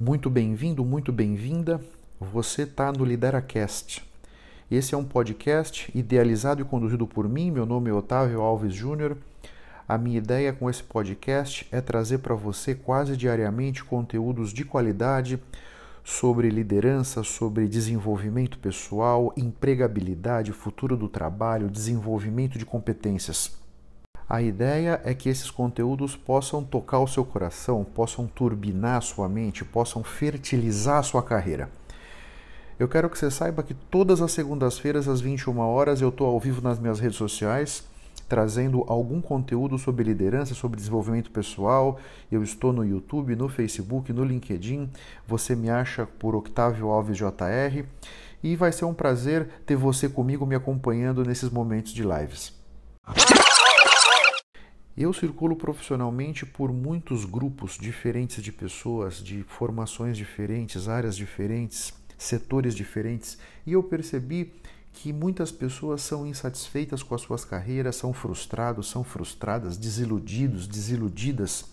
Muito 0.00 0.30
bem-vindo, 0.30 0.84
muito 0.84 1.10
bem-vinda. 1.10 1.80
Você 2.20 2.62
está 2.62 2.92
no 2.92 3.04
LideraCast. 3.04 4.08
Esse 4.70 4.94
é 4.94 4.96
um 4.96 5.02
podcast 5.02 5.90
idealizado 5.92 6.62
e 6.62 6.64
conduzido 6.64 7.04
por 7.04 7.28
mim. 7.28 7.50
Meu 7.50 7.66
nome 7.66 7.90
é 7.90 7.92
Otávio 7.92 8.40
Alves 8.40 8.72
Júnior. 8.72 9.16
A 9.88 9.98
minha 9.98 10.18
ideia 10.18 10.52
com 10.52 10.70
esse 10.70 10.84
podcast 10.84 11.66
é 11.72 11.80
trazer 11.80 12.18
para 12.18 12.36
você 12.36 12.76
quase 12.76 13.16
diariamente 13.16 13.82
conteúdos 13.82 14.52
de 14.52 14.64
qualidade 14.64 15.42
sobre 16.04 16.48
liderança, 16.48 17.24
sobre 17.24 17.66
desenvolvimento 17.66 18.56
pessoal, 18.60 19.34
empregabilidade, 19.36 20.52
futuro 20.52 20.96
do 20.96 21.08
trabalho, 21.08 21.68
desenvolvimento 21.68 22.56
de 22.56 22.64
competências. 22.64 23.50
A 24.28 24.42
ideia 24.42 25.00
é 25.04 25.14
que 25.14 25.30
esses 25.30 25.50
conteúdos 25.50 26.14
possam 26.14 26.62
tocar 26.62 26.98
o 26.98 27.06
seu 27.06 27.24
coração, 27.24 27.82
possam 27.82 28.26
turbinar 28.26 28.98
a 28.98 29.00
sua 29.00 29.26
mente, 29.26 29.64
possam 29.64 30.04
fertilizar 30.04 30.98
a 30.98 31.02
sua 31.02 31.22
carreira. 31.22 31.70
Eu 32.78 32.86
quero 32.88 33.08
que 33.08 33.18
você 33.18 33.30
saiba 33.30 33.62
que 33.62 33.72
todas 33.72 34.20
as 34.20 34.30
segundas-feiras, 34.32 35.08
às 35.08 35.22
21 35.22 35.58
horas, 35.60 36.02
eu 36.02 36.10
estou 36.10 36.26
ao 36.26 36.38
vivo 36.38 36.60
nas 36.60 36.78
minhas 36.78 37.00
redes 37.00 37.16
sociais, 37.16 37.84
trazendo 38.28 38.84
algum 38.86 39.22
conteúdo 39.22 39.78
sobre 39.78 40.04
liderança, 40.04 40.54
sobre 40.54 40.76
desenvolvimento 40.76 41.30
pessoal. 41.30 41.98
Eu 42.30 42.42
estou 42.42 42.70
no 42.70 42.84
YouTube, 42.84 43.34
no 43.34 43.48
Facebook, 43.48 44.12
no 44.12 44.22
LinkedIn. 44.22 44.90
Você 45.26 45.56
me 45.56 45.70
acha 45.70 46.04
por 46.04 46.36
Octávio 46.36 46.88
Alves 46.88 47.16
JR. 47.16 47.82
E 48.42 48.54
vai 48.54 48.72
ser 48.72 48.84
um 48.84 48.94
prazer 48.94 49.48
ter 49.64 49.74
você 49.74 50.06
comigo 50.06 50.44
me 50.44 50.54
acompanhando 50.54 51.24
nesses 51.24 51.48
momentos 51.48 51.92
de 51.94 52.02
lives. 52.02 52.52
Eu 55.00 55.12
circulo 55.12 55.54
profissionalmente 55.54 56.44
por 56.44 56.72
muitos 56.72 57.24
grupos 57.24 57.78
diferentes 57.80 58.42
de 58.42 58.50
pessoas, 58.50 59.22
de 59.22 59.44
formações 59.44 60.16
diferentes, 60.16 60.88
áreas 60.88 61.16
diferentes, 61.16 61.94
setores 62.18 62.74
diferentes, 62.74 63.38
e 63.64 63.74
eu 63.74 63.82
percebi 63.84 64.52
que 64.92 65.12
muitas 65.12 65.52
pessoas 65.52 66.02
são 66.02 66.26
insatisfeitas 66.26 67.00
com 67.00 67.14
as 67.14 67.20
suas 67.20 67.44
carreiras, 67.44 67.94
são 67.94 68.12
frustrados, 68.12 68.90
são 68.90 69.04
frustradas, 69.04 69.76
desiludidos, 69.76 70.66
desiludidas. 70.66 71.66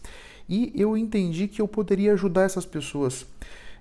E 0.47 0.71
eu 0.75 0.95
entendi 0.95 1.47
que 1.47 1.59
eu 1.59 1.67
poderia 1.67 2.13
ajudar 2.13 2.43
essas 2.43 2.63
pessoas. 2.63 3.25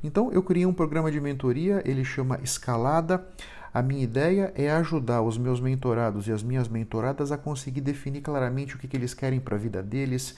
Então 0.03 0.33
eu 0.33 0.43
criei 0.43 0.65
um 0.65 0.73
programa 0.73 1.13
de 1.13 1.21
mentoria, 1.21 1.83
ele 1.85 2.03
chama 2.03 2.41
Escalada. 2.43 3.27
A 3.75 3.83
minha 3.83 4.05
ideia 4.05 4.53
é 4.55 4.71
ajudar 4.71 5.21
os 5.21 5.37
meus 5.37 5.61
mentorados 5.61 6.29
e 6.29 6.33
as 6.33 6.45
minhas 6.45 6.69
mentoradas 6.69 7.33
a 7.33 7.37
conseguir 7.37 7.81
definir 7.81 8.21
claramente 8.21 8.77
o 8.77 8.79
que, 8.79 8.87
que 8.87 8.97
eles 8.97 9.13
querem 9.13 9.41
para 9.41 9.57
a 9.57 9.59
vida 9.59 9.83
deles, 9.83 10.37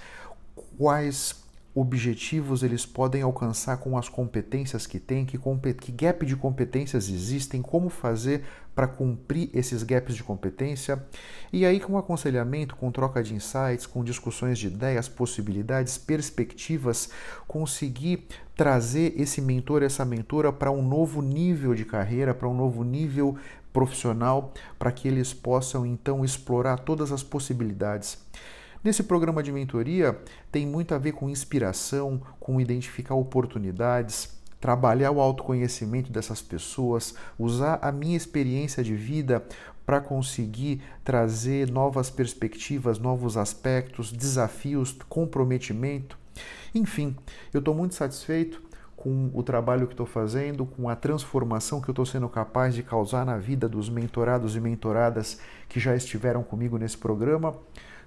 quais 0.78 1.45
objetivos 1.76 2.62
eles 2.62 2.86
podem 2.86 3.20
alcançar 3.20 3.76
com 3.76 3.98
as 3.98 4.08
competências 4.08 4.86
que 4.86 4.98
têm, 4.98 5.26
que, 5.26 5.38
que 5.78 5.92
gap 5.92 6.24
de 6.24 6.34
competências 6.34 7.10
existem, 7.10 7.60
como 7.60 7.90
fazer 7.90 8.44
para 8.74 8.86
cumprir 8.86 9.50
esses 9.52 9.82
gaps 9.82 10.16
de 10.16 10.24
competência. 10.24 11.04
E 11.52 11.66
aí, 11.66 11.78
com 11.78 11.98
aconselhamento, 11.98 12.76
com 12.76 12.90
troca 12.90 13.22
de 13.22 13.34
insights, 13.34 13.84
com 13.84 14.02
discussões 14.02 14.58
de 14.58 14.68
ideias, 14.68 15.06
possibilidades, 15.06 15.98
perspectivas, 15.98 17.10
conseguir 17.46 18.26
trazer 18.54 19.12
esse 19.14 19.42
mentor, 19.42 19.82
essa 19.82 20.04
mentora 20.04 20.50
para 20.50 20.70
um 20.70 20.82
novo 20.82 21.20
nível 21.20 21.74
de 21.74 21.84
carreira, 21.84 22.32
para 22.32 22.48
um 22.48 22.54
novo 22.54 22.82
nível 22.82 23.36
profissional, 23.70 24.54
para 24.78 24.90
que 24.90 25.06
eles 25.06 25.34
possam 25.34 25.84
então 25.84 26.24
explorar 26.24 26.78
todas 26.78 27.12
as 27.12 27.22
possibilidades. 27.22 28.18
Nesse 28.86 29.02
programa 29.02 29.42
de 29.42 29.50
mentoria 29.50 30.16
tem 30.52 30.64
muito 30.64 30.94
a 30.94 30.98
ver 30.98 31.10
com 31.10 31.28
inspiração, 31.28 32.22
com 32.38 32.60
identificar 32.60 33.16
oportunidades, 33.16 34.38
trabalhar 34.60 35.10
o 35.10 35.20
autoconhecimento 35.20 36.12
dessas 36.12 36.40
pessoas, 36.40 37.16
usar 37.36 37.80
a 37.82 37.90
minha 37.90 38.16
experiência 38.16 38.84
de 38.84 38.94
vida 38.94 39.44
para 39.84 40.00
conseguir 40.00 40.84
trazer 41.02 41.68
novas 41.68 42.10
perspectivas, 42.10 43.00
novos 43.00 43.36
aspectos, 43.36 44.12
desafios, 44.12 44.96
comprometimento. 45.08 46.16
Enfim, 46.72 47.16
eu 47.52 47.58
estou 47.58 47.74
muito 47.74 47.96
satisfeito 47.96 48.62
com 48.96 49.30
o 49.34 49.42
trabalho 49.42 49.86
que 49.86 49.94
estou 49.94 50.06
fazendo, 50.06 50.64
com 50.64 50.88
a 50.88 50.96
transformação 50.96 51.80
que 51.80 51.88
eu 51.88 51.92
estou 51.92 52.06
sendo 52.06 52.28
capaz 52.28 52.74
de 52.74 52.82
causar 52.82 53.26
na 53.26 53.36
vida 53.36 53.68
dos 53.68 53.88
mentorados 53.88 54.56
e 54.56 54.60
mentoradas 54.60 55.40
que 55.68 55.80
já 55.80 55.94
estiveram 55.96 56.42
comigo 56.42 56.78
nesse 56.78 56.96
programa. 56.96 57.54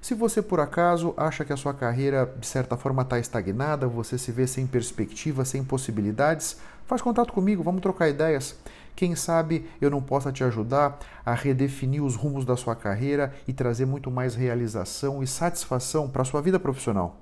Se 0.02 0.14
você 0.14 0.42
por 0.42 0.62
acaso 0.62 1.14
acha 1.18 1.44
que 1.44 1.52
a 1.52 1.58
sua 1.58 1.74
carreira 1.74 2.34
de 2.40 2.48
certa 2.48 2.78
forma 2.78 3.02
está 3.02 3.20
estagnada, 3.20 3.86
você 3.86 4.18
se 4.18 4.32
vê 4.32 4.48
sem 4.48 4.66
perspectiva, 4.66 5.44
sem 5.44 5.62
possibilidades, 5.62 6.58
faz 6.86 7.02
contato 7.02 7.34
comigo, 7.34 7.62
vamos 7.62 7.82
trocar 7.82 8.08
ideias. 8.08 8.58
Quem 8.96 9.14
sabe 9.14 9.70
eu 9.82 9.90
não 9.90 10.02
possa 10.02 10.32
te 10.32 10.42
ajudar 10.42 10.98
a 11.26 11.34
redefinir 11.34 12.02
os 12.02 12.16
rumos 12.16 12.46
da 12.46 12.56
sua 12.56 12.78
carreira 12.78 13.34
e 13.46 13.52
trazer 13.52 13.86
muito 13.86 14.10
mais 14.10 14.36
realização 14.36 15.22
e 15.22 15.28
satisfação 15.28 16.10
para 16.10 16.22
a 16.22 16.26
sua 16.26 16.42
vida 16.42 16.60
profissional. 16.60 17.18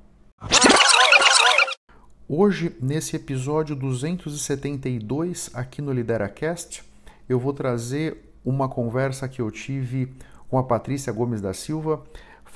Hoje, 2.30 2.76
nesse 2.80 3.16
episódio 3.16 3.76
272 3.76 5.50
aqui 5.54 5.82
no 5.82 5.92
LideraCast, 5.92 6.84
eu 7.28 7.40
vou 7.40 7.54
trazer 7.54 8.32
uma 8.46 8.70
conversa 8.70 9.28
que 9.28 9.42
eu 9.42 9.50
tive 9.50 10.14
com 10.50 10.58
a 10.58 10.64
Patrícia 10.64 11.12
Gomes 11.12 11.42
da 11.42 11.54
Silva, 11.54 12.04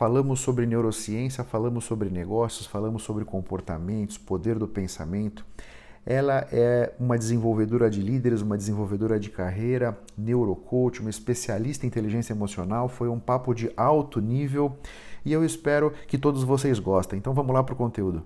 Falamos 0.01 0.39
sobre 0.39 0.65
neurociência, 0.65 1.43
falamos 1.43 1.83
sobre 1.83 2.09
negócios, 2.09 2.65
falamos 2.65 3.03
sobre 3.03 3.23
comportamentos, 3.23 4.17
poder 4.17 4.57
do 4.57 4.67
pensamento. 4.67 5.45
Ela 6.03 6.47
é 6.51 6.91
uma 6.99 7.19
desenvolvedora 7.19 7.87
de 7.87 8.01
líderes, 8.01 8.41
uma 8.41 8.57
desenvolvedora 8.57 9.19
de 9.19 9.29
carreira, 9.29 9.95
neurocoach, 10.17 11.01
uma 11.01 11.09
especialista 11.11 11.85
em 11.85 11.87
inteligência 11.87 12.33
emocional. 12.33 12.89
Foi 12.89 13.09
um 13.09 13.19
papo 13.19 13.53
de 13.53 13.71
alto 13.77 14.19
nível 14.19 14.75
e 15.23 15.31
eu 15.31 15.45
espero 15.45 15.93
que 16.07 16.17
todos 16.17 16.43
vocês 16.43 16.79
gostem. 16.79 17.19
Então 17.19 17.35
vamos 17.35 17.53
lá 17.53 17.63
para 17.63 17.75
o 17.75 17.77
conteúdo. 17.77 18.25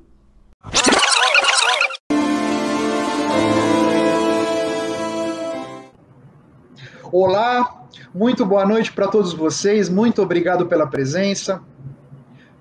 Olá, 7.18 7.86
muito 8.14 8.46
boa 8.46 8.66
noite 8.66 8.92
para 8.92 9.08
todos 9.08 9.32
vocês, 9.32 9.88
muito 9.88 10.22
obrigado 10.22 10.66
pela 10.66 10.86
presença. 10.86 11.62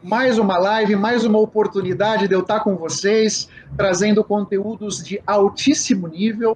Mais 0.01 0.39
uma 0.39 0.57
live, 0.57 0.95
mais 0.95 1.25
uma 1.25 1.41
oportunidade 1.41 2.29
de 2.29 2.35
eu 2.35 2.41
estar 2.43 2.61
com 2.61 2.77
vocês, 2.77 3.49
trazendo 3.77 4.23
conteúdos 4.23 5.03
de 5.03 5.21
altíssimo 5.27 6.07
nível 6.07 6.55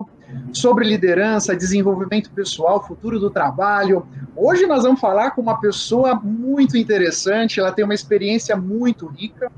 sobre 0.52 0.86
liderança, 0.86 1.56
desenvolvimento 1.56 2.30
pessoal, 2.30 2.86
futuro 2.86 3.18
do 3.18 3.30
trabalho. 3.30 4.06
Hoje 4.36 4.64
nós 4.64 4.84
vamos 4.84 5.00
falar 5.00 5.32
com 5.32 5.42
uma 5.42 5.60
pessoa 5.60 6.14
muito 6.14 6.76
interessante, 6.76 7.58
ela 7.58 7.72
tem 7.72 7.84
uma 7.84 7.94
experiência 7.94 8.54
muito 8.54 9.08
rica. 9.08 9.50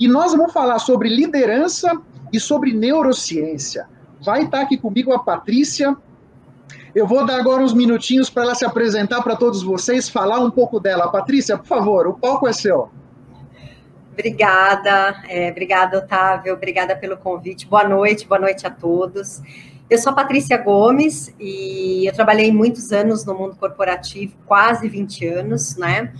E 0.00 0.08
nós 0.08 0.32
vamos 0.32 0.52
falar 0.52 0.80
sobre 0.80 1.08
liderança 1.08 1.96
e 2.32 2.40
sobre 2.40 2.72
neurociência. 2.72 3.86
Vai 4.20 4.46
estar 4.46 4.62
aqui 4.62 4.76
comigo 4.76 5.12
a 5.12 5.20
Patrícia, 5.20 5.96
eu 6.98 7.06
vou 7.06 7.24
dar 7.24 7.38
agora 7.38 7.62
uns 7.62 7.72
minutinhos 7.72 8.28
para 8.28 8.42
ela 8.42 8.54
se 8.56 8.64
apresentar 8.64 9.22
para 9.22 9.36
todos 9.36 9.62
vocês, 9.62 10.08
falar 10.08 10.40
um 10.40 10.50
pouco 10.50 10.80
dela. 10.80 11.08
Patrícia, 11.08 11.56
por 11.56 11.66
favor, 11.66 12.08
o 12.08 12.14
palco 12.14 12.48
é 12.48 12.52
seu. 12.52 12.90
Obrigada, 14.12 15.22
é, 15.28 15.48
obrigada, 15.48 15.98
Otávio, 15.98 16.52
obrigada 16.52 16.96
pelo 16.96 17.16
convite. 17.16 17.68
Boa 17.68 17.88
noite, 17.88 18.26
boa 18.26 18.40
noite 18.40 18.66
a 18.66 18.70
todos. 18.70 19.40
Eu 19.88 19.96
sou 19.96 20.10
a 20.10 20.16
Patrícia 20.16 20.58
Gomes 20.58 21.32
e 21.38 22.04
eu 22.04 22.12
trabalhei 22.12 22.50
muitos 22.50 22.90
anos 22.90 23.24
no 23.24 23.32
mundo 23.32 23.54
corporativo, 23.54 24.34
quase 24.44 24.88
20 24.88 25.24
anos, 25.24 25.76
né? 25.76 26.12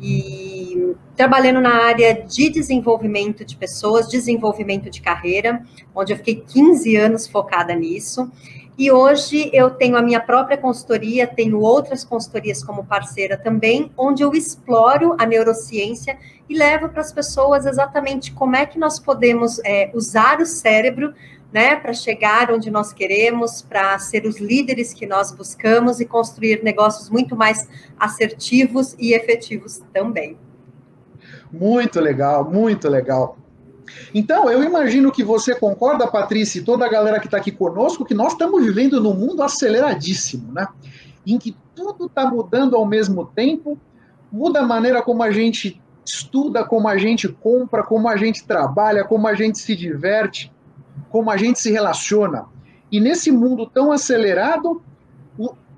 E 0.00 0.94
trabalhando 1.14 1.60
na 1.60 1.84
área 1.84 2.14
de 2.14 2.48
desenvolvimento 2.48 3.44
de 3.44 3.54
pessoas, 3.54 4.08
desenvolvimento 4.08 4.88
de 4.88 5.02
carreira, 5.02 5.62
onde 5.94 6.14
eu 6.14 6.16
fiquei 6.16 6.36
15 6.36 6.96
anos 6.96 7.28
focada 7.28 7.74
nisso. 7.74 8.32
E 8.76 8.90
hoje 8.90 9.50
eu 9.52 9.70
tenho 9.70 9.96
a 9.96 10.02
minha 10.02 10.20
própria 10.20 10.56
consultoria, 10.56 11.26
tenho 11.26 11.60
outras 11.60 12.04
consultorias 12.04 12.64
como 12.64 12.84
parceira 12.84 13.36
também, 13.36 13.92
onde 13.96 14.22
eu 14.22 14.32
exploro 14.32 15.14
a 15.18 15.26
neurociência 15.26 16.16
e 16.48 16.56
levo 16.56 16.88
para 16.88 17.02
as 17.02 17.12
pessoas 17.12 17.66
exatamente 17.66 18.32
como 18.32 18.56
é 18.56 18.64
que 18.64 18.78
nós 18.78 18.98
podemos 18.98 19.60
é, 19.64 19.90
usar 19.94 20.40
o 20.40 20.46
cérebro 20.46 21.12
né, 21.52 21.76
para 21.76 21.92
chegar 21.92 22.50
onde 22.50 22.70
nós 22.70 22.94
queremos, 22.94 23.60
para 23.60 23.98
ser 23.98 24.24
os 24.24 24.38
líderes 24.38 24.94
que 24.94 25.06
nós 25.06 25.30
buscamos 25.30 26.00
e 26.00 26.06
construir 26.06 26.62
negócios 26.64 27.10
muito 27.10 27.36
mais 27.36 27.68
assertivos 27.98 28.96
e 28.98 29.12
efetivos 29.12 29.82
também. 29.92 30.38
Muito 31.52 32.00
legal, 32.00 32.50
muito 32.50 32.88
legal. 32.88 33.36
Então, 34.14 34.50
eu 34.50 34.62
imagino 34.62 35.10
que 35.10 35.24
você 35.24 35.54
concorda, 35.54 36.06
Patrícia, 36.06 36.60
e 36.60 36.64
toda 36.64 36.84
a 36.84 36.88
galera 36.88 37.18
que 37.20 37.26
está 37.26 37.38
aqui 37.38 37.50
conosco, 37.50 38.04
que 38.04 38.14
nós 38.14 38.32
estamos 38.32 38.64
vivendo 38.64 39.00
num 39.00 39.14
mundo 39.14 39.42
aceleradíssimo, 39.42 40.52
né? 40.52 40.66
Em 41.26 41.38
que 41.38 41.56
tudo 41.74 42.06
está 42.06 42.28
mudando 42.28 42.76
ao 42.76 42.84
mesmo 42.86 43.24
tempo, 43.24 43.78
muda 44.30 44.60
a 44.60 44.66
maneira 44.66 45.02
como 45.02 45.22
a 45.22 45.30
gente 45.30 45.80
estuda, 46.04 46.64
como 46.64 46.88
a 46.88 46.96
gente 46.98 47.28
compra, 47.28 47.82
como 47.82 48.08
a 48.08 48.16
gente 48.16 48.44
trabalha, 48.44 49.04
como 49.04 49.28
a 49.28 49.34
gente 49.34 49.58
se 49.58 49.76
diverte. 49.76 50.52
como 51.10 51.30
a 51.30 51.36
gente 51.36 51.60
se 51.60 51.70
relaciona. 51.70 52.46
E 52.90 53.00
nesse 53.00 53.30
mundo 53.30 53.66
tão 53.66 53.92
acelerado, 53.92 54.82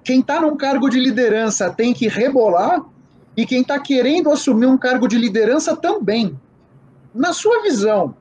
quem 0.03 0.21
está 0.21 0.41
num 0.41 0.57
cargo 0.57 0.89
de 0.89 0.99
liderança 0.99 1.71
tem 1.71 1.93
que 1.93 2.09
rebolar 2.09 2.83
e 3.37 3.45
quem 3.45 3.63
está 3.63 3.79
querendo 3.79 4.31
assumir 4.31 4.67
um 4.67 4.79
cargo 4.79 5.09
de 5.09 5.19
liderança 5.19 5.77
também. 5.77 6.39
Na 7.15 7.33
sua 7.33 7.63
visão, 7.63 8.17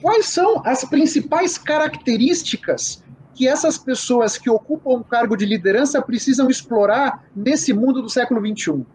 quais 0.00 0.26
são 0.26 0.62
as 0.64 0.84
principais 0.84 1.58
características 1.58 3.02
que 3.34 3.48
essas 3.48 3.76
pessoas 3.76 4.38
que 4.38 4.48
ocupam 4.48 4.90
um 4.90 5.02
cargo 5.02 5.36
de 5.36 5.44
liderança 5.44 6.00
precisam 6.00 6.48
explorar 6.48 7.24
nesse 7.34 7.72
mundo 7.72 8.00
do 8.00 8.08
século 8.08 8.40
XXI? 8.40 8.86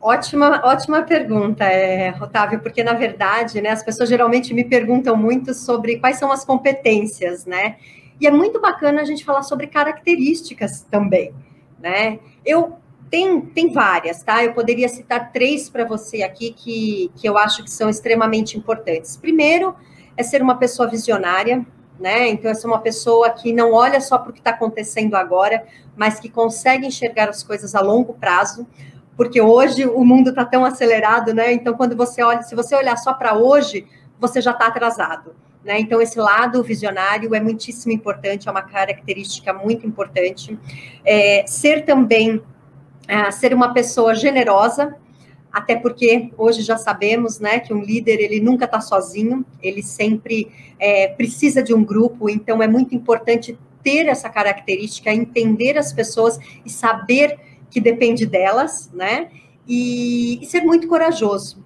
Ótima, 0.00 0.62
ótima 0.64 1.02
pergunta, 1.02 1.64
é, 1.64 2.14
Otávio, 2.20 2.60
porque 2.60 2.82
na 2.82 2.94
verdade, 2.94 3.60
né, 3.60 3.70
as 3.70 3.82
pessoas 3.82 4.08
geralmente 4.08 4.52
me 4.54 4.64
perguntam 4.64 5.14
muito 5.16 5.52
sobre 5.52 5.98
quais 5.98 6.18
são 6.18 6.32
as 6.32 6.44
competências, 6.44 7.44
né? 7.44 7.76
E 8.20 8.26
é 8.26 8.30
muito 8.30 8.60
bacana 8.60 9.00
a 9.00 9.04
gente 9.04 9.24
falar 9.24 9.42
sobre 9.42 9.66
características 9.66 10.82
também, 10.90 11.34
né? 11.78 12.18
Eu 12.44 12.79
tem, 13.10 13.40
tem 13.40 13.72
várias, 13.72 14.22
tá? 14.22 14.44
Eu 14.44 14.52
poderia 14.52 14.88
citar 14.88 15.32
três 15.32 15.68
para 15.68 15.84
você 15.84 16.22
aqui 16.22 16.52
que, 16.52 17.10
que 17.16 17.28
eu 17.28 17.36
acho 17.36 17.64
que 17.64 17.70
são 17.70 17.88
extremamente 17.88 18.56
importantes. 18.56 19.16
Primeiro, 19.16 19.74
é 20.16 20.22
ser 20.22 20.42
uma 20.42 20.56
pessoa 20.56 20.88
visionária, 20.88 21.66
né? 21.98 22.28
Então, 22.28 22.50
é 22.50 22.54
ser 22.54 22.66
uma 22.66 22.80
pessoa 22.80 23.30
que 23.30 23.52
não 23.52 23.72
olha 23.72 24.00
só 24.00 24.16
para 24.18 24.30
o 24.30 24.32
que 24.32 24.40
está 24.40 24.50
acontecendo 24.50 25.14
agora, 25.16 25.64
mas 25.96 26.20
que 26.20 26.28
consegue 26.28 26.86
enxergar 26.86 27.28
as 27.28 27.42
coisas 27.42 27.74
a 27.74 27.80
longo 27.80 28.14
prazo 28.14 28.66
porque 29.20 29.38
hoje 29.38 29.84
o 29.84 30.02
mundo 30.02 30.30
está 30.30 30.46
tão 30.46 30.64
acelerado, 30.64 31.34
né? 31.34 31.52
Então, 31.52 31.74
quando 31.74 31.94
você 31.94 32.22
olha, 32.22 32.40
se 32.40 32.54
você 32.54 32.74
olhar 32.74 32.96
só 32.96 33.12
para 33.12 33.36
hoje, 33.36 33.86
você 34.18 34.40
já 34.40 34.52
está 34.52 34.68
atrasado. 34.68 35.34
Né? 35.62 35.78
Então, 35.78 36.00
esse 36.00 36.18
lado 36.18 36.62
visionário 36.62 37.34
é 37.34 37.38
muitíssimo 37.40 37.92
importante, 37.92 38.48
é 38.48 38.50
uma 38.50 38.62
característica 38.62 39.52
muito 39.52 39.86
importante. 39.86 40.58
É, 41.04 41.44
ser 41.46 41.84
também, 41.84 42.42
é, 43.10 43.28
ser 43.32 43.52
uma 43.52 43.74
pessoa 43.74 44.14
generosa, 44.14 44.94
até 45.52 45.74
porque 45.74 46.30
hoje 46.38 46.62
já 46.62 46.76
sabemos 46.76 47.40
né, 47.40 47.58
que 47.58 47.74
um 47.74 47.82
líder 47.82 48.20
ele 48.20 48.38
nunca 48.38 48.66
está 48.66 48.80
sozinho, 48.80 49.44
ele 49.60 49.82
sempre 49.82 50.48
é, 50.78 51.08
precisa 51.08 51.60
de 51.60 51.74
um 51.74 51.82
grupo, 51.82 52.30
então 52.30 52.62
é 52.62 52.68
muito 52.68 52.94
importante 52.94 53.58
ter 53.82 54.06
essa 54.06 54.28
característica, 54.28 55.12
entender 55.12 55.76
as 55.76 55.92
pessoas 55.92 56.38
e 56.64 56.70
saber 56.70 57.36
que 57.68 57.80
depende 57.80 58.26
delas, 58.26 58.90
né? 58.92 59.28
E, 59.66 60.38
e 60.40 60.46
ser 60.46 60.60
muito 60.60 60.86
corajoso. 60.86 61.64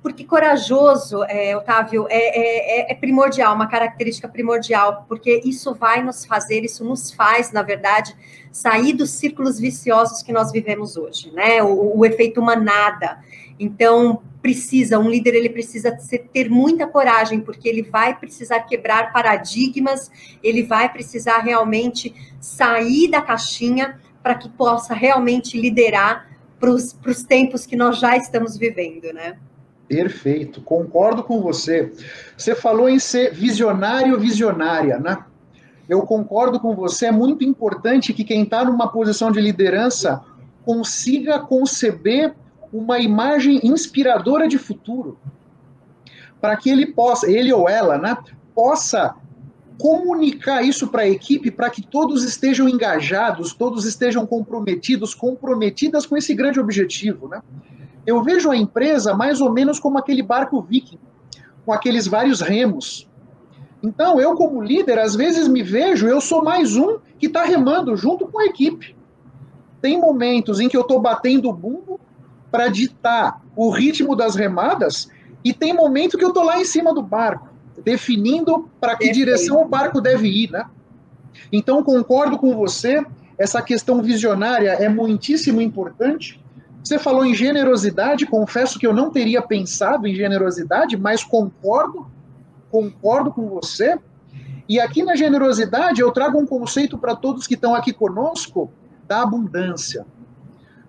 Porque 0.00 0.24
corajoso, 0.24 1.24
é, 1.24 1.56
Otávio, 1.56 2.06
é, 2.08 2.16
é, 2.16 2.80
é, 2.80 2.92
é, 2.92 2.94
primordial, 2.94 3.54
uma 3.54 3.66
característica 3.66 4.28
primordial, 4.28 5.04
porque 5.08 5.40
isso 5.44 5.74
vai 5.74 6.02
nos 6.02 6.24
fazer, 6.24 6.64
isso 6.64 6.84
nos 6.84 7.10
faz, 7.10 7.50
na 7.50 7.62
verdade, 7.62 8.14
sair 8.52 8.92
dos 8.92 9.10
círculos 9.10 9.58
viciosos 9.58 10.22
que 10.22 10.32
nós 10.32 10.52
vivemos 10.52 10.96
hoje, 10.96 11.32
né? 11.32 11.62
O, 11.62 11.98
o 11.98 12.06
efeito 12.06 12.40
manada. 12.40 13.18
Então, 13.58 14.22
precisa, 14.40 14.98
um 15.00 15.10
líder 15.10 15.34
ele 15.34 15.50
precisa 15.50 15.96
ter 16.32 16.48
muita 16.48 16.86
coragem, 16.86 17.40
porque 17.40 17.68
ele 17.68 17.82
vai 17.82 18.16
precisar 18.16 18.60
quebrar 18.60 19.12
paradigmas, 19.12 20.10
ele 20.42 20.62
vai 20.62 20.90
precisar 20.92 21.38
realmente 21.38 22.14
sair 22.40 23.08
da 23.10 23.20
caixinha 23.20 24.00
para 24.22 24.36
que 24.36 24.48
possa 24.48 24.94
realmente 24.94 25.60
liderar 25.60 26.28
para 26.58 26.70
os 26.70 27.22
tempos 27.26 27.66
que 27.66 27.76
nós 27.76 27.98
já 27.98 28.16
estamos 28.16 28.56
vivendo, 28.56 29.12
né? 29.12 29.36
Perfeito, 29.88 30.60
concordo 30.60 31.24
com 31.24 31.40
você. 31.40 31.92
Você 32.36 32.54
falou 32.54 32.88
em 32.88 32.98
ser 32.98 33.32
visionário, 33.32 34.20
visionária, 34.20 34.98
né? 34.98 35.24
Eu 35.88 36.02
concordo 36.02 36.60
com 36.60 36.74
você. 36.74 37.06
É 37.06 37.12
muito 37.12 37.42
importante 37.42 38.12
que 38.12 38.22
quem 38.22 38.42
está 38.42 38.62
numa 38.64 38.88
posição 38.88 39.32
de 39.32 39.40
liderança 39.40 40.22
consiga 40.62 41.40
conceber 41.40 42.34
uma 42.70 42.98
imagem 42.98 43.60
inspiradora 43.64 44.46
de 44.46 44.58
futuro, 44.58 45.18
para 46.38 46.54
que 46.56 46.68
ele 46.68 46.84
possa, 46.84 47.30
ele 47.30 47.50
ou 47.50 47.66
ela, 47.66 47.96
né, 47.96 48.14
possa 48.54 49.14
comunicar 49.78 50.62
isso 50.62 50.88
para 50.88 51.02
a 51.02 51.08
equipe 51.08 51.50
para 51.50 51.70
que 51.70 51.80
todos 51.80 52.24
estejam 52.24 52.68
engajados, 52.68 53.54
todos 53.54 53.86
estejam 53.86 54.26
comprometidos, 54.26 55.14
comprometidas 55.14 56.04
com 56.04 56.16
esse 56.16 56.34
grande 56.34 56.60
objetivo. 56.60 57.28
Né? 57.28 57.40
Eu 58.08 58.22
vejo 58.22 58.50
a 58.50 58.56
empresa 58.56 59.12
mais 59.12 59.38
ou 59.38 59.52
menos 59.52 59.78
como 59.78 59.98
aquele 59.98 60.22
barco 60.22 60.62
viking, 60.62 60.98
com 61.66 61.74
aqueles 61.74 62.06
vários 62.06 62.40
remos. 62.40 63.06
Então, 63.82 64.18
eu, 64.18 64.34
como 64.34 64.62
líder, 64.62 64.98
às 64.98 65.14
vezes 65.14 65.46
me 65.46 65.62
vejo, 65.62 66.08
eu 66.08 66.18
sou 66.18 66.42
mais 66.42 66.74
um 66.74 66.96
que 67.18 67.26
está 67.26 67.44
remando 67.44 67.94
junto 67.98 68.26
com 68.26 68.40
a 68.40 68.46
equipe. 68.46 68.96
Tem 69.82 70.00
momentos 70.00 70.58
em 70.58 70.70
que 70.70 70.76
eu 70.76 70.80
estou 70.80 70.98
batendo 70.98 71.50
o 71.50 71.52
bumbo 71.52 72.00
para 72.50 72.68
ditar 72.68 73.42
o 73.54 73.68
ritmo 73.68 74.16
das 74.16 74.34
remadas, 74.34 75.10
e 75.44 75.52
tem 75.52 75.74
momento 75.74 76.16
que 76.16 76.24
eu 76.24 76.28
estou 76.28 76.44
lá 76.44 76.58
em 76.58 76.64
cima 76.64 76.94
do 76.94 77.02
barco 77.02 77.50
definindo 77.84 78.70
para 78.80 78.96
que 78.96 79.12
direção 79.12 79.60
o 79.60 79.68
barco 79.68 80.00
deve 80.00 80.28
ir, 80.28 80.50
né? 80.50 80.64
Então, 81.52 81.82
concordo 81.82 82.38
com 82.38 82.56
você, 82.56 83.04
essa 83.36 83.60
questão 83.60 84.00
visionária 84.00 84.70
é 84.70 84.88
muitíssimo 84.88 85.60
importante. 85.60 86.42
Você 86.88 86.98
falou 86.98 87.22
em 87.22 87.34
generosidade, 87.34 88.24
confesso 88.24 88.78
que 88.78 88.86
eu 88.86 88.94
não 88.94 89.10
teria 89.10 89.42
pensado 89.42 90.06
em 90.06 90.14
generosidade, 90.14 90.96
mas 90.96 91.22
concordo, 91.22 92.10
concordo 92.70 93.30
com 93.30 93.46
você. 93.46 93.98
E 94.66 94.80
aqui 94.80 95.02
na 95.02 95.14
generosidade 95.14 96.00
eu 96.00 96.10
trago 96.10 96.38
um 96.38 96.46
conceito 96.46 96.96
para 96.96 97.14
todos 97.14 97.46
que 97.46 97.52
estão 97.52 97.74
aqui 97.74 97.92
conosco 97.92 98.72
da 99.06 99.20
abundância. 99.20 100.06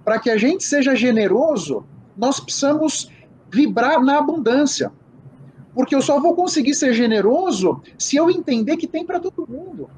Para 0.02 0.18
que 0.20 0.30
a 0.30 0.38
gente 0.38 0.64
seja 0.64 0.96
generoso, 0.96 1.86
nós 2.16 2.40
precisamos 2.40 3.12
vibrar 3.52 4.02
na 4.02 4.20
abundância. 4.20 4.94
Porque 5.74 5.94
eu 5.94 6.02
só 6.02 6.18
vou 6.18 6.34
conseguir 6.34 6.76
ser 6.76 6.94
generoso 6.94 7.82
se 7.98 8.16
eu 8.16 8.30
entender 8.30 8.78
que 8.78 8.88
tem 8.88 9.06
para 9.06 9.20
todo 9.20 9.46
mundo. 9.46 9.90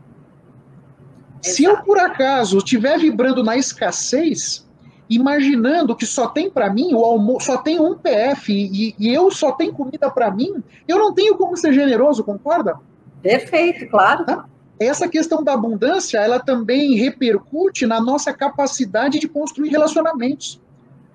Exato. 1.43 1.55
Se 1.55 1.63
eu, 1.63 1.77
por 1.83 1.99
acaso, 1.99 2.57
estiver 2.57 2.97
vibrando 2.97 3.43
na 3.43 3.55
escassez, 3.55 4.65
imaginando 5.11 5.93
que 5.93 6.05
só 6.05 6.27
tem 6.27 6.49
para 6.49 6.71
mim, 6.71 6.93
o 6.93 7.03
almoço, 7.03 7.47
só 7.47 7.57
tem 7.57 7.77
um 7.77 7.95
PF 7.95 8.51
e, 8.53 8.95
e 8.97 9.13
eu 9.13 9.29
só 9.29 9.51
tenho 9.51 9.73
comida 9.73 10.09
para 10.09 10.31
mim, 10.31 10.63
eu 10.87 10.97
não 10.97 11.13
tenho 11.13 11.35
como 11.35 11.57
ser 11.57 11.73
generoso, 11.73 12.23
concorda? 12.23 12.79
Perfeito, 13.21 13.89
claro. 13.89 14.25
Tá? 14.25 14.45
Essa 14.79 15.09
questão 15.09 15.43
da 15.43 15.53
abundância, 15.53 16.17
ela 16.17 16.39
também 16.39 16.95
repercute 16.95 17.85
na 17.85 17.99
nossa 17.99 18.33
capacidade 18.33 19.19
de 19.19 19.27
construir 19.27 19.69
relacionamentos. 19.69 20.61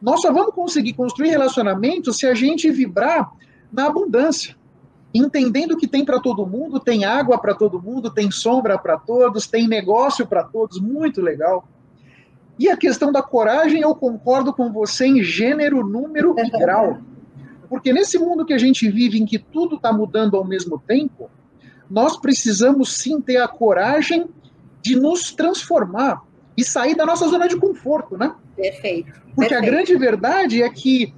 Nós 0.00 0.20
só 0.20 0.30
vamos 0.30 0.54
conseguir 0.54 0.92
construir 0.92 1.30
relacionamentos 1.30 2.18
se 2.18 2.26
a 2.26 2.34
gente 2.34 2.70
vibrar 2.70 3.32
na 3.72 3.86
abundância, 3.86 4.54
entendendo 5.12 5.74
que 5.74 5.88
tem 5.88 6.04
para 6.04 6.20
todo 6.20 6.46
mundo, 6.46 6.78
tem 6.78 7.06
água 7.06 7.38
para 7.38 7.54
todo 7.54 7.80
mundo, 7.80 8.10
tem 8.10 8.30
sombra 8.30 8.78
para 8.78 8.98
todos, 8.98 9.46
tem 9.46 9.66
negócio 9.66 10.26
para 10.26 10.44
todos, 10.44 10.78
muito 10.78 11.22
legal. 11.22 11.66
E 12.58 12.68
a 12.68 12.76
questão 12.76 13.12
da 13.12 13.22
coragem, 13.22 13.82
eu 13.82 13.94
concordo 13.94 14.52
com 14.52 14.72
você 14.72 15.06
em 15.06 15.22
gênero, 15.22 15.86
número 15.86 16.34
e 16.38 16.50
grau. 16.50 16.98
Porque 17.68 17.92
nesse 17.92 18.18
mundo 18.18 18.46
que 18.46 18.54
a 18.54 18.58
gente 18.58 18.88
vive, 18.90 19.18
em 19.18 19.26
que 19.26 19.38
tudo 19.38 19.76
está 19.76 19.92
mudando 19.92 20.36
ao 20.36 20.44
mesmo 20.44 20.78
tempo, 20.78 21.30
nós 21.90 22.16
precisamos 22.16 22.96
sim 22.96 23.20
ter 23.20 23.38
a 23.38 23.48
coragem 23.48 24.26
de 24.80 24.96
nos 24.96 25.32
transformar 25.32 26.22
e 26.56 26.64
sair 26.64 26.94
da 26.94 27.04
nossa 27.04 27.28
zona 27.28 27.48
de 27.48 27.56
conforto, 27.56 28.16
né? 28.16 28.34
Perfeito. 28.56 29.12
Porque 29.34 29.50
Perfeito. 29.50 29.62
a 29.62 29.66
grande 29.66 29.96
verdade 29.96 30.62
é 30.62 30.70
que 30.70 31.12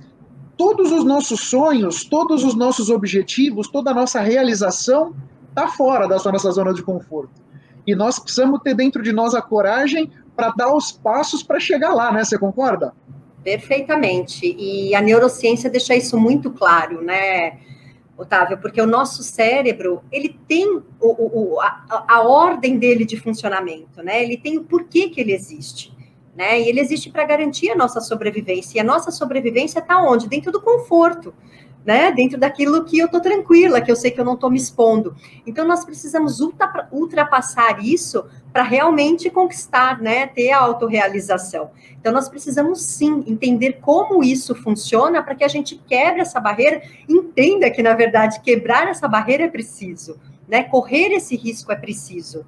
todos 0.56 0.90
os 0.90 1.04
nossos 1.04 1.40
sonhos, 1.40 2.04
todos 2.04 2.42
os 2.42 2.54
nossos 2.54 2.90
objetivos, 2.90 3.68
toda 3.68 3.92
a 3.92 3.94
nossa 3.94 4.20
realização 4.20 5.14
está 5.48 5.68
fora 5.68 6.08
da 6.08 6.16
nossa 6.16 6.50
zona 6.50 6.74
de 6.74 6.82
conforto. 6.82 7.40
E 7.86 7.94
nós 7.94 8.18
precisamos 8.18 8.60
ter 8.62 8.74
dentro 8.74 9.02
de 9.02 9.12
nós 9.12 9.34
a 9.34 9.40
coragem 9.40 10.10
para 10.38 10.52
dar 10.56 10.72
os 10.72 10.92
passos 10.92 11.42
para 11.42 11.58
chegar 11.58 11.92
lá, 11.92 12.12
né? 12.12 12.22
Você 12.22 12.38
concorda? 12.38 12.94
Perfeitamente. 13.42 14.54
E 14.56 14.94
a 14.94 15.00
neurociência 15.00 15.68
deixa 15.68 15.96
isso 15.96 16.16
muito 16.16 16.52
claro, 16.52 17.02
né, 17.02 17.58
Otávio? 18.16 18.58
Porque 18.58 18.80
o 18.80 18.86
nosso 18.86 19.24
cérebro, 19.24 20.00
ele 20.12 20.38
tem 20.46 20.80
o, 21.00 21.54
o, 21.56 21.60
a, 21.60 22.04
a 22.06 22.22
ordem 22.22 22.78
dele 22.78 23.04
de 23.04 23.16
funcionamento, 23.16 24.00
né? 24.00 24.22
Ele 24.22 24.36
tem 24.36 24.58
o 24.58 24.64
porquê 24.64 25.08
que 25.08 25.20
ele 25.20 25.32
existe 25.32 25.98
né? 26.38 26.60
E 26.60 26.68
ele 26.68 26.78
existe 26.78 27.10
para 27.10 27.24
garantir 27.24 27.68
a 27.68 27.74
nossa 27.74 28.00
sobrevivência. 28.00 28.78
E 28.78 28.80
a 28.80 28.84
nossa 28.84 29.10
sobrevivência 29.10 29.80
está 29.80 30.00
onde? 30.00 30.28
Dentro 30.28 30.52
do 30.52 30.60
conforto. 30.60 31.34
Né? 31.88 32.12
Dentro 32.12 32.38
daquilo 32.38 32.84
que 32.84 32.98
eu 32.98 33.06
estou 33.06 33.18
tranquila, 33.18 33.80
que 33.80 33.90
eu 33.90 33.96
sei 33.96 34.10
que 34.10 34.20
eu 34.20 34.24
não 34.24 34.34
estou 34.34 34.50
me 34.50 34.58
expondo. 34.58 35.16
Então, 35.46 35.66
nós 35.66 35.86
precisamos 35.86 36.38
ultra, 36.38 36.86
ultrapassar 36.92 37.82
isso 37.82 38.26
para 38.52 38.62
realmente 38.62 39.30
conquistar, 39.30 39.98
né? 39.98 40.26
Ter 40.26 40.50
a 40.50 40.58
autorrealização. 40.58 41.70
Então, 41.98 42.12
nós 42.12 42.28
precisamos 42.28 42.82
sim 42.82 43.24
entender 43.26 43.78
como 43.80 44.22
isso 44.22 44.54
funciona 44.54 45.22
para 45.22 45.34
que 45.34 45.42
a 45.42 45.48
gente 45.48 45.76
quebre 45.88 46.20
essa 46.20 46.38
barreira, 46.38 46.82
entenda 47.08 47.70
que, 47.70 47.82
na 47.82 47.94
verdade, 47.94 48.40
quebrar 48.40 48.86
essa 48.86 49.08
barreira 49.08 49.44
é 49.44 49.48
preciso, 49.48 50.20
né? 50.46 50.64
Correr 50.64 51.14
esse 51.14 51.36
risco 51.36 51.72
é 51.72 51.76
preciso. 51.76 52.44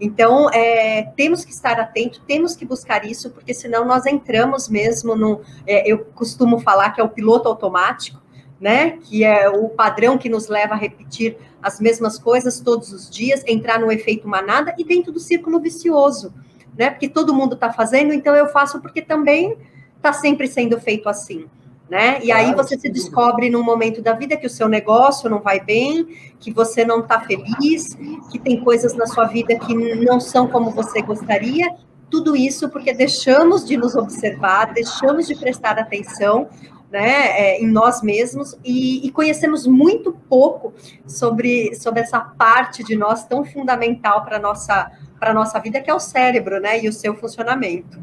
Então, 0.00 0.48
é, 0.50 1.02
temos 1.16 1.44
que 1.44 1.50
estar 1.50 1.80
atento, 1.80 2.20
temos 2.28 2.54
que 2.54 2.64
buscar 2.64 3.04
isso, 3.04 3.30
porque 3.30 3.52
senão 3.52 3.84
nós 3.84 4.06
entramos 4.06 4.68
mesmo 4.68 5.16
no. 5.16 5.40
É, 5.66 5.90
eu 5.90 5.98
costumo 6.14 6.60
falar 6.60 6.90
que 6.90 7.00
é 7.00 7.04
o 7.04 7.08
piloto 7.08 7.48
automático, 7.48 8.22
né? 8.64 8.92
Que 9.02 9.24
é 9.24 9.46
o 9.46 9.68
padrão 9.68 10.16
que 10.16 10.26
nos 10.26 10.48
leva 10.48 10.72
a 10.72 10.76
repetir 10.78 11.36
as 11.62 11.78
mesmas 11.78 12.18
coisas 12.18 12.60
todos 12.60 12.94
os 12.94 13.10
dias, 13.10 13.44
entrar 13.46 13.78
no 13.78 13.92
efeito 13.92 14.26
manada 14.26 14.74
e 14.78 14.84
dentro 14.84 15.12
do 15.12 15.20
círculo 15.20 15.60
vicioso, 15.60 16.32
né? 16.74 16.88
Porque 16.88 17.06
todo 17.06 17.34
mundo 17.34 17.56
está 17.56 17.70
fazendo, 17.70 18.14
então 18.14 18.34
eu 18.34 18.48
faço 18.48 18.80
porque 18.80 19.02
também 19.02 19.58
está 19.98 20.14
sempre 20.14 20.48
sendo 20.48 20.80
feito 20.80 21.10
assim. 21.10 21.44
Né? 21.90 22.18
E 22.24 22.32
aí 22.32 22.54
você 22.54 22.78
se 22.78 22.88
descobre 22.88 23.50
num 23.50 23.62
momento 23.62 24.00
da 24.00 24.14
vida 24.14 24.38
que 24.38 24.46
o 24.46 24.50
seu 24.50 24.66
negócio 24.66 25.28
não 25.28 25.40
vai 25.40 25.60
bem, 25.60 26.16
que 26.40 26.50
você 26.50 26.82
não 26.82 27.00
está 27.00 27.20
feliz, 27.20 27.94
que 28.32 28.38
tem 28.38 28.64
coisas 28.64 28.94
na 28.94 29.06
sua 29.06 29.26
vida 29.26 29.54
que 29.58 29.74
não 29.74 30.18
são 30.18 30.48
como 30.48 30.70
você 30.70 31.02
gostaria. 31.02 31.70
Tudo 32.10 32.34
isso 32.34 32.70
porque 32.70 32.94
deixamos 32.94 33.66
de 33.66 33.76
nos 33.76 33.94
observar, 33.94 34.72
deixamos 34.72 35.26
de 35.26 35.36
prestar 35.36 35.78
atenção 35.78 36.48
né, 36.94 37.26
é, 37.36 37.60
em 37.60 37.66
nós 37.66 38.02
mesmos 38.02 38.56
e, 38.64 39.04
e, 39.04 39.10
conhecemos 39.10 39.66
muito 39.66 40.12
pouco 40.28 40.72
sobre, 41.04 41.74
sobre 41.74 41.98
essa 41.98 42.20
parte 42.20 42.84
de 42.84 42.94
nós 42.94 43.24
tão 43.24 43.44
fundamental 43.44 44.24
para 44.24 44.36
a 44.36 44.38
nossa, 44.38 44.92
nossa 45.34 45.58
vida, 45.58 45.80
que 45.80 45.90
é 45.90 45.94
o 45.94 45.98
cérebro 45.98 46.60
né, 46.60 46.84
e 46.84 46.88
o 46.88 46.92
seu 46.92 47.16
funcionamento. 47.16 47.98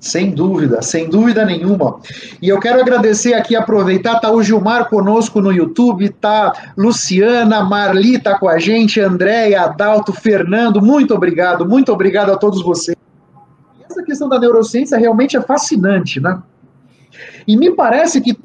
Sem 0.00 0.30
dúvida, 0.30 0.80
sem 0.80 1.10
dúvida 1.10 1.44
nenhuma. 1.44 2.00
E 2.40 2.48
eu 2.48 2.58
quero 2.58 2.80
agradecer 2.80 3.34
aqui, 3.34 3.54
aproveitar, 3.54 4.20
tá 4.20 4.30
o 4.30 4.42
Gilmar 4.42 4.88
conosco 4.88 5.42
no 5.42 5.52
YouTube, 5.52 6.08
tá 6.08 6.72
Luciana, 6.78 7.62
Marli 7.62 8.18
tá 8.18 8.38
com 8.38 8.48
a 8.48 8.58
gente, 8.58 9.02
Andréia, 9.02 9.64
Adalto, 9.64 10.14
Fernando, 10.14 10.80
muito 10.80 11.14
obrigado, 11.14 11.68
muito 11.68 11.92
obrigado 11.92 12.32
a 12.32 12.38
todos 12.38 12.62
vocês. 12.62 12.96
Essa 13.90 14.02
questão 14.02 14.30
da 14.30 14.38
neurociência 14.38 14.96
realmente 14.96 15.36
é 15.36 15.42
fascinante, 15.42 16.20
né? 16.20 16.42
E 17.46 17.56
me 17.56 17.70
parece 17.70 18.20
que 18.20 18.38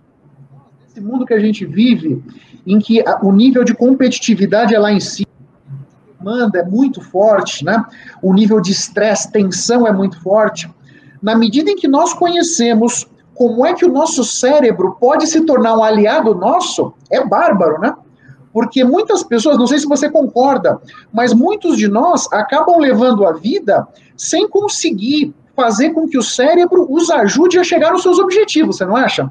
esse 0.88 1.02
mundo 1.02 1.26
que 1.26 1.34
a 1.34 1.40
gente 1.40 1.66
vive, 1.66 2.24
em 2.66 2.80
que 2.80 3.04
o 3.22 3.32
nível 3.32 3.64
de 3.64 3.74
competitividade 3.74 4.76
é 4.76 4.80
lá 4.80 4.92
em 4.92 5.00
cima, 5.00 5.30
demanda 6.20 6.60
é 6.60 6.64
muito 6.64 7.02
forte, 7.02 7.64
né? 7.64 7.84
O 8.22 8.34
nível 8.34 8.62
de 8.62 8.72
estresse, 8.72 9.32
tensão 9.32 9.88
é 9.88 9.94
muito 9.94 10.22
forte. 10.22 10.70
Na 11.22 11.36
medida 11.36 11.72
em 11.72 11.76
que 11.76 11.88
nós 11.88 12.14
conhecemos 12.14 13.08
como 13.34 13.66
é 13.66 13.74
que 13.74 13.86
o 13.86 13.92
nosso 13.92 14.24
cérebro 14.24 14.98
pode 15.00 15.26
se 15.28 15.46
tornar 15.46 15.78
um 15.78 15.84
aliado 15.84 16.36
nosso, 16.36 16.94
é 17.10 17.26
bárbaro, 17.26 17.80
né? 17.80 17.96
Porque 18.52 18.84
muitas 18.84 19.24
pessoas, 19.24 19.58
não 19.58 19.68
sei 19.68 19.80
se 19.80 19.88
você 19.88 20.10
concorda, 20.10 20.82
mas 21.14 21.34
muitos 21.34 21.78
de 21.78 21.88
nós 21.88 22.28
acabam 22.34 22.78
levando 22.80 23.26
a 23.26 23.32
vida 23.32 23.88
sem 24.18 24.50
conseguir 24.50 25.34
fazer 25.60 25.90
com 25.90 26.08
que 26.08 26.18
o 26.18 26.22
cérebro 26.22 26.88
os 26.90 27.10
ajude 27.10 27.60
a 27.60 27.64
chegar 27.66 27.92
aos 27.92 28.02
seus 28.02 28.18
objetivos, 28.18 28.78
você 28.78 28.86
não 28.86 28.96
acha? 28.96 29.30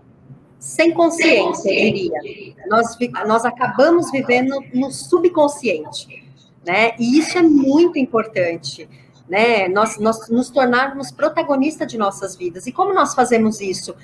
Sem 0.59 0.93
consciência, 0.93 1.71
eu 1.71 1.93
diria. 1.93 2.55
Nós, 2.69 2.99
nós 3.27 3.45
acabamos 3.47 4.11
vivendo 4.11 4.63
no 4.75 4.91
subconsciente, 4.91 6.23
né? 6.67 6.93
E 6.99 7.19
isso 7.19 7.39
é 7.39 7.43
muito 7.43 7.99
importante, 7.99 8.87
né? 9.27 9.69
Nós, 9.69 9.99
nós 9.99 10.29
nos 10.29 10.51
tornarmos 10.51 11.11
protagonistas 11.11 11.91
de 11.91 11.97
nossas 11.97 12.37
vidas. 12.37 12.67
E 12.67 12.73
como 12.73 12.93
nós 12.93 13.15
fazemos 13.15 13.59
isso? 13.59 13.95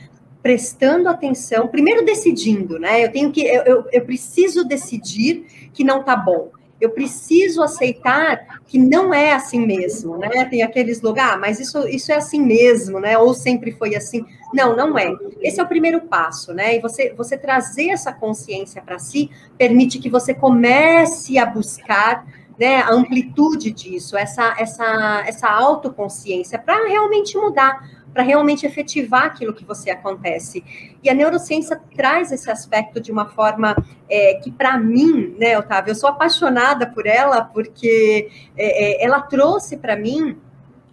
Prestando 0.42 1.10
atenção, 1.10 1.68
primeiro 1.68 2.06
decidindo, 2.06 2.78
né? 2.78 3.04
Eu 3.04 3.12
tenho 3.12 3.30
que, 3.30 3.42
eu, 3.42 3.62
eu, 3.64 3.84
eu 3.92 4.04
preciso 4.06 4.64
decidir 4.64 5.70
que 5.74 5.84
não 5.84 6.02
tá 6.02 6.16
bom 6.16 6.50
eu 6.84 6.90
preciso 6.90 7.62
aceitar 7.62 8.60
que 8.66 8.78
não 8.78 9.12
é 9.12 9.32
assim 9.32 9.64
mesmo, 9.64 10.16
né? 10.18 10.44
Tem 10.44 10.62
aqueles 10.62 11.00
lugares, 11.00 11.34
ah, 11.34 11.38
mas 11.38 11.58
isso, 11.58 11.88
isso 11.88 12.12
é 12.12 12.16
assim 12.16 12.40
mesmo, 12.40 13.00
né? 13.00 13.16
Ou 13.16 13.32
sempre 13.32 13.72
foi 13.72 13.96
assim. 13.96 14.24
Não, 14.52 14.76
não 14.76 14.98
é. 14.98 15.12
Esse 15.40 15.60
é 15.60 15.62
o 15.62 15.68
primeiro 15.68 16.02
passo, 16.02 16.52
né? 16.52 16.76
E 16.76 16.80
você, 16.80 17.12
você 17.16 17.36
trazer 17.36 17.88
essa 17.88 18.12
consciência 18.12 18.82
para 18.82 18.98
si 18.98 19.30
permite 19.56 19.98
que 19.98 20.10
você 20.10 20.34
comece 20.34 21.38
a 21.38 21.46
buscar 21.46 22.26
né, 22.58 22.76
a 22.76 22.92
amplitude 22.92 23.72
disso, 23.72 24.16
essa, 24.16 24.54
essa, 24.58 25.24
essa 25.26 25.48
autoconsciência, 25.48 26.58
para 26.58 26.86
realmente 26.86 27.36
mudar 27.36 28.03
para 28.14 28.22
realmente 28.22 28.64
efetivar 28.64 29.24
aquilo 29.24 29.52
que 29.52 29.64
você 29.64 29.90
acontece. 29.90 30.64
E 31.02 31.10
a 31.10 31.14
neurociência 31.14 31.78
traz 31.96 32.30
esse 32.30 32.48
aspecto 32.48 33.00
de 33.00 33.10
uma 33.10 33.26
forma 33.26 33.76
é, 34.08 34.34
que, 34.34 34.52
para 34.52 34.78
mim, 34.78 35.34
né, 35.36 35.58
Otávio, 35.58 35.90
eu 35.90 35.94
sou 35.96 36.08
apaixonada 36.08 36.86
por 36.86 37.06
ela, 37.06 37.42
porque 37.42 38.30
é, 38.56 39.02
é 39.02 39.04
ela 39.04 39.20
trouxe 39.20 39.76
para 39.76 39.96
mim 39.96 40.38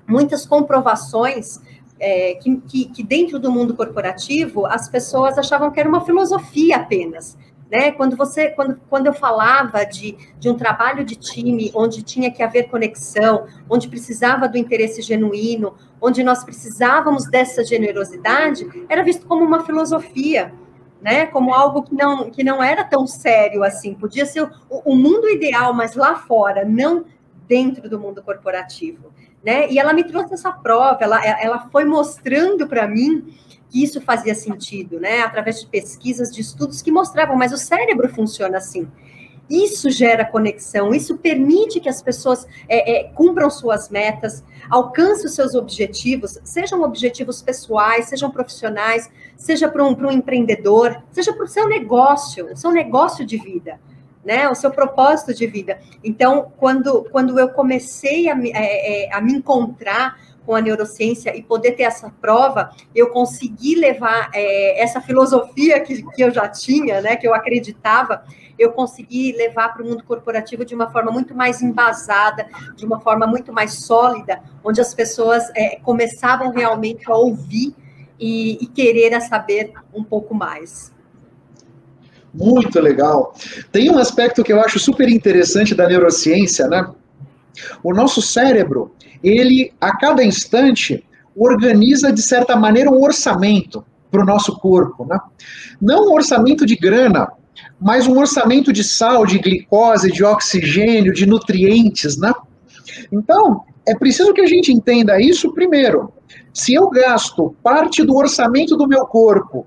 muitas 0.08 0.48
comprovações 0.48 1.62
é, 2.00 2.34
que, 2.34 2.58
que, 2.68 2.86
que, 2.86 3.04
dentro 3.04 3.38
do 3.38 3.52
mundo 3.52 3.76
corporativo 3.76 4.66
as 4.66 4.90
pessoas 4.90 5.38
achavam 5.38 5.70
que 5.70 5.80
era 5.80 5.88
uma 5.88 6.04
filosofia 6.04 6.78
apenas. 6.78 7.38
Né? 7.72 7.92
Quando 7.92 8.18
você, 8.18 8.50
quando, 8.50 8.82
quando 8.90 9.08
eu 9.08 9.14
falava 9.14 9.86
de, 9.86 10.18
de 10.38 10.50
um 10.50 10.56
trabalho 10.56 11.06
de 11.06 11.16
time 11.16 11.72
onde 11.74 12.02
tinha 12.04 12.30
que 12.30 12.44
haver 12.44 12.68
conexão, 12.70 13.46
onde 13.70 13.88
precisava 13.88 14.50
do 14.50 14.58
interesse 14.58 15.02
genuíno, 15.02 15.76
onde 16.02 16.24
nós 16.24 16.44
precisávamos 16.44 17.30
dessa 17.30 17.64
generosidade, 17.64 18.68
era 18.90 19.04
visto 19.04 19.28
como 19.28 19.46
uma 19.46 19.64
filosofia, 19.64 20.52
né? 21.00 21.28
Como 21.28 21.54
algo 21.54 21.84
que 21.84 21.94
não, 21.94 22.32
que 22.32 22.44
não 22.44 22.62
era 22.62 22.84
tão 22.84 23.06
sério 23.06 23.64
assim. 23.64 23.94
Podia 23.94 24.26
ser 24.26 24.42
o, 24.42 24.50
o 24.86 24.96
mundo 24.96 25.30
ideal, 25.30 25.74
mas 25.74 25.96
lá 25.96 26.16
fora, 26.16 26.66
não 26.66 27.06
dentro 27.48 27.88
do 27.88 28.00
mundo 28.00 28.24
corporativo, 28.24 29.14
né? 29.44 29.70
E 29.72 29.78
ela 29.78 29.94
me 29.94 30.04
trouxe 30.04 30.34
essa 30.34 30.52
prova, 30.52 30.98
ela, 31.02 31.24
ela 31.24 31.70
foi 31.72 31.86
mostrando 31.86 32.68
para 32.68 32.88
mim 32.88 33.34
que 33.70 33.84
isso 33.84 34.02
fazia 34.02 34.34
sentido, 34.34 35.00
né? 35.00 35.22
Através 35.22 35.62
de 35.62 35.68
pesquisas, 35.68 36.34
de 36.34 36.42
estudos 36.42 36.82
que 36.82 36.92
mostravam, 36.92 37.36
mas 37.38 37.54
o 37.54 37.58
cérebro 37.58 38.10
funciona 38.10 38.58
assim. 38.58 38.88
Isso 39.52 39.90
gera 39.90 40.24
conexão, 40.24 40.94
isso 40.94 41.18
permite 41.18 41.82
que 41.82 41.90
as 41.90 42.02
pessoas 42.02 42.48
é, 42.70 43.00
é, 43.00 43.04
cumpram 43.10 43.50
suas 43.50 43.90
metas, 43.90 44.42
alcancem 44.70 45.26
os 45.26 45.36
seus 45.36 45.56
objetivos, 45.56 46.40
sejam 46.42 46.82
objetivos 46.84 47.42
pessoais, 47.42 48.06
sejam 48.06 48.32
profissionais, 48.32 49.12
seja 49.36 49.68
para 49.68 49.84
um, 49.84 49.94
um 49.94 50.12
empreendedor, 50.12 51.04
seja 51.12 51.34
para 51.34 51.44
o 51.44 51.48
seu 51.50 51.68
negócio, 51.68 52.46
o 52.54 52.56
seu 52.56 52.72
negócio 52.72 53.26
de 53.26 53.38
vida. 53.38 53.78
Né, 54.24 54.48
o 54.48 54.54
seu 54.54 54.70
propósito 54.70 55.34
de 55.34 55.48
vida. 55.48 55.80
Então, 56.04 56.52
quando, 56.58 57.06
quando 57.12 57.40
eu 57.40 57.50
comecei 57.50 58.30
a, 58.30 58.38
é, 58.40 59.08
é, 59.08 59.16
a 59.16 59.20
me 59.20 59.34
encontrar 59.34 60.16
com 60.46 60.56
a 60.56 60.62
neurociência 60.62 61.36
e 61.36 61.44
poder 61.44 61.74
ter 61.74 61.84
essa 61.84 62.10
prova, 62.22 62.72
eu 62.96 63.10
consegui 63.10 63.76
levar 63.76 64.30
é, 64.34 64.82
essa 64.82 65.00
filosofia 65.00 65.80
que, 65.80 66.04
que 66.04 66.24
eu 66.24 66.32
já 66.32 66.48
tinha, 66.48 67.02
né, 67.02 67.16
que 67.16 67.28
eu 67.28 67.34
acreditava, 67.34 68.24
eu 68.58 68.72
consegui 68.72 69.32
levar 69.34 69.74
para 69.74 69.84
o 69.84 69.88
mundo 69.88 70.04
corporativo 70.04 70.64
de 70.66 70.76
uma 70.76 70.90
forma 70.92 71.12
muito 71.12 71.34
mais 71.34 71.62
embasada, 71.62 72.48
de 72.76 72.86
uma 72.86 73.00
forma 73.00 73.26
muito 73.26 73.52
mais 73.52 73.74
sólida, 73.74 74.42
onde 74.64 74.80
as 74.80 74.94
pessoas 74.94 75.44
é, 75.56 75.78
começavam 75.78 76.52
realmente 76.52 77.10
a 77.10 77.16
ouvir 77.16 77.76
e, 78.20 78.64
e 78.64 78.68
querer 78.68 79.20
saber 79.22 79.74
um 79.94 80.04
pouco 80.04 80.34
mais. 80.34 80.92
Muito 82.34 82.80
legal. 82.80 83.34
Tem 83.72 83.92
um 83.92 83.98
aspecto 83.98 84.44
que 84.44 84.54
eu 84.54 84.62
acho 84.62 84.80
super 84.80 85.10
interessante 85.10 85.76
da 85.76 85.88
neurociência, 85.88 86.68
né? 86.68 86.90
O 87.84 87.94
nosso 87.94 88.22
cérebro, 88.22 88.94
ele 89.24 89.74
a 89.80 89.96
cada 89.96 90.24
instante 90.24 91.04
organiza 91.36 92.12
de 92.12 92.22
certa 92.22 92.56
maneira 92.56 92.90
um 92.90 93.02
orçamento 93.02 93.84
para 94.10 94.22
o 94.22 94.26
nosso 94.26 94.58
corpo, 94.60 95.06
né? 95.06 95.20
Não 95.82 96.10
um 96.10 96.14
orçamento 96.14 96.66
de 96.66 96.76
grana, 96.76 97.32
mas 97.80 98.08
um 98.08 98.18
orçamento 98.20 98.74
de 98.74 98.84
sal, 98.84 99.26
de 99.26 99.40
glicose, 99.40 100.12
de 100.12 100.24
oxigênio, 100.24 101.14
de 101.14 101.26
nutrientes, 101.26 102.18
né? 102.18 102.34
Então, 103.12 103.64
é 103.88 103.96
preciso 103.96 104.34
que 104.34 104.42
a 104.42 104.46
gente 104.46 104.72
entenda 104.72 105.20
isso 105.20 105.54
primeiro. 105.54 106.12
Se 106.54 106.74
eu 106.74 106.90
gasto 106.90 107.56
parte 107.64 108.04
do 108.04 108.16
orçamento 108.16 108.76
do 108.76 108.88
meu 108.88 109.06
corpo 109.06 109.66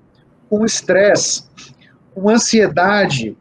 com 0.49 0.63
estresse, 0.63 1.43
com 2.13 2.29
ansiedade, 2.29 3.35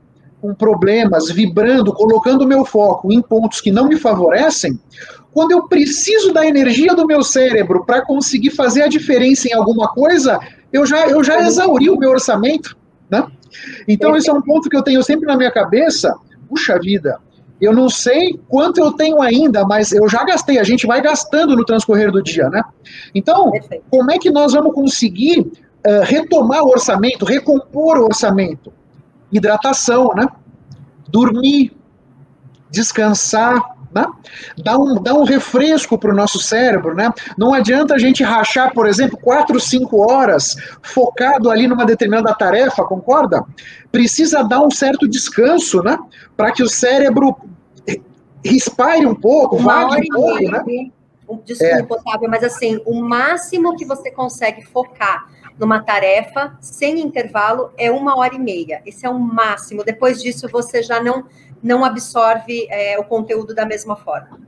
com 0.44 0.52
problemas, 0.52 1.30
vibrando, 1.30 1.90
colocando 1.90 2.42
o 2.42 2.46
meu 2.46 2.66
foco 2.66 3.10
em 3.10 3.22
pontos 3.22 3.62
que 3.62 3.70
não 3.70 3.88
me 3.88 3.96
favorecem, 3.96 4.78
quando 5.32 5.52
eu 5.52 5.66
preciso 5.66 6.34
da 6.34 6.46
energia 6.46 6.94
do 6.94 7.06
meu 7.06 7.22
cérebro 7.22 7.82
para 7.86 8.04
conseguir 8.04 8.50
fazer 8.50 8.82
a 8.82 8.86
diferença 8.86 9.48
em 9.48 9.54
alguma 9.54 9.88
coisa, 9.88 10.38
eu 10.70 10.84
já, 10.84 11.06
eu 11.06 11.24
já 11.24 11.40
exauri 11.40 11.88
o 11.88 11.96
meu 11.96 12.10
orçamento, 12.10 12.76
né? 13.08 13.26
Então, 13.88 14.14
esse 14.14 14.28
é 14.28 14.34
um 14.34 14.42
ponto 14.42 14.68
que 14.68 14.76
eu 14.76 14.82
tenho 14.82 15.02
sempre 15.02 15.26
na 15.26 15.34
minha 15.34 15.50
cabeça. 15.50 16.14
Puxa 16.46 16.78
vida, 16.78 17.18
eu 17.58 17.72
não 17.72 17.88
sei 17.88 18.38
quanto 18.46 18.82
eu 18.82 18.92
tenho 18.92 19.22
ainda, 19.22 19.64
mas 19.64 19.92
eu 19.92 20.06
já 20.10 20.24
gastei. 20.24 20.58
A 20.58 20.64
gente 20.64 20.86
vai 20.86 21.00
gastando 21.00 21.56
no 21.56 21.64
transcorrer 21.64 22.12
do 22.12 22.22
dia, 22.22 22.50
né? 22.50 22.62
Então, 23.14 23.50
como 23.88 24.12
é 24.12 24.18
que 24.18 24.30
nós 24.30 24.52
vamos 24.52 24.74
conseguir 24.74 25.40
uh, 25.40 26.02
retomar 26.02 26.64
o 26.64 26.68
orçamento, 26.68 27.24
recompor 27.24 27.96
o 27.96 28.04
orçamento? 28.04 28.70
Hidratação, 29.34 30.12
né? 30.14 30.26
Dormir, 31.08 31.76
descansar, 32.70 33.60
né? 33.94 34.06
Dá 34.58 34.76
um, 34.76 35.00
dá 35.00 35.14
um 35.14 35.24
refresco 35.24 35.96
para 35.96 36.10
o 36.10 36.16
nosso 36.16 36.40
cérebro, 36.40 36.94
né? 36.94 37.12
Não 37.38 37.54
adianta 37.54 37.94
a 37.94 37.98
gente 37.98 38.24
rachar, 38.24 38.72
por 38.74 38.86
exemplo, 38.86 39.16
quatro, 39.16 39.60
cinco 39.60 40.10
horas 40.10 40.56
focado 40.82 41.50
ali 41.50 41.68
numa 41.68 41.84
determinada 41.84 42.34
tarefa, 42.34 42.84
concorda? 42.84 43.44
Precisa 43.92 44.42
dar 44.42 44.60
um 44.60 44.70
certo 44.70 45.08
descanso, 45.08 45.82
né? 45.82 45.96
Para 46.36 46.50
que 46.50 46.62
o 46.62 46.68
cérebro 46.68 47.36
respire 48.44 49.06
um 49.06 49.14
pouco, 49.14 49.58
vague 49.58 50.08
um 50.10 50.14
pouco, 50.14 50.50
né? 50.50 50.90
Desculpa, 51.44 51.94
é. 51.94 51.98
Otávio, 52.00 52.28
mas 52.28 52.44
assim, 52.44 52.80
o 52.84 53.00
máximo 53.00 53.76
que 53.76 53.84
você 53.86 54.10
consegue 54.10 54.62
focar 54.62 55.26
numa 55.58 55.82
tarefa 55.82 56.56
sem 56.60 57.00
intervalo 57.00 57.70
é 57.76 57.90
uma 57.90 58.16
hora 58.18 58.34
e 58.34 58.38
meia. 58.38 58.82
Esse 58.84 59.06
é 59.06 59.10
o 59.10 59.18
máximo. 59.18 59.84
Depois 59.84 60.22
disso, 60.22 60.48
você 60.48 60.82
já 60.82 61.02
não 61.02 61.24
não 61.62 61.82
absorve 61.82 62.66
é, 62.68 62.98
o 62.98 63.04
conteúdo 63.04 63.54
da 63.54 63.64
mesma 63.64 63.96
forma. 63.96 64.38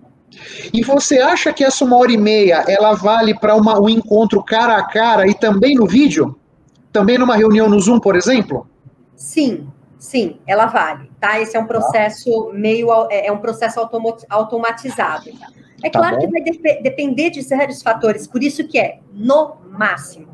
E 0.73 0.85
você 0.85 1.19
acha 1.19 1.51
que 1.51 1.65
essa 1.65 1.83
uma 1.83 1.97
hora 1.97 2.13
e 2.13 2.19
meia 2.19 2.63
ela 2.69 2.93
vale 2.93 3.35
para 3.35 3.57
um 3.57 3.89
encontro 3.89 4.45
cara 4.45 4.77
a 4.77 4.85
cara 4.85 5.27
e 5.27 5.33
também 5.33 5.75
no 5.75 5.87
vídeo? 5.87 6.39
Também 6.93 7.17
numa 7.17 7.35
reunião 7.35 7.71
no 7.71 7.81
Zoom, 7.81 8.01
por 8.01 8.17
exemplo? 8.17 8.69
Sim, 9.15 9.67
sim, 9.99 10.39
ela 10.47 10.67
vale, 10.67 11.11
tá? 11.19 11.41
Esse 11.41 11.57
é 11.57 11.61
um 11.61 11.67
processo 11.67 12.51
meio 12.53 12.89
é, 13.11 13.29
é 13.29 13.33
um 13.33 13.39
processo 13.39 13.81
automatizado. 14.29 15.31
É 15.83 15.89
tá 15.89 15.99
claro 15.99 16.19
que 16.19 16.27
vai 16.27 16.43
de 16.43 16.83
depender 16.83 17.31
de 17.31 17.43
vários 17.43 17.83
fatores, 17.83 18.27
por 18.27 18.43
isso 18.43 18.67
que 18.67 18.79
é 18.79 18.99
no 19.13 19.57
máximo, 19.71 20.29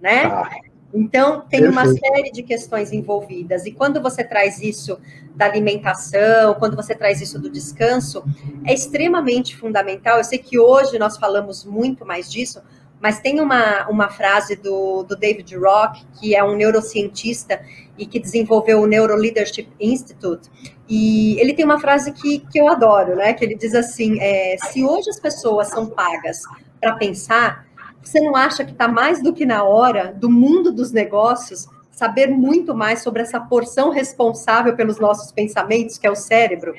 né? 0.00 0.24
Ah. 0.26 0.50
Então, 0.92 1.42
tem 1.42 1.60
Perfeito. 1.60 1.72
uma 1.72 1.86
série 1.86 2.30
de 2.32 2.42
questões 2.42 2.92
envolvidas. 2.92 3.66
E 3.66 3.72
quando 3.72 4.00
você 4.00 4.24
traz 4.24 4.60
isso 4.60 4.98
da 5.34 5.44
alimentação, 5.44 6.54
quando 6.54 6.74
você 6.74 6.94
traz 6.94 7.20
isso 7.20 7.38
do 7.38 7.50
descanso, 7.50 8.24
é 8.64 8.72
extremamente 8.72 9.54
fundamental. 9.54 10.16
Eu 10.16 10.24
sei 10.24 10.38
que 10.38 10.58
hoje 10.58 10.98
nós 10.98 11.18
falamos 11.18 11.64
muito 11.64 12.06
mais 12.06 12.30
disso, 12.30 12.62
mas 13.00 13.20
tem 13.20 13.38
uma, 13.38 13.86
uma 13.88 14.08
frase 14.08 14.56
do, 14.56 15.02
do 15.02 15.14
David 15.14 15.54
Rock, 15.56 16.04
que 16.18 16.34
é 16.34 16.42
um 16.42 16.56
neurocientista 16.56 17.60
e 17.96 18.06
que 18.06 18.18
desenvolveu 18.18 18.80
o 18.80 18.86
Neuro 18.86 19.14
Leadership 19.14 19.68
Institute, 19.78 20.48
e 20.88 21.38
ele 21.38 21.52
tem 21.52 21.64
uma 21.64 21.78
frase 21.78 22.12
que, 22.12 22.38
que 22.50 22.58
eu 22.58 22.68
adoro, 22.68 23.14
né? 23.14 23.34
Que 23.34 23.44
ele 23.44 23.54
diz 23.54 23.74
assim: 23.74 24.18
é, 24.20 24.56
se 24.56 24.82
hoje 24.82 25.10
as 25.10 25.20
pessoas 25.20 25.68
são 25.68 25.86
pagas 25.86 26.40
para 26.80 26.96
pensar, 26.96 27.67
você 28.08 28.20
não 28.20 28.34
acha 28.34 28.64
que 28.64 28.72
está 28.72 28.88
mais 28.88 29.22
do 29.22 29.32
que 29.32 29.44
na 29.44 29.64
hora 29.64 30.12
do 30.12 30.30
mundo 30.30 30.72
dos 30.72 30.92
negócios 30.92 31.68
saber 31.90 32.28
muito 32.28 32.74
mais 32.74 33.02
sobre 33.02 33.22
essa 33.22 33.38
porção 33.38 33.90
responsável 33.90 34.74
pelos 34.74 34.98
nossos 34.98 35.30
pensamentos, 35.30 35.98
que 35.98 36.06
é 36.06 36.10
o 36.10 36.16
cérebro? 36.16 36.72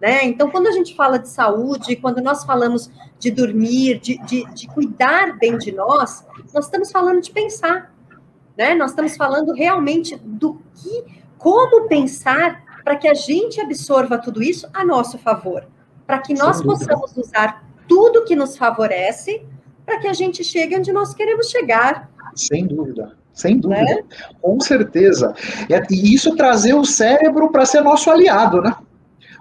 Né? 0.00 0.24
Então, 0.24 0.50
quando 0.50 0.68
a 0.68 0.72
gente 0.72 0.94
fala 0.94 1.18
de 1.18 1.28
saúde, 1.28 1.96
quando 1.96 2.22
nós 2.22 2.44
falamos 2.44 2.90
de 3.18 3.30
dormir, 3.30 3.98
de, 3.98 4.16
de, 4.24 4.44
de 4.54 4.66
cuidar 4.68 5.36
bem 5.38 5.58
de 5.58 5.70
nós, 5.72 6.24
nós 6.54 6.64
estamos 6.64 6.90
falando 6.90 7.20
de 7.20 7.30
pensar. 7.30 7.92
Né? 8.56 8.74
Nós 8.74 8.90
estamos 8.90 9.16
falando 9.16 9.52
realmente 9.52 10.16
do 10.16 10.62
que, 10.74 11.04
como 11.36 11.88
pensar 11.88 12.64
para 12.82 12.96
que 12.96 13.08
a 13.08 13.14
gente 13.14 13.60
absorva 13.60 14.16
tudo 14.16 14.42
isso 14.42 14.66
a 14.72 14.84
nosso 14.84 15.18
favor, 15.18 15.66
para 16.06 16.20
que 16.20 16.32
nós 16.32 16.62
possamos 16.62 17.14
usar 17.16 17.64
tudo 17.86 18.24
que 18.24 18.34
nos 18.34 18.56
favorece 18.56 19.44
para 19.84 19.98
que 19.98 20.06
a 20.06 20.12
gente 20.12 20.44
chegue 20.44 20.76
onde 20.76 20.92
nós 20.92 21.14
queremos 21.14 21.50
chegar. 21.50 22.10
Sem 22.34 22.66
dúvida. 22.66 23.12
Sem 23.32 23.58
dúvida, 23.58 23.82
né? 23.82 24.02
com 24.40 24.60
certeza. 24.60 25.34
E 25.90 26.14
isso 26.14 26.36
trazer 26.36 26.74
o 26.74 26.84
cérebro 26.84 27.50
para 27.50 27.64
ser 27.64 27.80
nosso 27.80 28.10
aliado, 28.10 28.60
né? 28.60 28.74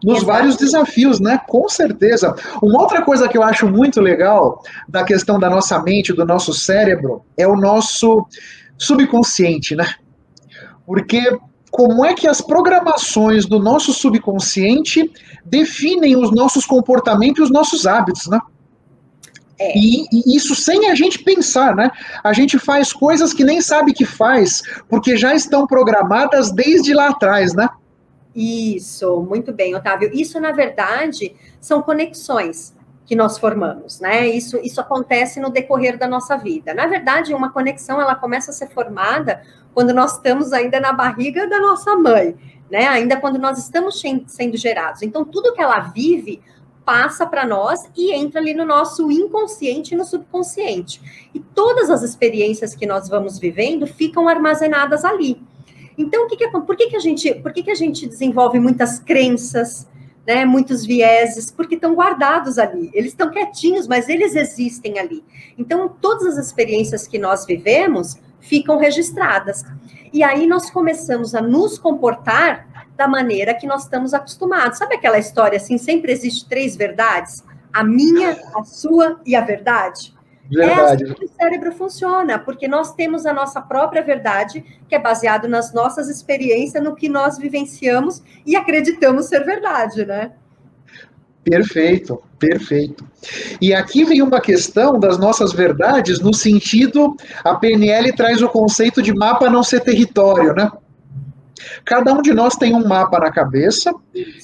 Nos 0.02 0.24
vários 0.24 0.56
desafios, 0.56 1.20
né? 1.20 1.42
Com 1.48 1.68
certeza. 1.68 2.34
Uma 2.62 2.82
outra 2.82 3.02
coisa 3.02 3.28
que 3.28 3.38
eu 3.38 3.44
acho 3.44 3.68
muito 3.68 4.00
legal 4.00 4.64
da 4.88 5.04
questão 5.04 5.38
da 5.38 5.50
nossa 5.50 5.82
mente, 5.82 6.14
do 6.14 6.26
nosso 6.26 6.54
cérebro, 6.54 7.24
é 7.36 7.46
o 7.46 7.58
nosso 7.58 8.26
subconsciente, 8.78 9.76
né? 9.76 9.86
Porque 10.86 11.38
como 11.70 12.06
é 12.06 12.14
que 12.14 12.28
as 12.28 12.42
programações 12.42 13.46
do 13.46 13.60
nosso 13.60 13.92
subconsciente 13.94 15.12
definem 15.46 16.16
os 16.16 16.32
nossos 16.32 16.66
comportamentos 16.66 17.40
e 17.40 17.44
os 17.44 17.52
nossos 17.52 17.86
hábitos, 17.86 18.28
né? 18.28 18.40
É. 19.60 19.78
E, 19.78 20.06
e, 20.12 20.36
isso 20.38 20.56
sem 20.56 20.90
a 20.90 20.96
gente 20.96 21.20
pensar, 21.20 21.76
né? 21.76 21.92
A 22.24 22.32
gente 22.32 22.58
faz 22.58 22.94
coisas 22.94 23.34
que 23.34 23.44
nem 23.44 23.62
sabe 23.62 23.94
que 23.94 24.06
faz, 24.06 24.62
porque 24.88 25.18
já 25.18 25.36
estão 25.36 25.68
programadas 25.68 26.52
desde 26.52 26.94
lá 26.94 27.10
atrás, 27.10 27.54
né? 27.54 27.68
Isso, 28.34 29.22
muito 29.22 29.52
bem, 29.52 29.76
Otávio. 29.76 30.10
Isso, 30.14 30.40
na 30.40 30.54
verdade, 30.54 31.36
são 31.60 31.82
conexões 31.82 32.74
que 33.06 33.16
nós 33.16 33.38
formamos, 33.38 34.00
né? 34.00 34.28
Isso, 34.28 34.58
isso 34.64 34.80
acontece 34.80 35.40
no 35.42 35.50
decorrer 35.50 35.98
da 35.98 36.08
nossa 36.08 36.38
vida. 36.38 36.74
Na 36.74 36.88
verdade, 36.88 37.34
uma 37.34 37.52
conexão 37.52 38.00
ela 38.00 38.16
começa 38.16 38.52
a 38.52 38.54
ser 38.54 38.70
formada 38.70 39.42
quando 39.74 39.94
nós 39.94 40.14
estamos 40.14 40.54
ainda 40.54 40.80
na 40.80 40.94
barriga 40.94 41.48
da 41.48 41.60
nossa 41.60 41.96
mãe, 41.98 42.36
né? 42.70 42.88
Ainda 42.88 43.18
quando 43.18 43.40
nós 43.40 43.58
estamos 43.58 44.00
sendo 44.28 44.56
gerados. 44.56 45.02
Então, 45.02 45.26
tudo 45.26 45.54
que 45.54 45.62
ela 45.62 45.80
vive 45.80 46.40
passa 46.90 47.24
para 47.24 47.46
nós 47.46 47.88
e 47.96 48.12
entra 48.12 48.42
ali 48.42 48.52
no 48.52 48.66
nosso 48.66 49.12
inconsciente 49.12 49.94
e 49.94 49.98
no 49.98 50.04
subconsciente. 50.04 51.30
E 51.36 51.40
todas 51.40 51.88
as 51.92 52.02
experiências 52.02 52.74
que 52.74 52.88
nós 52.88 53.08
vamos 53.08 53.38
vivendo 53.38 53.86
ficam 53.86 54.28
armazenadas 54.28 55.06
ali. 55.06 55.40
Então, 55.96 56.26
o 56.26 56.28
que, 56.28 56.36
que 56.36 56.50
por 56.50 56.76
que, 56.76 56.88
que 56.88 56.96
a 56.96 57.00
gente, 57.00 57.32
por 57.36 57.54
que, 57.54 57.62
que 57.62 57.70
a 57.70 57.76
gente 57.76 58.08
desenvolve 58.08 58.60
muitas 58.60 58.98
crenças, 58.98 59.88
né, 60.26 60.46
muitos 60.46 60.84
vieses? 60.84 61.52
Porque 61.52 61.76
estão 61.76 61.94
guardados 61.94 62.58
ali. 62.58 62.90
Eles 62.92 63.12
estão 63.12 63.30
quietinhos, 63.30 63.88
mas 63.88 64.10
eles 64.10 64.36
existem 64.36 64.98
ali. 64.98 65.24
Então, 65.60 65.96
todas 66.02 66.26
as 66.26 66.44
experiências 66.44 67.08
que 67.08 67.20
nós 67.20 67.46
vivemos 67.46 68.18
ficam 68.40 68.78
registradas. 68.78 69.64
E 70.12 70.24
aí 70.24 70.48
nós 70.48 70.70
começamos 70.70 71.36
a 71.36 71.42
nos 71.42 71.78
comportar 71.78 72.68
da 72.96 73.08
maneira 73.08 73.54
que 73.54 73.68
nós 73.68 73.84
estamos 73.84 74.14
acostumados. 74.14 74.78
Sabe 74.78 74.96
aquela 74.96 75.18
história 75.18 75.58
assim, 75.58 75.78
sempre 75.78 76.12
existe 76.12 76.48
três 76.48 76.76
verdades? 76.76 77.44
A 77.72 77.84
minha, 77.84 78.38
a 78.56 78.64
sua 78.64 79.22
e 79.26 79.36
a 79.36 79.42
verdade? 79.42 80.14
Verdade. 80.50 81.04
É 81.04 81.06
assim 81.06 81.14
que 81.14 81.26
o 81.26 81.30
cérebro 81.30 81.72
funciona, 81.72 82.40
porque 82.40 82.68
nós 82.68 82.94
temos 82.96 83.26
a 83.26 83.34
nossa 83.34 83.62
própria 83.62 84.02
verdade, 84.02 84.66
que 84.88 84.96
é 84.96 85.00
baseado 85.00 85.48
nas 85.48 85.72
nossas 85.72 86.10
experiências, 86.10 86.84
no 86.84 86.96
que 86.96 87.08
nós 87.08 87.38
vivenciamos 87.38 88.24
e 88.46 88.56
acreditamos 88.56 89.28
ser 89.28 89.46
verdade, 89.46 90.06
né? 90.06 90.32
Perfeito, 91.44 92.22
perfeito. 92.38 93.06
E 93.62 93.74
aqui 93.74 94.04
vem 94.04 94.22
uma 94.22 94.42
questão 94.42 95.00
das 95.00 95.18
nossas 95.18 95.52
verdades, 95.52 96.20
no 96.20 96.34
sentido, 96.34 97.16
a 97.44 97.56
PNL 97.56 98.14
traz 98.14 98.42
o 98.42 98.50
conceito 98.50 99.02
de 99.02 99.14
mapa 99.14 99.50
não 99.50 99.64
ser 99.64 99.82
território, 99.82 100.54
né? 100.54 100.72
Cada 101.86 102.14
um 102.14 102.22
de 102.22 102.34
nós 102.34 102.56
tem 102.56 102.74
um 102.74 102.88
mapa 102.88 103.20
na 103.20 103.32
cabeça 103.32 103.94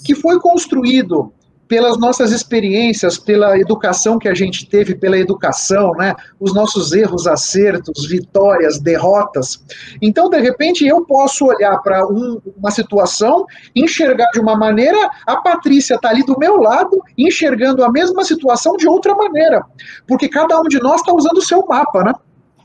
que 0.04 0.16
foi 0.16 0.40
construído 0.40 1.34
pelas 1.68 1.98
nossas 1.98 2.32
experiências, 2.32 3.18
pela 3.18 3.58
educação 3.58 4.20
que 4.20 4.28
a 4.28 4.34
gente 4.34 4.68
teve, 4.68 4.96
pela 4.96 5.18
educação, 5.18 5.92
né? 5.94 6.16
Os 6.40 6.54
nossos 6.54 6.92
erros, 6.92 7.28
acertos, 7.28 8.08
vitórias, 8.08 8.80
derrotas. 8.80 9.64
Então, 10.02 10.30
de 10.30 10.40
repente, 10.40 10.86
eu 10.86 11.04
posso 11.06 11.46
olhar 11.46 11.78
para 11.80 12.06
um, 12.08 12.40
uma 12.58 12.72
situação, 12.72 13.46
enxergar 13.76 14.30
de 14.32 14.40
uma 14.40 14.56
maneira, 14.56 15.10
a 15.26 15.38
Patrícia 15.38 15.96
está 15.96 16.10
ali 16.10 16.24
do 16.24 16.38
meu 16.38 16.58
lado, 16.58 17.02
enxergando 17.18 17.84
a 17.84 17.92
mesma 17.92 18.24
situação 18.24 18.78
de 18.78 18.88
outra 18.88 19.16
maneira. 19.16 19.64
Porque 20.08 20.30
cada 20.30 20.60
um 20.60 20.64
de 20.64 20.80
nós 20.80 21.02
está 21.02 21.14
usando 21.14 21.38
o 21.38 21.46
seu 21.46 21.66
mapa, 21.66 22.04
né? 22.04 22.14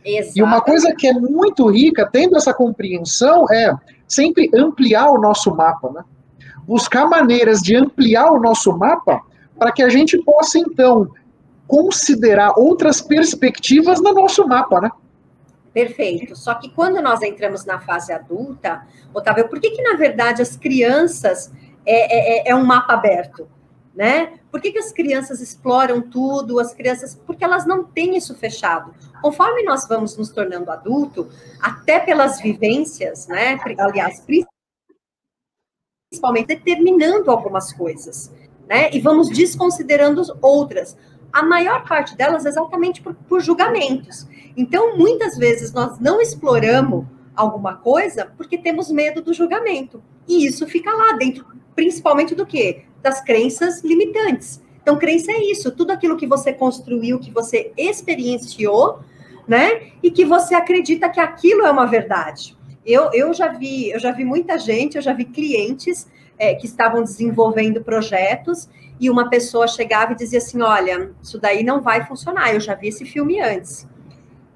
Exato. 0.05 0.39
E 0.39 0.43
uma 0.43 0.61
coisa 0.61 0.95
que 0.97 1.07
é 1.07 1.13
muito 1.13 1.69
rica, 1.69 2.09
tendo 2.11 2.37
essa 2.37 2.53
compreensão, 2.55 3.45
é 3.51 3.75
sempre 4.07 4.51
ampliar 4.55 5.11
o 5.11 5.21
nosso 5.21 5.55
mapa, 5.55 5.91
né? 5.91 6.03
Buscar 6.67 7.07
maneiras 7.07 7.61
de 7.61 7.77
ampliar 7.77 8.31
o 8.31 8.41
nosso 8.41 8.77
mapa 8.77 9.23
para 9.59 9.73
que 9.73 9.83
a 9.83 9.89
gente 9.89 10.19
possa, 10.19 10.59
então, 10.59 11.11
considerar 11.67 12.55
outras 12.57 13.01
perspectivas 13.01 14.01
no 14.01 14.13
nosso 14.13 14.47
mapa, 14.47 14.81
né? 14.81 14.91
Perfeito. 15.73 16.35
Só 16.35 16.55
que 16.55 16.71
quando 16.71 17.01
nós 17.01 17.23
entramos 17.23 17.65
na 17.65 17.79
fase 17.79 18.13
adulta, 18.13 18.87
Otávio, 19.15 19.49
por 19.49 19.61
que, 19.61 19.71
que 19.71 19.83
na 19.83 19.97
verdade 19.97 20.43
as 20.43 20.57
crianças 20.57 21.53
é, 21.87 22.49
é, 22.49 22.49
é, 22.49 22.51
é 22.51 22.55
um 22.55 22.65
mapa 22.65 22.95
aberto? 22.95 23.47
né? 23.95 24.39
Por 24.51 24.61
que, 24.61 24.73
que 24.73 24.79
as 24.79 24.93
crianças 24.93 25.41
exploram 25.41 26.01
tudo? 26.01 26.59
As 26.59 26.73
crianças, 26.73 27.15
porque 27.27 27.45
elas 27.45 27.67
não 27.67 27.85
têm 27.85 28.17
isso 28.17 28.35
fechado. 28.35 28.95
Conforme 29.21 29.63
nós 29.63 29.87
vamos 29.87 30.17
nos 30.17 30.31
tornando 30.31 30.71
adulto, 30.71 31.29
até 31.61 32.01
pelas 32.01 32.41
vivências, 32.41 33.29
né? 33.29 33.59
Aliás, 33.79 34.25
principalmente 36.11 36.49
determinando 36.49 37.31
algumas 37.31 37.73
coisas, 37.73 38.33
né? 38.69 38.91
E 38.93 38.99
vamos 38.99 39.29
desconsiderando 39.29 40.21
outras. 40.43 40.97
A 41.33 41.45
maior 41.45 41.87
parte 41.87 42.17
delas 42.17 42.45
exatamente 42.45 43.01
por, 43.01 43.15
por 43.15 43.41
julgamentos. 43.41 44.27
Então, 44.57 44.99
muitas 44.99 45.39
vezes 45.39 45.73
nós 45.73 46.01
não 46.01 46.21
exploramos 46.21 47.07
alguma 47.37 47.77
coisa 47.77 48.27
porque 48.37 48.59
temos 48.59 48.91
medo 48.91 49.23
do 49.23 49.33
julgamento. 49.33 50.03
E 50.27 50.45
isso 50.45 50.67
fica 50.67 50.91
lá 50.91 51.13
dentro, 51.13 51.47
principalmente 51.77 52.35
do 52.35 52.45
quê? 52.45 52.83
Das 53.01 53.21
crenças 53.21 53.85
limitantes. 53.85 54.61
Então, 54.83 54.99
crença 54.99 55.31
é 55.31 55.39
isso, 55.45 55.71
tudo 55.71 55.93
aquilo 55.93 56.17
que 56.17 56.27
você 56.27 56.53
construiu, 56.53 57.21
que 57.21 57.31
você 57.31 57.73
experienciou, 57.77 58.99
né? 59.47 59.93
E 60.03 60.11
que 60.11 60.25
você 60.25 60.57
acredita 60.57 61.09
que 61.09 61.21
aquilo 61.21 61.65
é 61.65 61.71
uma 61.71 61.87
verdade. 61.87 62.59
Eu, 62.85 63.11
eu 63.13 63.33
já 63.35 63.49
vi, 63.49 63.91
eu 63.91 63.99
já 63.99 64.13
vi 64.13 64.25
muita 64.25 64.59
gente, 64.59 64.97
eu 64.97 65.03
já 65.03 65.13
vi 65.13 65.25
clientes 65.25 66.09
é, 66.39 66.55
que 66.55 66.67
estavam 66.67 67.03
desenvolvendo 67.03 67.83
projetos 67.83 68.69
e 68.99 69.11
uma 69.11 69.29
pessoa 69.29 69.69
chegava 69.69 70.13
e 70.13 70.17
dizia 70.17 70.39
assim: 70.39 70.61
olha, 70.63 71.13
isso 71.23 71.39
daí 71.39 71.63
não 71.63 71.81
vai 71.81 72.07
funcionar, 72.07 72.55
eu 72.55 72.61
já 72.61 72.75
vi 72.75 72.89
esse 72.89 73.05
filme 73.05 73.41
antes. 73.41 73.87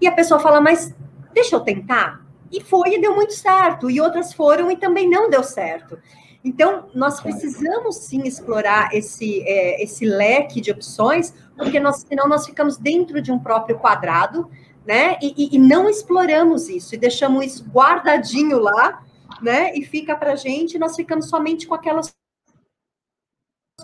E 0.01 0.07
a 0.07 0.13
pessoa 0.13 0.41
fala, 0.41 0.61
mas 0.61 0.95
deixa 1.33 1.57
eu 1.57 1.61
tentar. 1.61 2.25
E 2.51 2.61
foi 2.61 2.95
e 2.95 3.01
deu 3.01 3.15
muito 3.15 3.33
certo. 3.33 3.91
E 3.91 4.01
outras 4.01 4.33
foram 4.33 4.71
e 4.71 4.77
também 4.77 5.09
não 5.09 5.31
deu 5.31 5.43
certo. 5.43 5.99
Então, 6.45 6.91
nós 6.95 7.21
precisamos 7.21 7.97
sim 7.97 8.23
explorar 8.25 8.91
esse, 8.93 9.43
é, 9.43 9.83
esse 9.83 10.05
leque 10.05 10.61
de 10.61 10.71
opções, 10.71 11.33
porque 11.57 11.81
nós, 11.81 12.05
senão 12.07 12.29
nós 12.29 12.45
ficamos 12.45 12.77
dentro 12.77 13.23
de 13.23 13.33
um 13.33 13.39
próprio 13.39 13.79
quadrado, 13.79 14.51
né? 14.87 15.19
E, 15.23 15.57
e, 15.57 15.59
não 15.59 15.89
exploramos 15.89 16.69
isso 16.69 16.95
e 16.95 16.99
deixamos 16.99 17.45
isso 17.45 17.65
guardadinho 17.65 18.59
lá, 18.59 19.03
né? 19.41 19.75
E 19.75 19.85
fica 19.85 20.15
para 20.15 20.37
gente, 20.37 20.75
e 20.75 20.79
nós 20.79 20.95
ficamos 20.95 21.29
somente 21.29 21.67
com 21.67 21.75
aquelas 21.75 22.13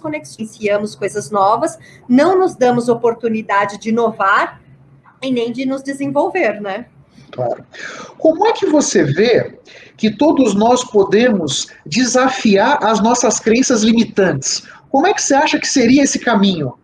conexões, 0.00 0.38
iniciamos 0.38 0.94
coisas 0.94 1.30
novas, 1.30 1.78
não 2.08 2.38
nos 2.38 2.54
damos 2.54 2.88
oportunidade 2.88 3.78
de 3.78 3.88
inovar 3.88 4.60
e 5.22 5.30
nem 5.30 5.52
de 5.52 5.66
nos 5.66 5.82
desenvolver, 5.82 6.60
né? 6.60 6.86
Claro. 7.30 7.64
Como 8.18 8.46
é 8.46 8.52
que 8.52 8.66
você 8.66 9.04
vê 9.04 9.58
que 9.96 10.10
todos 10.10 10.54
nós 10.54 10.84
podemos 10.84 11.68
desafiar 11.86 12.82
as 12.82 13.00
nossas 13.00 13.38
crenças 13.38 13.82
limitantes? 13.82 14.66
Como 14.90 15.06
é 15.06 15.14
que 15.14 15.22
você 15.22 15.34
acha 15.34 15.58
que 15.58 15.68
seria 15.68 16.02
esse 16.02 16.18
caminho? 16.18 16.74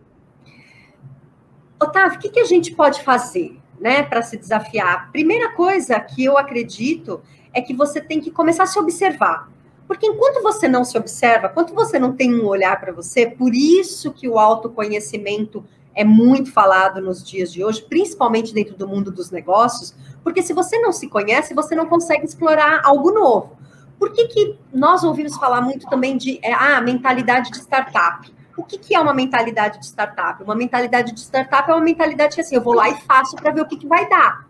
Otávio, 1.79 2.17
o 2.17 2.21
que, 2.21 2.29
que 2.29 2.39
a 2.39 2.45
gente 2.45 2.73
pode 2.73 3.03
fazer 3.03 3.57
né, 3.79 4.03
para 4.03 4.21
se 4.21 4.37
desafiar? 4.37 5.11
Primeira 5.11 5.51
coisa 5.53 5.99
que 5.99 6.23
eu 6.23 6.37
acredito 6.37 7.21
é 7.53 7.61
que 7.61 7.73
você 7.73 7.99
tem 8.01 8.19
que 8.19 8.31
começar 8.31 8.63
a 8.63 8.67
se 8.67 8.79
observar. 8.79 9.49
Porque 9.87 10.05
enquanto 10.05 10.43
você 10.43 10.67
não 10.67 10.83
se 10.83 10.97
observa, 10.97 11.47
enquanto 11.47 11.73
você 11.73 11.97
não 11.97 12.13
tem 12.13 12.35
um 12.35 12.45
olhar 12.45 12.79
para 12.79 12.91
você, 12.91 13.25
por 13.25 13.55
isso 13.55 14.11
que 14.11 14.27
o 14.27 14.37
autoconhecimento 14.37 15.63
é 15.95 16.03
muito 16.03 16.51
falado 16.51 17.01
nos 17.01 17.23
dias 17.23 17.51
de 17.51 17.63
hoje, 17.63 17.81
principalmente 17.81 18.53
dentro 18.53 18.75
do 18.75 18.87
mundo 18.87 19.11
dos 19.11 19.31
negócios, 19.31 19.95
porque 20.23 20.43
se 20.43 20.53
você 20.53 20.77
não 20.77 20.91
se 20.91 21.07
conhece, 21.07 21.55
você 21.55 21.73
não 21.73 21.87
consegue 21.87 22.25
explorar 22.25 22.81
algo 22.83 23.11
novo. 23.11 23.57
Por 23.97 24.11
que, 24.11 24.27
que 24.27 24.59
nós 24.71 25.03
ouvimos 25.03 25.35
falar 25.37 25.61
muito 25.61 25.89
também 25.89 26.15
de 26.15 26.39
é, 26.43 26.53
ah, 26.53 26.79
mentalidade 26.81 27.49
de 27.49 27.57
startup? 27.57 28.31
O 28.57 28.63
que, 28.63 28.77
que 28.77 28.95
é 28.95 28.99
uma 28.99 29.13
mentalidade 29.13 29.79
de 29.79 29.85
startup? 29.85 30.43
Uma 30.43 30.55
mentalidade 30.55 31.13
de 31.13 31.19
startup 31.19 31.69
é 31.69 31.73
uma 31.73 31.83
mentalidade 31.83 32.35
que 32.35 32.41
assim, 32.41 32.55
eu 32.55 32.61
vou 32.61 32.73
lá 32.73 32.89
e 32.89 32.95
faço 33.01 33.35
para 33.35 33.51
ver 33.51 33.61
o 33.61 33.67
que, 33.67 33.77
que 33.77 33.87
vai 33.87 34.09
dar. 34.09 34.47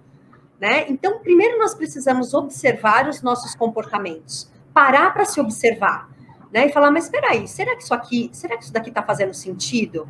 Né? 0.60 0.86
Então, 0.89 1.20
primeiro 1.20 1.60
nós 1.60 1.76
precisamos 1.76 2.34
observar 2.34 3.08
os 3.08 3.22
nossos 3.22 3.54
comportamentos, 3.54 4.50
parar 4.74 5.13
para 5.13 5.26
se 5.26 5.39
observar, 5.39 6.10
né? 6.52 6.65
E 6.67 6.72
falar, 6.72 6.89
mas 6.89 7.04
espera 7.04 7.32
aí, 7.32 7.48
será 7.48 7.76
que 7.76 7.84
isso 7.84 7.93
aqui, 7.93 8.30
será 8.34 8.58
que 8.58 8.63
isso 8.63 8.74
daqui 8.74 8.89
está 8.89 9.04
fazendo 9.04 9.34
sentido? 9.34 10.08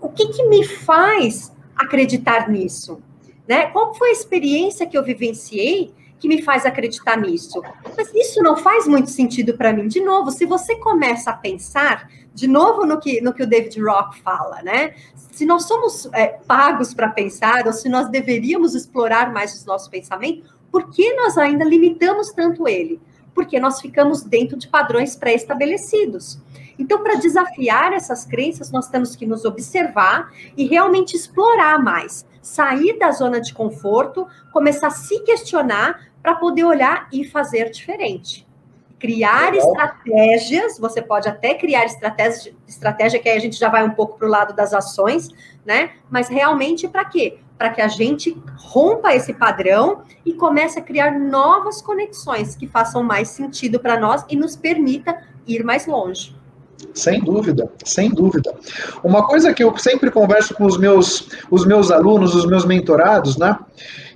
o 0.00 0.10
que, 0.10 0.28
que 0.28 0.46
me 0.46 0.64
faz 0.64 1.52
acreditar 1.74 2.48
nisso? 2.48 3.02
Né? 3.48 3.66
Qual 3.66 3.94
foi 3.94 4.10
a 4.10 4.12
experiência 4.12 4.86
que 4.86 4.96
eu 4.96 5.02
vivenciei 5.02 5.94
que 6.20 6.28
me 6.28 6.42
faz 6.42 6.66
acreditar 6.66 7.16
nisso? 7.16 7.60
Mas 7.96 8.14
isso 8.14 8.42
não 8.42 8.56
faz 8.56 8.86
muito 8.86 9.10
sentido 9.10 9.56
para 9.56 9.72
mim. 9.72 9.88
De 9.88 10.00
novo, 10.00 10.30
se 10.30 10.44
você 10.44 10.76
começa 10.76 11.30
a 11.30 11.36
pensar, 11.36 12.08
de 12.32 12.46
novo 12.46 12.84
no 12.84 13.00
que, 13.00 13.20
no 13.20 13.32
que 13.32 13.42
o 13.42 13.46
David 13.46 13.80
Rock 13.80 14.20
fala, 14.20 14.62
né? 14.62 14.94
Se 15.32 15.46
nós 15.46 15.64
somos 15.64 16.08
é, 16.12 16.26
pagos 16.46 16.92
para 16.92 17.08
pensar, 17.08 17.66
ou 17.66 17.72
se 17.72 17.88
nós 17.88 18.08
deveríamos 18.08 18.74
explorar 18.74 19.32
mais 19.32 19.54
os 19.54 19.64
nossos 19.64 19.88
pensamentos, 19.88 20.48
por 20.70 20.90
que 20.90 21.14
nós 21.14 21.36
ainda 21.38 21.64
limitamos 21.64 22.30
tanto 22.30 22.68
ele? 22.68 23.00
Porque 23.34 23.58
nós 23.58 23.80
ficamos 23.80 24.22
dentro 24.22 24.56
de 24.56 24.68
padrões 24.68 25.16
pré-estabelecidos. 25.16 26.38
Então, 26.78 27.02
para 27.02 27.16
desafiar 27.16 27.92
essas 27.92 28.24
crenças, 28.24 28.70
nós 28.70 28.88
temos 28.88 29.14
que 29.14 29.26
nos 29.26 29.44
observar 29.44 30.32
e 30.56 30.66
realmente 30.66 31.14
explorar 31.14 31.78
mais, 31.78 32.24
sair 32.40 32.98
da 32.98 33.10
zona 33.10 33.38
de 33.38 33.52
conforto, 33.52 34.26
começar 34.50 34.86
a 34.86 34.90
se 34.90 35.20
questionar 35.20 36.09
para 36.22 36.34
poder 36.34 36.64
olhar 36.64 37.08
e 37.12 37.24
fazer 37.24 37.70
diferente. 37.70 38.46
Criar 38.98 39.52
Legal. 39.52 39.68
estratégias, 39.68 40.78
você 40.78 41.00
pode 41.00 41.28
até 41.28 41.54
criar 41.54 41.84
estratégia, 41.86 42.52
estratégia 42.68 43.18
que 43.18 43.28
aí 43.28 43.36
a 43.36 43.40
gente 43.40 43.58
já 43.58 43.68
vai 43.68 43.82
um 43.82 43.90
pouco 43.90 44.18
para 44.18 44.26
o 44.26 44.30
lado 44.30 44.54
das 44.54 44.74
ações, 44.74 45.28
né? 45.64 45.92
Mas 46.10 46.28
realmente 46.28 46.86
para 46.86 47.04
quê? 47.06 47.38
Para 47.56 47.70
que 47.70 47.80
a 47.80 47.88
gente 47.88 48.36
rompa 48.56 49.14
esse 49.14 49.32
padrão 49.32 50.02
e 50.24 50.34
comece 50.34 50.78
a 50.78 50.82
criar 50.82 51.18
novas 51.18 51.80
conexões 51.80 52.54
que 52.54 52.66
façam 52.66 53.02
mais 53.02 53.28
sentido 53.28 53.80
para 53.80 53.98
nós 53.98 54.24
e 54.28 54.36
nos 54.36 54.54
permita 54.54 55.22
ir 55.46 55.64
mais 55.64 55.86
longe. 55.86 56.38
Sem 56.94 57.20
dúvida, 57.20 57.70
sem 57.84 58.10
dúvida. 58.10 58.54
Uma 59.02 59.26
coisa 59.26 59.52
que 59.52 59.62
eu 59.62 59.76
sempre 59.78 60.10
converso 60.10 60.54
com 60.54 60.64
os 60.64 60.76
meus, 60.76 61.28
os 61.50 61.64
meus 61.64 61.90
alunos, 61.90 62.34
os 62.34 62.46
meus 62.46 62.64
mentorados, 62.64 63.36
né? 63.36 63.58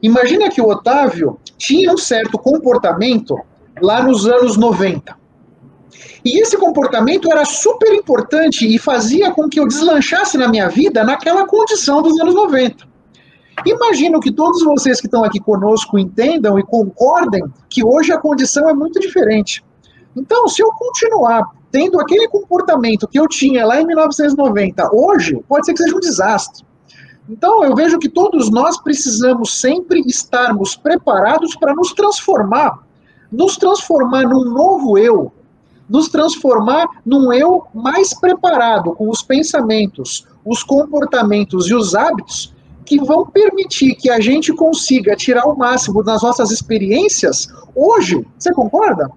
Imagina 0.03 0.51
que 0.51 0.61
o 0.61 0.69
Otávio 0.69 1.39
tinha 1.57 1.93
um 1.93 1.97
certo 1.97 2.39
comportamento 2.39 3.39
lá 3.81 4.03
nos 4.03 4.27
anos 4.27 4.57
90. 4.57 5.17
E 6.25 6.41
esse 6.41 6.57
comportamento 6.57 7.31
era 7.31 7.45
super 7.45 7.93
importante 7.93 8.67
e 8.67 8.79
fazia 8.79 9.31
com 9.31 9.49
que 9.49 9.61
eu 9.61 9.69
deslanchasse 9.69 10.39
na 10.39 10.49
minha 10.49 10.69
vida 10.69 11.05
naquela 11.05 11.47
condição 11.47 12.03
dos 12.03 12.19
anos 12.19 12.35
90. 12.35 12.87
Imagino 13.67 14.21
que 14.21 14.33
todos 14.33 14.65
vocês 14.65 15.01
que 15.01 15.07
estão 15.07 15.23
aqui 15.23 15.39
conosco 15.39 15.99
entendam 15.99 16.59
e 16.59 16.63
concordem 16.63 17.45
que 17.69 17.85
hoje 17.85 18.13
a 18.13 18.19
condição 18.19 18.69
é 18.69 18.75
muito 18.75 18.99
diferente. 18.99 19.63
Então, 20.17 20.49
se 20.49 20.63
eu 20.63 20.71
continuar 20.73 21.51
tendo 21.71 22.01
aquele 22.01 22.29
comportamento 22.29 23.09
que 23.09 23.19
eu 23.19 23.27
tinha 23.27 23.67
lá 23.67 23.81
em 23.81 23.87
1990, 23.87 24.91
hoje, 24.93 25.43
pode 25.49 25.67
ser 25.67 25.73
que 25.73 25.83
seja 25.83 25.97
um 25.97 26.01
desastre. 26.01 26.65
Então, 27.29 27.65
eu 27.65 27.75
vejo 27.75 27.99
que 27.99 28.09
todos 28.09 28.51
nós 28.51 28.77
precisamos 28.81 29.61
sempre 29.61 30.01
estarmos 30.07 30.77
preparados 30.77 31.57
para 31.57 31.75
nos 31.75 31.93
transformar, 31.93 32.79
nos 33.33 33.57
transformar 33.57 34.23
num 34.23 34.45
novo 34.45 34.99
eu, 34.99 35.33
nos 35.89 36.09
transformar 36.09 36.87
num 37.05 37.33
eu 37.33 37.65
mais 37.75 38.15
preparado, 38.15 38.93
com 38.93 39.09
os 39.09 39.23
pensamentos, 39.23 40.27
os 40.45 40.63
comportamentos 40.63 41.69
e 41.69 41.75
os 41.75 41.95
hábitos 41.95 42.55
que 42.85 42.99
vão 42.99 43.27
permitir 43.27 43.95
que 43.95 44.11
a 44.11 44.21
gente 44.21 44.53
consiga 44.53 45.17
tirar 45.17 45.47
o 45.47 45.57
máximo 45.57 46.03
das 46.03 46.23
nossas 46.23 46.51
experiências 46.51 47.49
hoje. 47.75 48.25
Você 48.39 48.53
concorda? 48.53 49.11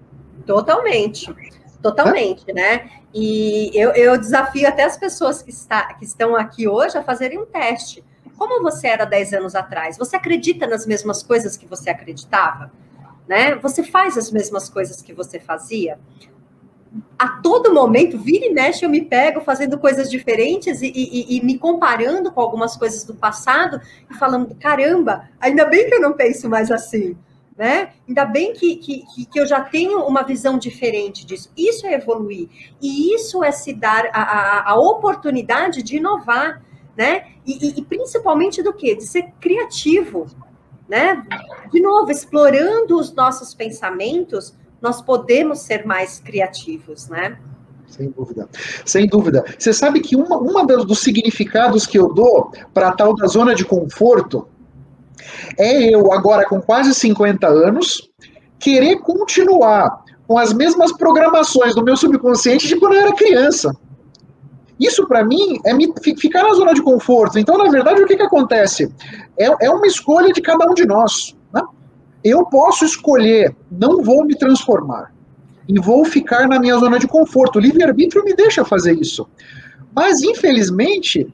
Totalmente. 0.48 1.36
Totalmente, 1.82 2.52
né? 2.54 2.90
E 3.14 3.70
eu, 3.74 3.92
eu 3.92 4.18
desafio 4.18 4.68
até 4.68 4.84
as 4.84 4.98
pessoas 4.98 5.42
que, 5.42 5.52
está, 5.52 5.94
que 5.94 6.06
estão 6.06 6.36
aqui 6.36 6.68
hoje 6.68 6.98
a 6.98 7.04
fazerem 7.04 7.38
um 7.38 7.46
teste. 7.46 8.04
Como 8.38 8.62
você 8.62 8.88
era 8.88 9.06
10 9.06 9.34
anos 9.34 9.56
atrás? 9.56 9.98
Você 9.98 10.16
acredita 10.16 10.66
nas 10.66 10.86
mesmas 10.86 11.22
coisas 11.22 11.58
que 11.58 11.66
você 11.66 11.90
acreditava? 11.90 12.72
Né? 13.28 13.56
Você 13.56 13.84
faz 13.84 14.18
as 14.18 14.32
mesmas 14.32 14.70
coisas 14.70 15.02
que 15.02 15.14
você 15.14 15.40
fazia? 15.40 16.00
A 17.20 17.28
todo 17.42 17.74
momento, 17.74 18.18
vira 18.18 18.46
e 18.46 18.54
mexe, 18.54 18.86
eu 18.86 18.90
me 18.90 19.02
pego 19.02 19.42
fazendo 19.42 19.78
coisas 19.78 20.10
diferentes 20.10 20.82
e, 20.82 20.88
e, 20.88 21.38
e 21.38 21.44
me 21.44 21.58
comparando 21.58 22.32
com 22.32 22.42
algumas 22.42 22.78
coisas 22.78 23.04
do 23.04 23.14
passado 23.14 23.82
e 24.10 24.14
falando: 24.16 24.56
caramba, 24.56 25.30
ainda 25.40 25.66
bem 25.66 25.88
que 25.88 25.96
eu 25.96 26.02
não 26.02 26.14
penso 26.14 26.50
mais 26.50 26.72
assim 26.72 27.18
né? 27.58 27.90
Ainda 28.08 28.24
bem 28.24 28.54
que, 28.54 28.76
que, 28.76 29.26
que 29.26 29.40
eu 29.40 29.46
já 29.46 29.62
tenho 29.62 30.06
uma 30.06 30.22
visão 30.22 30.60
diferente 30.60 31.26
disso. 31.26 31.52
Isso 31.58 31.88
é 31.88 31.96
evoluir. 31.96 32.48
E 32.80 33.16
isso 33.16 33.44
é 33.44 33.52
se 33.52 33.74
dar 33.74 34.06
a, 34.14 34.22
a, 34.22 34.72
a 34.72 34.76
oportunidade 34.76 35.82
de 35.82 35.98
inovar, 35.98 36.62
né? 36.96 37.26
E, 37.46 37.68
e, 37.68 37.80
e, 37.80 37.82
principalmente 37.82 38.62
do 38.62 38.74
quê? 38.74 38.96
De 38.96 39.08
ser 39.08 39.32
criativo, 39.40 40.28
né? 40.88 41.26
De 41.72 41.82
novo, 41.82 42.12
explorando 42.12 43.00
os 43.00 43.12
nossos 43.14 43.56
pensamentos, 43.56 44.56
nós 44.80 45.02
podemos 45.02 45.60
ser 45.60 45.86
mais 45.86 46.20
criativos, 46.20 47.10
né? 47.10 47.40
Sem 47.88 48.12
dúvida. 48.12 48.48
Sem 48.86 49.08
dúvida. 49.08 49.46
Você 49.58 49.74
sabe 49.74 50.02
que 50.02 50.16
uma, 50.16 50.38
uma 50.38 50.66
dos 50.66 51.00
significados 51.00 51.88
que 51.88 51.98
eu 51.98 52.14
dou 52.14 52.52
para 52.74 52.90
a 52.90 52.92
tal 52.92 53.16
da 53.16 53.26
zona 53.26 53.56
de 53.56 53.66
conforto 53.66 54.48
é 55.58 55.94
eu, 55.94 56.12
agora 56.14 56.46
com 56.46 56.62
quase 56.62 56.94
50 56.94 57.48
anos, 57.48 58.10
querer 58.60 58.98
continuar 59.00 60.04
com 60.28 60.38
as 60.38 60.54
mesmas 60.54 60.92
programações 60.92 61.74
do 61.74 61.84
meu 61.84 61.96
subconsciente 61.96 62.68
de 62.68 62.76
quando 62.78 62.94
eu 62.94 63.02
era 63.02 63.16
criança. 63.16 63.76
Isso, 64.80 65.08
para 65.08 65.26
mim, 65.26 65.60
é 65.66 65.74
me, 65.74 65.92
ficar 66.18 66.44
na 66.44 66.54
zona 66.54 66.74
de 66.74 66.84
conforto. 66.84 67.40
Então, 67.40 67.58
na 67.58 67.70
verdade, 67.70 68.02
o 68.02 68.06
que, 68.06 68.16
que 68.16 68.24
acontece? 68.24 68.94
É, 69.38 69.66
é 69.66 69.72
uma 69.72 69.88
escolha 69.88 70.32
de 70.32 70.42
cada 70.42 70.70
um 70.70 70.74
de 70.74 70.86
nós. 70.86 71.36
Né? 71.52 71.62
Eu 72.24 72.46
posso 72.46 72.86
escolher, 72.86 73.56
não 73.72 74.04
vou 74.04 74.24
me 74.24 74.36
transformar 74.36 75.12
e 75.68 75.80
vou 75.80 76.06
ficar 76.06 76.48
na 76.48 76.60
minha 76.60 76.78
zona 76.78 77.00
de 77.00 77.08
conforto. 77.08 77.58
O 77.58 77.62
livre-arbítrio 77.62 78.24
me 78.24 78.36
deixa 78.36 78.64
fazer 78.64 78.94
isso. 78.94 79.28
Mas, 79.96 80.22
infelizmente, 80.22 81.28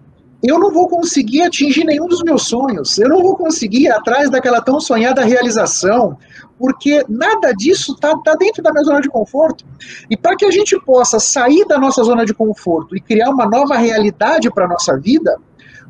eu 0.43 0.59
não 0.59 0.71
vou 0.71 0.89
conseguir 0.89 1.43
atingir 1.43 1.85
nenhum 1.85 2.05
dos 2.05 2.21
meus 2.21 2.47
sonhos. 2.47 2.97
Eu 2.97 3.07
não 3.07 3.21
vou 3.21 3.37
conseguir 3.37 3.83
ir 3.83 3.91
atrás 3.91 4.29
daquela 4.29 4.59
tão 4.59 4.77
sonhada 4.77 5.23
realização, 5.23 6.17
porque 6.59 7.01
nada 7.07 7.53
disso 7.53 7.93
está 7.93 8.13
tá 8.17 8.35
dentro 8.35 8.61
da 8.61 8.71
minha 8.71 8.83
zona 8.83 8.99
de 8.99 9.07
conforto. 9.07 9.63
E 10.09 10.17
para 10.17 10.35
que 10.35 10.45
a 10.45 10.51
gente 10.51 10.77
possa 10.81 11.17
sair 11.17 11.65
da 11.65 11.77
nossa 11.77 12.03
zona 12.03 12.25
de 12.25 12.33
conforto 12.33 12.93
e 12.93 12.99
criar 12.99 13.29
uma 13.29 13.45
nova 13.45 13.77
realidade 13.77 14.51
para 14.51 14.65
a 14.65 14.67
nossa 14.67 14.99
vida, 14.99 15.37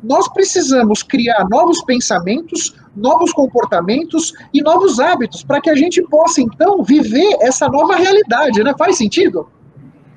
nós 0.00 0.28
precisamos 0.32 1.02
criar 1.02 1.48
novos 1.50 1.82
pensamentos, 1.84 2.76
novos 2.94 3.32
comportamentos 3.32 4.32
e 4.52 4.62
novos 4.62 5.00
hábitos 5.00 5.42
para 5.42 5.60
que 5.60 5.70
a 5.70 5.74
gente 5.74 6.00
possa, 6.02 6.40
então, 6.40 6.80
viver 6.84 7.38
essa 7.40 7.68
nova 7.68 7.96
realidade, 7.96 8.62
né? 8.62 8.72
Faz 8.78 8.98
sentido? 8.98 9.48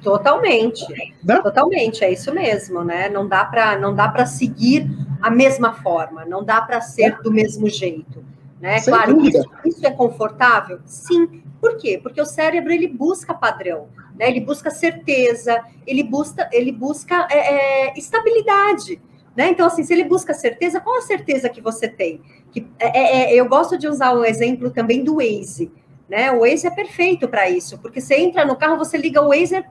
Totalmente, 0.01 0.86
né? 1.23 1.41
totalmente, 1.41 2.03
é 2.03 2.12
isso 2.12 2.33
mesmo, 2.33 2.83
né? 2.83 3.10
Não 3.10 3.27
dá 3.27 3.43
para 3.43 3.77
não 3.77 3.93
dá 3.93 4.07
para 4.07 4.25
seguir 4.25 4.88
a 5.21 5.29
mesma 5.29 5.73
forma, 5.73 6.25
não 6.25 6.43
dá 6.43 6.62
para 6.62 6.79
ser 6.81 7.21
do 7.21 7.31
mesmo 7.31 7.67
jeito, 7.67 8.23
né? 8.62 8.79
Sem 8.79 8.93
claro, 8.93 9.19
isso, 9.25 9.43
isso, 9.65 9.86
é 9.86 9.91
confortável, 9.91 10.79
sim. 10.86 11.41
Por 11.60 11.77
quê? 11.77 11.99
Porque 12.01 12.21
o 12.21 12.25
cérebro 12.25 12.71
ele 12.71 12.88
busca 12.88 13.33
padrão, 13.33 13.88
né? 14.17 14.29
Ele 14.29 14.41
busca 14.41 14.69
certeza, 14.69 15.63
ele 15.86 16.03
busca 16.03 16.47
ele 16.51 16.71
busca 16.71 17.27
é, 17.29 17.88
é, 17.88 17.93
estabilidade. 17.97 19.01
Né? 19.36 19.49
Então, 19.49 19.67
assim, 19.67 19.83
se 19.83 19.93
ele 19.93 20.03
busca 20.03 20.33
certeza, 20.33 20.79
qual 20.79 20.97
a 20.97 21.01
certeza 21.01 21.47
que 21.47 21.62
você 21.62 21.88
tem? 21.88 22.21
Que, 22.51 22.65
é, 22.79 22.88
é, 22.88 23.33
é 23.33 23.36
eu 23.36 23.47
gosto 23.47 23.77
de 23.77 23.88
usar 23.88 24.13
o 24.13 24.25
exemplo 24.25 24.71
também 24.71 25.03
do 25.03 25.17
Waze. 25.17 25.71
Né? 26.10 26.31
O 26.31 26.39
Waze 26.39 26.65
é 26.65 26.71
perfeito 26.71 27.27
para 27.27 27.47
isso, 27.47 27.77
porque 27.77 28.01
você 28.01 28.15
entra 28.15 28.43
no 28.45 28.55
carro, 28.55 28.77
você 28.77 28.97
liga 28.97 29.21
o 29.21 29.29
Waze, 29.29 29.63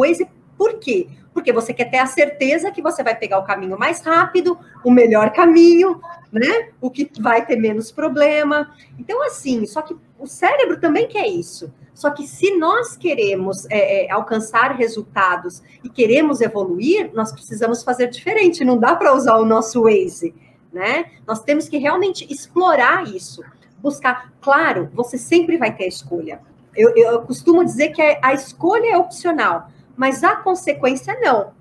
Waze 0.00 0.28
por 0.56 0.78
quê? 0.78 1.08
Porque 1.34 1.52
você 1.52 1.72
quer 1.72 1.86
ter 1.86 1.98
a 1.98 2.06
certeza 2.06 2.70
que 2.70 2.82
você 2.82 3.02
vai 3.02 3.16
pegar 3.16 3.38
o 3.38 3.44
caminho 3.44 3.78
mais 3.78 4.00
rápido, 4.00 4.58
o 4.84 4.90
melhor 4.90 5.32
caminho, 5.32 6.00
né? 6.30 6.68
O 6.80 6.90
que 6.90 7.10
vai 7.20 7.44
ter 7.44 7.56
menos 7.56 7.90
problema. 7.90 8.70
Então, 8.98 9.24
assim, 9.24 9.66
só 9.66 9.82
que 9.82 9.96
o 10.18 10.26
cérebro 10.26 10.78
também 10.78 11.08
quer 11.08 11.26
isso. 11.26 11.72
Só 11.94 12.10
que 12.10 12.26
se 12.26 12.56
nós 12.56 12.96
queremos 12.96 13.66
é, 13.70 14.06
é, 14.06 14.10
alcançar 14.10 14.72
resultados 14.76 15.62
e 15.82 15.88
queremos 15.88 16.40
evoluir, 16.40 17.10
nós 17.12 17.32
precisamos 17.32 17.82
fazer 17.82 18.08
diferente. 18.08 18.64
Não 18.64 18.78
dá 18.78 18.94
para 18.94 19.14
usar 19.14 19.36
o 19.36 19.44
nosso 19.44 19.82
Waze, 19.82 20.34
né? 20.72 21.06
Nós 21.26 21.42
temos 21.42 21.68
que 21.68 21.76
realmente 21.76 22.26
explorar 22.32 23.06
isso, 23.06 23.42
buscar. 23.78 24.32
Claro, 24.40 24.90
você 24.94 25.18
sempre 25.18 25.56
vai 25.56 25.74
ter 25.74 25.84
a 25.84 25.88
escolha. 25.88 26.40
Eu, 26.74 26.94
eu 26.96 27.22
costumo 27.22 27.64
dizer 27.64 27.88
que 27.90 28.00
a 28.22 28.32
escolha 28.32 28.94
é 28.94 28.96
opcional, 28.96 29.68
mas 29.96 30.22
a 30.24 30.36
consequência 30.36 31.18
não. 31.20 31.52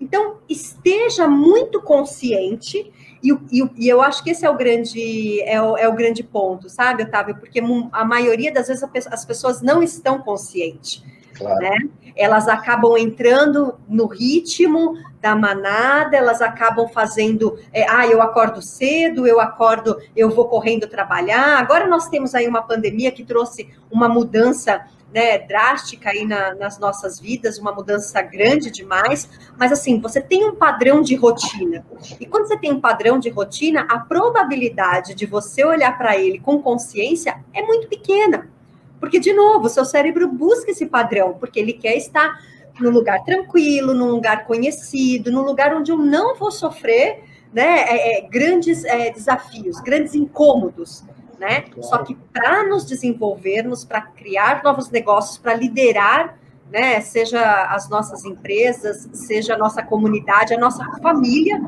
Então, 0.00 0.38
esteja 0.48 1.28
muito 1.28 1.80
consciente 1.80 2.92
e, 3.22 3.32
e, 3.52 3.70
e, 3.76 3.88
eu 3.88 4.02
acho 4.02 4.22
que 4.24 4.30
esse 4.30 4.44
é 4.44 4.50
o 4.50 4.56
grande 4.56 5.40
é 5.42 5.62
o, 5.62 5.76
é 5.76 5.88
o 5.88 5.94
grande 5.94 6.24
ponto, 6.24 6.68
sabe, 6.68 7.04
Otávio? 7.04 7.36
Porque 7.36 7.62
a 7.92 8.04
maioria 8.04 8.52
das 8.52 8.66
vezes 8.66 8.82
as 9.06 9.24
pessoas 9.24 9.62
não 9.62 9.80
estão 9.80 10.18
conscientes. 10.20 11.04
Claro. 11.34 11.60
Né? 11.60 11.76
Elas 12.16 12.48
acabam 12.48 12.96
entrando 12.98 13.78
no 13.88 14.06
ritmo 14.06 14.94
da 15.20 15.36
manada, 15.36 16.16
elas 16.16 16.42
acabam 16.42 16.88
fazendo, 16.88 17.56
é, 17.72 17.88
ah, 17.88 18.06
eu 18.06 18.20
acordo 18.20 18.60
cedo, 18.60 19.24
eu 19.24 19.40
acordo, 19.40 19.96
eu 20.16 20.28
vou 20.28 20.46
correndo 20.46 20.88
trabalhar. 20.88 21.58
Agora 21.58 21.86
nós 21.86 22.08
temos 22.08 22.34
aí 22.34 22.46
uma 22.48 22.62
pandemia 22.62 23.12
que 23.12 23.24
trouxe 23.24 23.70
uma 23.90 24.08
mudança 24.08 24.84
né, 25.12 25.38
drástica 25.38 26.10
aí 26.10 26.24
na, 26.24 26.54
nas 26.54 26.78
nossas 26.78 27.20
vidas, 27.20 27.58
uma 27.58 27.72
mudança 27.72 28.22
grande 28.22 28.70
demais, 28.70 29.28
mas 29.58 29.70
assim, 29.70 30.00
você 30.00 30.20
tem 30.20 30.44
um 30.44 30.54
padrão 30.54 31.02
de 31.02 31.14
rotina. 31.14 31.84
E 32.18 32.24
quando 32.24 32.46
você 32.46 32.56
tem 32.56 32.72
um 32.72 32.80
padrão 32.80 33.18
de 33.18 33.28
rotina, 33.28 33.86
a 33.90 33.98
probabilidade 33.98 35.14
de 35.14 35.26
você 35.26 35.64
olhar 35.64 35.96
para 35.98 36.16
ele 36.16 36.38
com 36.38 36.62
consciência 36.62 37.36
é 37.52 37.62
muito 37.62 37.88
pequena. 37.88 38.48
Porque, 38.98 39.18
de 39.18 39.32
novo, 39.32 39.68
seu 39.68 39.84
cérebro 39.84 40.28
busca 40.28 40.70
esse 40.70 40.86
padrão, 40.86 41.34
porque 41.34 41.58
ele 41.58 41.72
quer 41.72 41.96
estar 41.96 42.40
num 42.80 42.90
lugar 42.90 43.22
tranquilo, 43.24 43.92
num 43.92 44.10
lugar 44.10 44.46
conhecido, 44.46 45.30
num 45.30 45.42
lugar 45.42 45.74
onde 45.74 45.90
eu 45.92 45.98
não 45.98 46.36
vou 46.36 46.50
sofrer 46.50 47.24
né, 47.52 47.82
é, 47.82 48.18
é, 48.18 48.20
grandes 48.22 48.84
é, 48.84 49.10
desafios, 49.10 49.78
grandes 49.80 50.14
incômodos 50.14 51.04
né? 51.42 51.62
Claro. 51.62 51.82
Só 51.82 51.98
que 51.98 52.14
para 52.32 52.68
nos 52.68 52.84
desenvolvermos, 52.84 53.84
para 53.84 54.00
criar 54.00 54.62
novos 54.62 54.90
negócios, 54.90 55.36
para 55.36 55.54
liderar, 55.54 56.38
né? 56.70 57.00
Seja 57.00 57.64
as 57.64 57.88
nossas 57.88 58.24
empresas, 58.24 59.08
seja 59.12 59.54
a 59.54 59.58
nossa 59.58 59.82
comunidade, 59.82 60.54
a 60.54 60.58
nossa 60.58 60.84
família, 61.02 61.60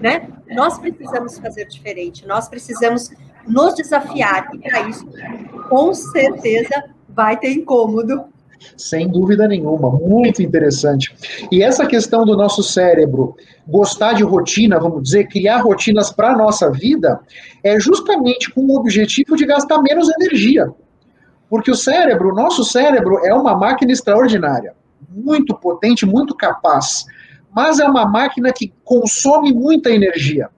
né? 0.00 0.28
Nós 0.48 0.78
precisamos 0.78 1.38
fazer 1.38 1.66
diferente, 1.66 2.26
nós 2.26 2.48
precisamos 2.48 3.10
nos 3.46 3.74
desafiar, 3.74 4.50
e 4.52 4.58
para 4.58 4.80
isso, 4.88 5.06
com 5.68 5.94
certeza, 5.94 6.90
vai 7.08 7.38
ter 7.38 7.52
incômodo, 7.52 8.24
sem 8.76 9.08
dúvida 9.08 9.46
nenhuma, 9.46 9.90
muito 9.90 10.42
interessante. 10.42 11.14
E 11.50 11.62
essa 11.62 11.86
questão 11.86 12.24
do 12.24 12.36
nosso 12.36 12.62
cérebro 12.62 13.36
gostar 13.66 14.14
de 14.14 14.22
rotina, 14.22 14.78
vamos 14.78 15.02
dizer, 15.02 15.28
criar 15.28 15.58
rotinas 15.58 16.10
para 16.10 16.32
a 16.32 16.36
nossa 16.36 16.70
vida, 16.70 17.20
é 17.62 17.78
justamente 17.78 18.50
com 18.50 18.62
o 18.62 18.76
objetivo 18.76 19.36
de 19.36 19.46
gastar 19.46 19.80
menos 19.82 20.10
energia. 20.20 20.70
Porque 21.48 21.70
o 21.70 21.76
cérebro, 21.76 22.30
o 22.30 22.34
nosso 22.34 22.64
cérebro, 22.64 23.24
é 23.24 23.34
uma 23.34 23.56
máquina 23.56 23.92
extraordinária, 23.92 24.74
muito 25.08 25.54
potente, 25.56 26.06
muito 26.06 26.34
capaz, 26.34 27.04
mas 27.54 27.80
é 27.80 27.84
uma 27.84 28.06
máquina 28.06 28.52
que 28.52 28.72
consome 28.84 29.52
muita 29.52 29.90
energia. 29.90 30.48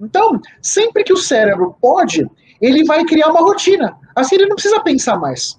Então, 0.00 0.40
sempre 0.62 1.04
que 1.04 1.12
o 1.12 1.16
cérebro 1.16 1.76
pode, 1.80 2.26
ele 2.60 2.84
vai 2.84 3.04
criar 3.04 3.28
uma 3.28 3.40
rotina. 3.40 3.96
Assim 4.14 4.36
ele 4.36 4.46
não 4.46 4.54
precisa 4.54 4.80
pensar 4.80 5.18
mais. 5.18 5.58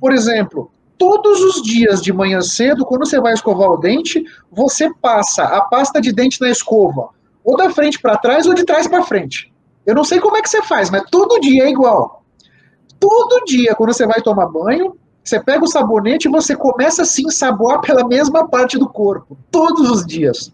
Por 0.00 0.12
exemplo, 0.12 0.70
todos 1.00 1.40
os 1.40 1.62
dias 1.62 2.02
de 2.02 2.12
manhã 2.12 2.42
cedo, 2.42 2.84
quando 2.84 3.06
você 3.06 3.18
vai 3.18 3.32
escovar 3.32 3.70
o 3.70 3.78
dente, 3.78 4.22
você 4.52 4.92
passa 5.00 5.44
a 5.44 5.62
pasta 5.62 5.98
de 5.98 6.12
dente 6.12 6.38
na 6.38 6.50
escova, 6.50 7.08
ou 7.42 7.56
da 7.56 7.70
frente 7.70 7.98
para 7.98 8.18
trás 8.18 8.46
ou 8.46 8.52
de 8.52 8.64
trás 8.64 8.86
para 8.86 9.02
frente. 9.02 9.50
Eu 9.86 9.94
não 9.94 10.04
sei 10.04 10.20
como 10.20 10.36
é 10.36 10.42
que 10.42 10.50
você 10.50 10.60
faz, 10.60 10.90
mas 10.90 11.02
todo 11.10 11.40
dia 11.40 11.64
é 11.64 11.70
igual. 11.70 12.22
Todo 13.00 13.46
dia, 13.46 13.74
quando 13.74 13.94
você 13.94 14.06
vai 14.06 14.20
tomar 14.20 14.44
banho, 14.44 14.94
você 15.24 15.40
pega 15.40 15.64
o 15.64 15.68
sabonete 15.68 16.28
e 16.28 16.30
você 16.30 16.54
começa 16.54 17.00
a 17.00 17.06
se 17.06 17.22
ensaboar 17.24 17.80
pela 17.80 18.06
mesma 18.06 18.46
parte 18.46 18.76
do 18.76 18.86
corpo, 18.86 19.38
todos 19.50 19.90
os 19.90 20.04
dias. 20.04 20.52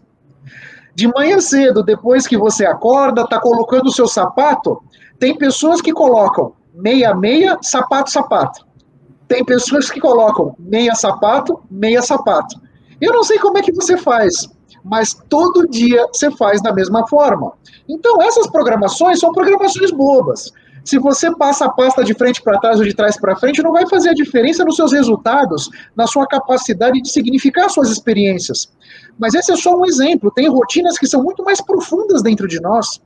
De 0.95 1.09
manhã 1.09 1.41
cedo, 1.41 1.83
depois 1.83 2.25
que 2.25 2.37
você 2.37 2.65
acorda, 2.65 3.23
está 3.23 3.37
colocando 3.37 3.87
o 3.87 3.93
seu 3.93 4.07
sapato, 4.07 4.81
tem 5.19 5.37
pessoas 5.37 5.81
que 5.81 5.91
colocam 5.91 6.53
meia 6.73 7.13
meia, 7.13 7.57
sapato 7.61 8.09
sapato. 8.09 8.66
Tem 9.27 9.43
pessoas 9.43 9.89
que 9.89 9.99
colocam 9.99 10.55
meia 10.57 10.95
sapato, 10.95 11.59
meia 11.69 12.01
sapato. 12.01 12.59
Eu 12.99 13.13
não 13.13 13.23
sei 13.23 13.37
como 13.39 13.57
é 13.57 13.61
que 13.61 13.73
você 13.73 13.97
faz, 13.97 14.47
mas 14.83 15.13
todo 15.29 15.67
dia 15.67 16.07
você 16.13 16.31
faz 16.31 16.61
da 16.61 16.73
mesma 16.73 17.07
forma. 17.07 17.53
Então, 17.87 18.21
essas 18.21 18.47
programações 18.47 19.19
são 19.19 19.31
programações 19.31 19.91
bobas. 19.91 20.51
Se 20.87 20.97
você 20.97 21.29
passa 21.35 21.65
a 21.65 21.69
pasta 21.69 22.01
de 22.01 22.13
frente 22.13 22.41
para 22.41 22.57
trás 22.59 22.79
ou 22.79 22.85
de 22.85 22.95
trás 22.95 23.19
para 23.19 23.35
frente, 23.35 23.61
não 23.61 23.73
vai 23.73 23.85
fazer 23.89 24.09
a 24.11 24.13
diferença 24.13 24.63
nos 24.63 24.77
seus 24.77 24.93
resultados, 24.93 25.69
na 25.93 26.07
sua 26.07 26.25
capacidade 26.25 27.01
de 27.01 27.11
significar 27.11 27.69
suas 27.69 27.89
experiências. 27.89 28.71
Mas 29.19 29.33
esse 29.33 29.51
é 29.51 29.57
só 29.57 29.75
um 29.75 29.85
exemplo. 29.85 30.31
Tem 30.31 30.47
rotinas 30.47 30.97
que 30.97 31.05
são 31.05 31.21
muito 31.21 31.43
mais 31.43 31.59
profundas 31.59 32.23
dentro 32.23 32.47
de 32.47 32.61
nós. 32.61 33.01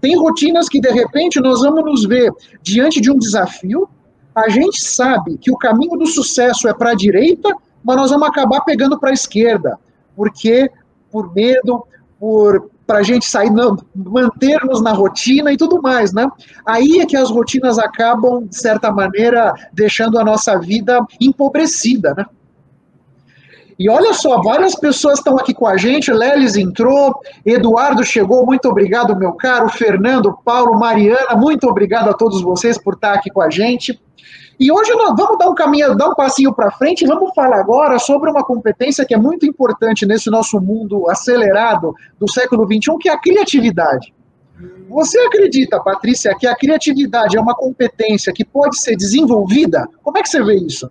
Tem 0.00 0.16
rotinas 0.16 0.68
que, 0.68 0.80
de 0.80 0.90
repente, 0.90 1.40
nós 1.40 1.60
vamos 1.60 1.84
nos 1.84 2.06
ver 2.06 2.30
diante 2.62 3.00
de 3.00 3.10
um 3.10 3.18
desafio 3.18 3.88
a 4.34 4.48
gente 4.48 4.82
sabe 4.84 5.38
que 5.38 5.50
o 5.50 5.56
caminho 5.56 5.96
do 5.96 6.06
sucesso 6.06 6.68
é 6.68 6.74
para 6.74 6.90
a 6.90 6.94
direita, 6.94 7.54
mas 7.82 7.96
nós 7.96 8.10
vamos 8.10 8.28
acabar 8.28 8.60
pegando 8.62 8.98
para 8.98 9.10
a 9.10 9.14
esquerda, 9.14 9.78
porque 10.16 10.70
por 11.10 11.32
medo, 11.34 11.86
por 12.18 12.70
para 12.86 12.98
a 12.98 13.02
gente 13.02 13.24
sair, 13.24 13.50
não, 13.50 13.78
mantermos 13.94 14.82
na 14.82 14.92
rotina 14.92 15.50
e 15.50 15.56
tudo 15.56 15.80
mais, 15.80 16.12
né? 16.12 16.28
Aí 16.66 17.00
é 17.00 17.06
que 17.06 17.16
as 17.16 17.30
rotinas 17.30 17.78
acabam, 17.78 18.46
de 18.46 18.56
certa 18.58 18.92
maneira, 18.92 19.54
deixando 19.72 20.18
a 20.18 20.24
nossa 20.24 20.58
vida 20.58 21.00
empobrecida, 21.18 22.14
né? 22.14 22.26
E 23.78 23.90
olha 23.90 24.12
só, 24.14 24.40
várias 24.40 24.74
pessoas 24.74 25.18
estão 25.18 25.36
aqui 25.36 25.52
com 25.52 25.66
a 25.66 25.76
gente. 25.76 26.12
Lelis 26.12 26.56
entrou, 26.56 27.20
Eduardo 27.44 28.04
chegou, 28.04 28.46
muito 28.46 28.68
obrigado, 28.68 29.16
meu 29.16 29.32
caro. 29.32 29.68
Fernando, 29.68 30.36
Paulo, 30.44 30.78
Mariana, 30.78 31.34
muito 31.36 31.68
obrigado 31.68 32.08
a 32.08 32.14
todos 32.14 32.40
vocês 32.40 32.78
por 32.78 32.94
estar 32.94 33.14
aqui 33.14 33.30
com 33.30 33.40
a 33.40 33.50
gente. 33.50 34.00
E 34.58 34.70
hoje 34.70 34.92
nós 34.92 35.14
vamos 35.16 35.36
dar 35.36 35.50
um 35.50 35.54
caminho, 35.54 35.96
dar 35.96 36.10
um 36.10 36.14
passinho 36.14 36.54
para 36.54 36.70
frente 36.70 37.04
vamos 37.04 37.34
falar 37.34 37.58
agora 37.58 37.98
sobre 37.98 38.30
uma 38.30 38.44
competência 38.44 39.04
que 39.04 39.12
é 39.12 39.16
muito 39.16 39.44
importante 39.44 40.06
nesse 40.06 40.30
nosso 40.30 40.60
mundo 40.60 41.10
acelerado 41.10 41.92
do 42.18 42.30
século 42.30 42.64
XXI, 42.64 42.96
que 43.00 43.08
é 43.08 43.12
a 43.12 43.18
criatividade. 43.18 44.14
Você 44.88 45.18
acredita, 45.18 45.80
Patrícia, 45.80 46.36
que 46.38 46.46
a 46.46 46.54
criatividade 46.54 47.36
é 47.36 47.40
uma 47.40 47.54
competência 47.54 48.32
que 48.32 48.44
pode 48.44 48.78
ser 48.78 48.94
desenvolvida? 48.94 49.88
Como 50.02 50.16
é 50.16 50.22
que 50.22 50.28
você 50.28 50.42
vê 50.42 50.54
isso? 50.54 50.88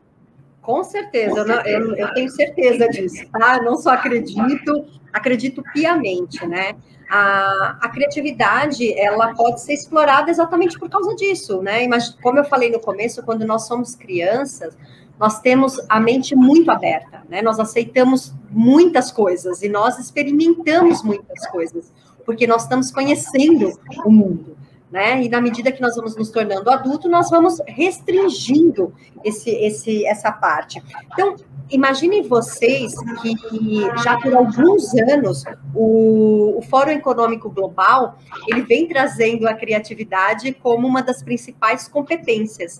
Com 0.63 0.82
certeza, 0.82 1.39
eu, 1.39 1.45
não, 1.45 1.62
eu, 1.62 1.95
eu, 1.97 2.13
tenho 2.13 2.30
certeza 2.30 2.88
disso, 2.88 3.28
tá? 3.34 3.62
Não 3.62 3.76
só 3.76 3.91
acredito, 3.91 4.86
acredito 5.12 5.62
piamente, 5.73 6.47
né? 6.47 6.73
A, 7.10 7.80
a, 7.82 7.89
criatividade, 7.89 8.97
ela 8.97 9.36
pode 9.36 9.62
ser 9.62 9.73
explorada 9.73 10.32
exatamente 10.32 10.80
por 10.80 10.89
causa 10.89 11.13
disso, 11.15 11.62
né? 11.62 11.86
Mas, 11.86 12.12
como 12.21 12.39
eu 12.39 12.45
falei 12.45 12.71
no 12.71 12.80
começo, 12.80 13.21
quando 13.23 13.45
nós 13.45 13.67
somos 13.67 13.93
crianças, 13.93 14.76
nós 15.19 15.41
temos 15.41 15.78
a 15.89 15.99
mente 15.99 16.34
muito 16.34 16.71
aberta, 16.71 17.23
né? 17.28 17.41
Nós 17.41 17.60
aceitamos 17.60 18.34
muitas 18.49 19.12
coisas 19.12 19.62
e 19.63 19.67
nós 19.67 19.99
experimentamos 19.99 21.04
muitas 21.04 21.45
coisas, 21.47 21.91
porque 22.26 22.47
nós 22.47 22.63
estamos 22.63 22.89
conhecendo 22.89 23.78
o 24.06 24.10
mundo 24.10 24.62
né? 24.93 25.23
E 25.23 25.27
na 25.27 25.41
medida 25.41 25.71
que 25.71 25.82
nós 25.82 25.95
vamos 25.95 26.15
nos 26.15 26.29
tornando 26.29 26.69
adulto, 26.69 27.10
nós 27.10 27.27
vamos 27.27 27.58
restringindo 27.67 28.93
esse, 29.25 29.49
esse, 29.49 30.06
essa 30.06 30.32
parte. 30.32 30.79
Então, 31.12 31.36
imaginem 31.67 32.21
vocês 32.21 32.93
que 33.19 33.82
já 34.03 34.19
por 34.19 34.36
alguns 34.36 34.93
anos 34.93 35.45
o, 35.73 36.60
o 36.60 36.62
Fórum 36.62 36.91
Econômico 36.91 37.49
Global 37.49 38.19
ele 38.47 38.62
vem 38.62 38.88
trazendo 38.88 39.47
a 39.47 39.56
criatividade 39.56 40.53
como 40.53 40.88
uma 40.88 41.01
das 41.01 41.23
principais 41.23 41.88
competências. 41.88 42.79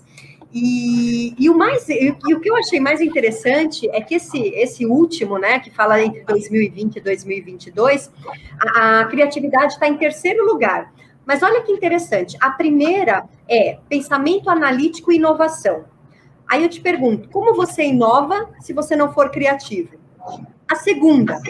E, 0.52 1.34
e, 1.36 1.50
o 1.50 1.58
mais 1.58 1.88
e, 1.88 2.16
e, 2.28 2.32
o 2.32 2.38
que 2.38 2.48
eu 2.48 2.56
achei 2.56 2.78
mais 2.78 3.00
interessante 3.00 3.90
é 3.90 4.00
que 4.00 4.14
esse, 4.14 4.38
esse 4.54 4.86
último, 4.86 5.36
né, 5.36 5.58
que 5.58 5.68
fala 5.68 6.00
entre 6.00 6.22
2020 6.22 6.94
e 6.94 7.00
2022, 7.00 8.08
a, 8.60 9.00
a 9.00 9.04
criatividade 9.06 9.72
está 9.72 9.88
em 9.88 9.96
terceiro 9.96 10.46
lugar. 10.46 10.92
Mas 11.26 11.42
olha 11.42 11.62
que 11.62 11.72
interessante. 11.72 12.36
A 12.40 12.50
primeira 12.50 13.24
é 13.48 13.78
pensamento 13.88 14.50
analítico 14.50 15.10
e 15.12 15.16
inovação. 15.16 15.84
Aí 16.46 16.62
eu 16.62 16.68
te 16.68 16.80
pergunto, 16.80 17.28
como 17.30 17.54
você 17.54 17.84
inova 17.84 18.50
se 18.60 18.72
você 18.72 18.94
não 18.94 19.12
for 19.12 19.30
criativo? 19.30 19.96
A 20.70 20.76
segunda, 20.76 21.40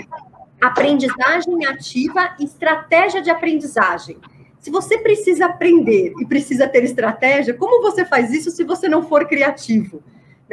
aprendizagem 0.63 1.67
ativa 1.67 2.35
e 2.39 2.45
estratégia 2.45 3.21
de 3.21 3.31
aprendizagem. 3.31 4.19
Se 4.59 4.71
você 4.71 4.99
precisa 4.99 5.47
aprender 5.47 6.13
e 6.19 6.25
precisa 6.25 6.67
ter 6.67 6.85
estratégia, 6.85 7.55
como 7.55 7.83
você 7.83 8.05
faz 8.05 8.33
isso 8.33 8.51
se 8.51 8.65
você 8.65 8.89
não 8.89 9.03
for 9.03 9.27
criativo? 9.27 10.03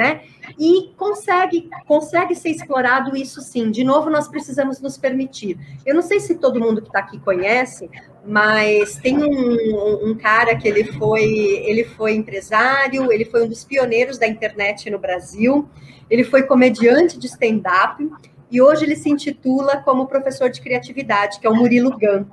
Né? 0.01 0.21
E 0.57 0.91
consegue, 0.97 1.69
consegue 1.87 2.33
ser 2.33 2.49
explorado 2.49 3.15
isso 3.15 3.39
sim. 3.39 3.69
De 3.69 3.83
novo, 3.83 4.09
nós 4.09 4.27
precisamos 4.27 4.81
nos 4.81 4.97
permitir. 4.97 5.59
Eu 5.85 5.93
não 5.93 6.01
sei 6.01 6.19
se 6.19 6.39
todo 6.39 6.59
mundo 6.59 6.81
que 6.81 6.87
está 6.87 6.99
aqui 6.99 7.19
conhece, 7.19 7.87
mas 8.25 8.95
tem 8.95 9.23
um, 9.23 10.09
um, 10.09 10.17
cara 10.17 10.55
que 10.55 10.67
ele 10.67 10.85
foi, 10.93 11.23
ele 11.23 11.83
foi 11.83 12.15
empresário, 12.15 13.11
ele 13.11 13.25
foi 13.25 13.43
um 13.43 13.47
dos 13.47 13.63
pioneiros 13.63 14.17
da 14.17 14.25
internet 14.25 14.89
no 14.89 14.97
Brasil, 14.97 15.69
ele 16.09 16.23
foi 16.23 16.43
comediante 16.43 17.19
de 17.19 17.27
stand-up 17.27 18.09
e 18.49 18.59
hoje 18.59 18.83
ele 18.83 18.95
se 18.95 19.07
intitula 19.07 19.77
como 19.77 20.07
professor 20.07 20.49
de 20.49 20.61
criatividade, 20.61 21.39
que 21.39 21.45
é 21.45 21.49
o 21.49 21.55
Murilo 21.55 21.91
Gun. 21.91 22.25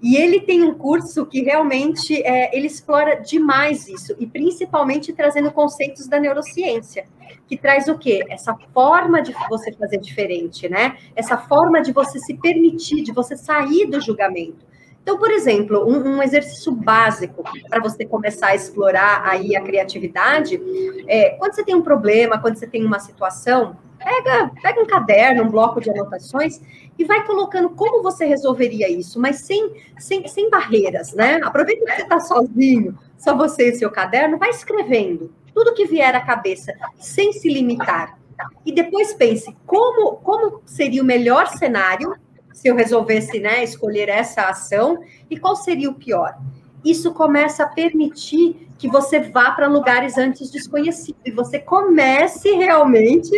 E 0.00 0.16
ele 0.16 0.40
tem 0.40 0.62
um 0.62 0.74
curso 0.74 1.26
que 1.26 1.42
realmente 1.42 2.22
é, 2.22 2.56
ele 2.56 2.66
explora 2.66 3.16
demais 3.16 3.88
isso, 3.88 4.14
e 4.18 4.26
principalmente 4.26 5.12
trazendo 5.12 5.50
conceitos 5.50 6.06
da 6.06 6.20
neurociência, 6.20 7.06
que 7.46 7.56
traz 7.56 7.88
o 7.88 7.98
quê? 7.98 8.24
Essa 8.28 8.54
forma 8.72 9.20
de 9.20 9.34
você 9.48 9.72
fazer 9.72 9.98
diferente, 9.98 10.68
né? 10.68 10.96
Essa 11.16 11.36
forma 11.36 11.80
de 11.80 11.92
você 11.92 12.18
se 12.20 12.34
permitir, 12.34 13.02
de 13.02 13.12
você 13.12 13.36
sair 13.36 13.86
do 13.86 14.00
julgamento. 14.00 14.66
Então, 15.02 15.18
por 15.18 15.30
exemplo, 15.30 15.88
um, 15.88 16.16
um 16.16 16.22
exercício 16.22 16.70
básico 16.70 17.42
para 17.68 17.80
você 17.80 18.04
começar 18.04 18.48
a 18.48 18.54
explorar 18.54 19.22
aí 19.24 19.56
a 19.56 19.62
criatividade 19.62 20.60
é 21.06 21.30
quando 21.30 21.54
você 21.54 21.64
tem 21.64 21.74
um 21.74 21.80
problema, 21.80 22.38
quando 22.38 22.56
você 22.56 22.66
tem 22.66 22.84
uma 22.84 22.98
situação, 22.98 23.74
pega, 23.98 24.50
pega 24.62 24.80
um 24.80 24.86
caderno, 24.86 25.44
um 25.44 25.50
bloco 25.50 25.80
de 25.80 25.90
anotações 25.90 26.60
e 26.98 27.04
vai 27.04 27.24
colocando 27.26 27.70
como 27.70 28.02
você 28.02 28.24
resolveria 28.24 28.88
isso, 28.88 29.20
mas 29.20 29.40
sem, 29.40 29.72
sem, 29.98 30.26
sem 30.26 30.50
barreiras, 30.50 31.12
né? 31.14 31.40
Aproveita 31.42 31.84
que 31.84 31.92
você 31.92 32.02
está 32.02 32.20
sozinho, 32.20 32.98
só 33.16 33.36
você 33.36 33.70
e 33.70 33.74
seu 33.74 33.90
caderno, 33.90 34.38
vai 34.38 34.50
escrevendo 34.50 35.32
tudo 35.54 35.74
que 35.74 35.86
vier 35.86 36.14
à 36.14 36.20
cabeça, 36.20 36.72
sem 36.98 37.32
se 37.32 37.48
limitar. 37.48 38.18
E 38.64 38.72
depois 38.72 39.12
pense 39.14 39.54
como, 39.66 40.16
como 40.18 40.62
seria 40.64 41.02
o 41.02 41.06
melhor 41.06 41.48
cenário 41.48 42.14
se 42.52 42.68
eu 42.68 42.74
resolvesse 42.74 43.38
né, 43.38 43.62
escolher 43.62 44.08
essa 44.08 44.42
ação 44.42 45.02
e 45.30 45.38
qual 45.38 45.54
seria 45.54 45.90
o 45.90 45.94
pior. 45.94 46.36
Isso 46.84 47.12
começa 47.12 47.64
a 47.64 47.68
permitir 47.68 48.68
que 48.78 48.88
você 48.88 49.18
vá 49.18 49.50
para 49.50 49.66
lugares 49.66 50.16
antes 50.16 50.50
desconhecidos 50.50 51.20
e 51.24 51.30
você 51.30 51.58
comece 51.58 52.50
realmente 52.52 53.30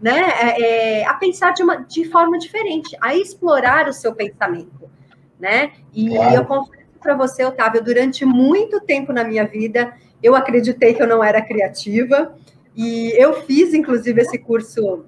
né, 0.00 0.20
é, 0.40 1.00
é, 1.00 1.06
a 1.06 1.14
pensar 1.14 1.52
de, 1.52 1.62
uma, 1.62 1.76
de 1.76 2.04
forma 2.06 2.38
diferente, 2.38 2.96
a 3.00 3.14
explorar 3.14 3.88
o 3.88 3.92
seu 3.92 4.14
pensamento. 4.14 4.90
Né? 5.38 5.72
E 5.94 6.08
claro. 6.08 6.34
eu 6.34 6.44
confesso 6.44 6.78
para 7.00 7.14
você, 7.14 7.44
Otávio, 7.44 7.82
durante 7.82 8.24
muito 8.24 8.80
tempo 8.80 9.12
na 9.12 9.22
minha 9.22 9.46
vida, 9.46 9.94
eu 10.20 10.34
acreditei 10.34 10.94
que 10.94 11.02
eu 11.02 11.06
não 11.06 11.22
era 11.22 11.40
criativa, 11.40 12.34
e 12.80 13.12
eu 13.20 13.42
fiz, 13.42 13.74
inclusive, 13.74 14.20
esse 14.20 14.38
curso 14.38 15.04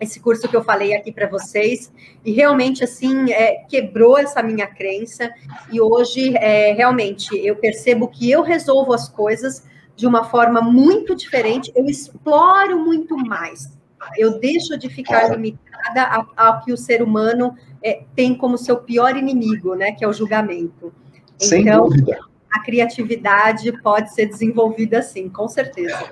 esse 0.00 0.20
curso 0.20 0.48
que 0.48 0.56
eu 0.56 0.62
falei 0.62 0.94
aqui 0.94 1.10
para 1.10 1.28
vocês, 1.28 1.92
e 2.24 2.32
realmente, 2.32 2.84
assim, 2.84 3.32
é, 3.32 3.64
quebrou 3.68 4.18
essa 4.18 4.42
minha 4.42 4.66
crença, 4.66 5.30
e 5.72 5.80
hoje, 5.80 6.36
é, 6.36 6.72
realmente, 6.72 7.36
eu 7.36 7.56
percebo 7.56 8.08
que 8.08 8.30
eu 8.30 8.42
resolvo 8.42 8.92
as 8.92 9.08
coisas 9.08 9.64
de 9.96 10.06
uma 10.06 10.24
forma 10.24 10.60
muito 10.60 11.16
diferente, 11.16 11.72
eu 11.74 11.86
exploro 11.86 12.78
muito 12.78 13.16
mais, 13.16 13.76
eu 14.16 14.38
deixo 14.38 14.78
de 14.78 14.88
ficar 14.88 15.28
limitada 15.30 16.24
ao, 16.36 16.60
que 16.60 16.72
o 16.72 16.76
ser 16.76 17.02
humano 17.02 17.54
é, 17.82 18.04
tem 18.14 18.34
como 18.36 18.56
seu 18.56 18.76
pior 18.76 19.16
inimigo, 19.16 19.74
né, 19.74 19.92
que 19.92 20.04
é 20.04 20.08
o 20.08 20.12
julgamento. 20.12 20.92
Sem 21.36 21.62
então, 21.62 21.88
dúvida. 21.88 22.18
a 22.52 22.60
criatividade 22.60 23.72
pode 23.82 24.14
ser 24.14 24.26
desenvolvida 24.26 25.00
assim, 25.00 25.28
com 25.28 25.48
certeza. 25.48 26.10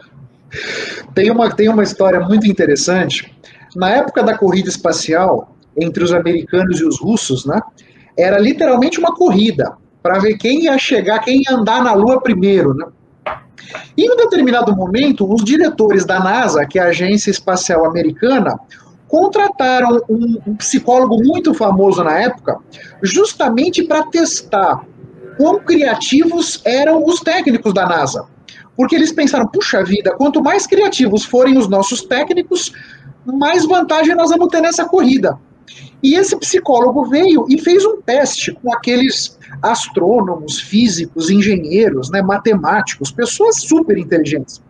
Tem 1.14 1.30
uma, 1.30 1.54
tem 1.54 1.68
uma 1.68 1.82
história 1.82 2.20
muito 2.20 2.46
interessante 2.46 3.36
na 3.76 3.90
época 3.90 4.22
da 4.22 4.36
corrida 4.36 4.68
espacial, 4.68 5.54
entre 5.76 6.02
os 6.02 6.12
americanos 6.12 6.80
e 6.80 6.84
os 6.84 6.98
russos, 6.98 7.44
né, 7.44 7.60
era 8.16 8.38
literalmente 8.38 8.98
uma 8.98 9.14
corrida 9.14 9.76
para 10.02 10.18
ver 10.18 10.38
quem 10.38 10.64
ia 10.64 10.78
chegar, 10.78 11.18
quem 11.18 11.42
ia 11.42 11.54
andar 11.54 11.84
na 11.84 11.92
Lua 11.92 12.20
primeiro. 12.20 12.72
Né? 12.72 12.86
Em 13.98 14.10
um 14.10 14.16
determinado 14.16 14.74
momento, 14.74 15.30
os 15.30 15.44
diretores 15.44 16.06
da 16.06 16.18
NASA, 16.18 16.64
que 16.64 16.78
é 16.78 16.82
a 16.82 16.88
agência 16.88 17.30
espacial 17.30 17.84
americana, 17.84 18.58
contrataram 19.08 20.00
um, 20.08 20.38
um 20.46 20.56
psicólogo 20.56 21.22
muito 21.22 21.52
famoso 21.54 22.02
na 22.02 22.18
época, 22.18 22.58
justamente 23.02 23.84
para 23.84 24.04
testar 24.04 24.84
quão 25.36 25.60
criativos 25.60 26.62
eram 26.64 27.04
os 27.04 27.20
técnicos 27.20 27.74
da 27.74 27.86
NASA. 27.86 28.26
Porque 28.76 28.94
eles 28.94 29.12
pensaram, 29.12 29.46
puxa 29.46 29.82
vida, 29.84 30.14
quanto 30.16 30.42
mais 30.42 30.66
criativos 30.66 31.24
forem 31.24 31.56
os 31.56 31.68
nossos 31.68 32.02
técnicos, 32.02 32.72
mais 33.26 33.66
vantagem 33.66 34.14
nós 34.14 34.30
vamos 34.30 34.48
ter 34.48 34.60
nessa 34.60 34.84
corrida. 34.84 35.38
E 36.02 36.14
esse 36.14 36.36
psicólogo 36.36 37.06
veio 37.06 37.46
e 37.48 37.58
fez 37.58 37.84
um 37.84 38.00
teste 38.00 38.52
com 38.52 38.72
aqueles 38.72 39.36
astrônomos, 39.62 40.60
físicos, 40.60 41.30
engenheiros, 41.30 42.10
né, 42.10 42.22
matemáticos, 42.22 43.10
pessoas 43.10 43.62
super 43.62 43.96
inteligentes. 43.96 44.62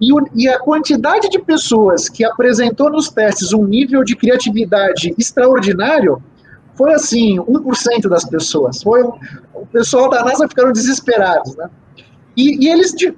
E, 0.00 0.12
o, 0.12 0.26
e, 0.34 0.48
a 0.48 0.58
quantidade 0.58 1.28
de 1.28 1.38
pessoas 1.38 2.08
que 2.08 2.24
apresentou 2.24 2.90
nos 2.90 3.08
testes 3.08 3.52
um 3.52 3.64
nível 3.64 4.02
de 4.02 4.16
criatividade 4.16 5.14
extraordinário 5.16 6.22
foi 6.74 6.92
assim, 6.92 7.36
1% 7.36 8.08
das 8.08 8.24
pessoas. 8.24 8.82
Foi, 8.82 9.02
o 9.04 9.66
pessoal 9.72 10.10
da 10.10 10.24
NASA 10.24 10.48
ficaram 10.48 10.72
desesperados, 10.72 11.54
né? 11.56 11.70
E, 12.36 12.66
e 12.66 12.68
eles 12.68 12.92
de, 12.92 13.14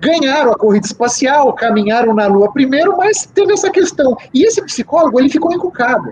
ganharam 0.00 0.52
a 0.52 0.58
corrida 0.58 0.86
espacial, 0.86 1.52
caminharam 1.52 2.14
na 2.14 2.26
Lua 2.26 2.52
primeiro, 2.52 2.96
mas 2.96 3.26
teve 3.26 3.52
essa 3.52 3.70
questão. 3.70 4.16
E 4.32 4.44
esse 4.44 4.62
psicólogo, 4.62 5.20
ele 5.20 5.28
ficou 5.28 5.52
encucado. 5.52 6.10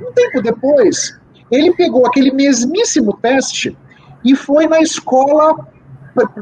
Um 0.00 0.12
tempo 0.12 0.40
depois, 0.40 1.18
ele 1.50 1.72
pegou 1.74 2.06
aquele 2.06 2.32
mesmíssimo 2.32 3.16
teste 3.20 3.76
e 4.24 4.36
foi 4.36 4.66
na 4.66 4.80
escola 4.80 5.66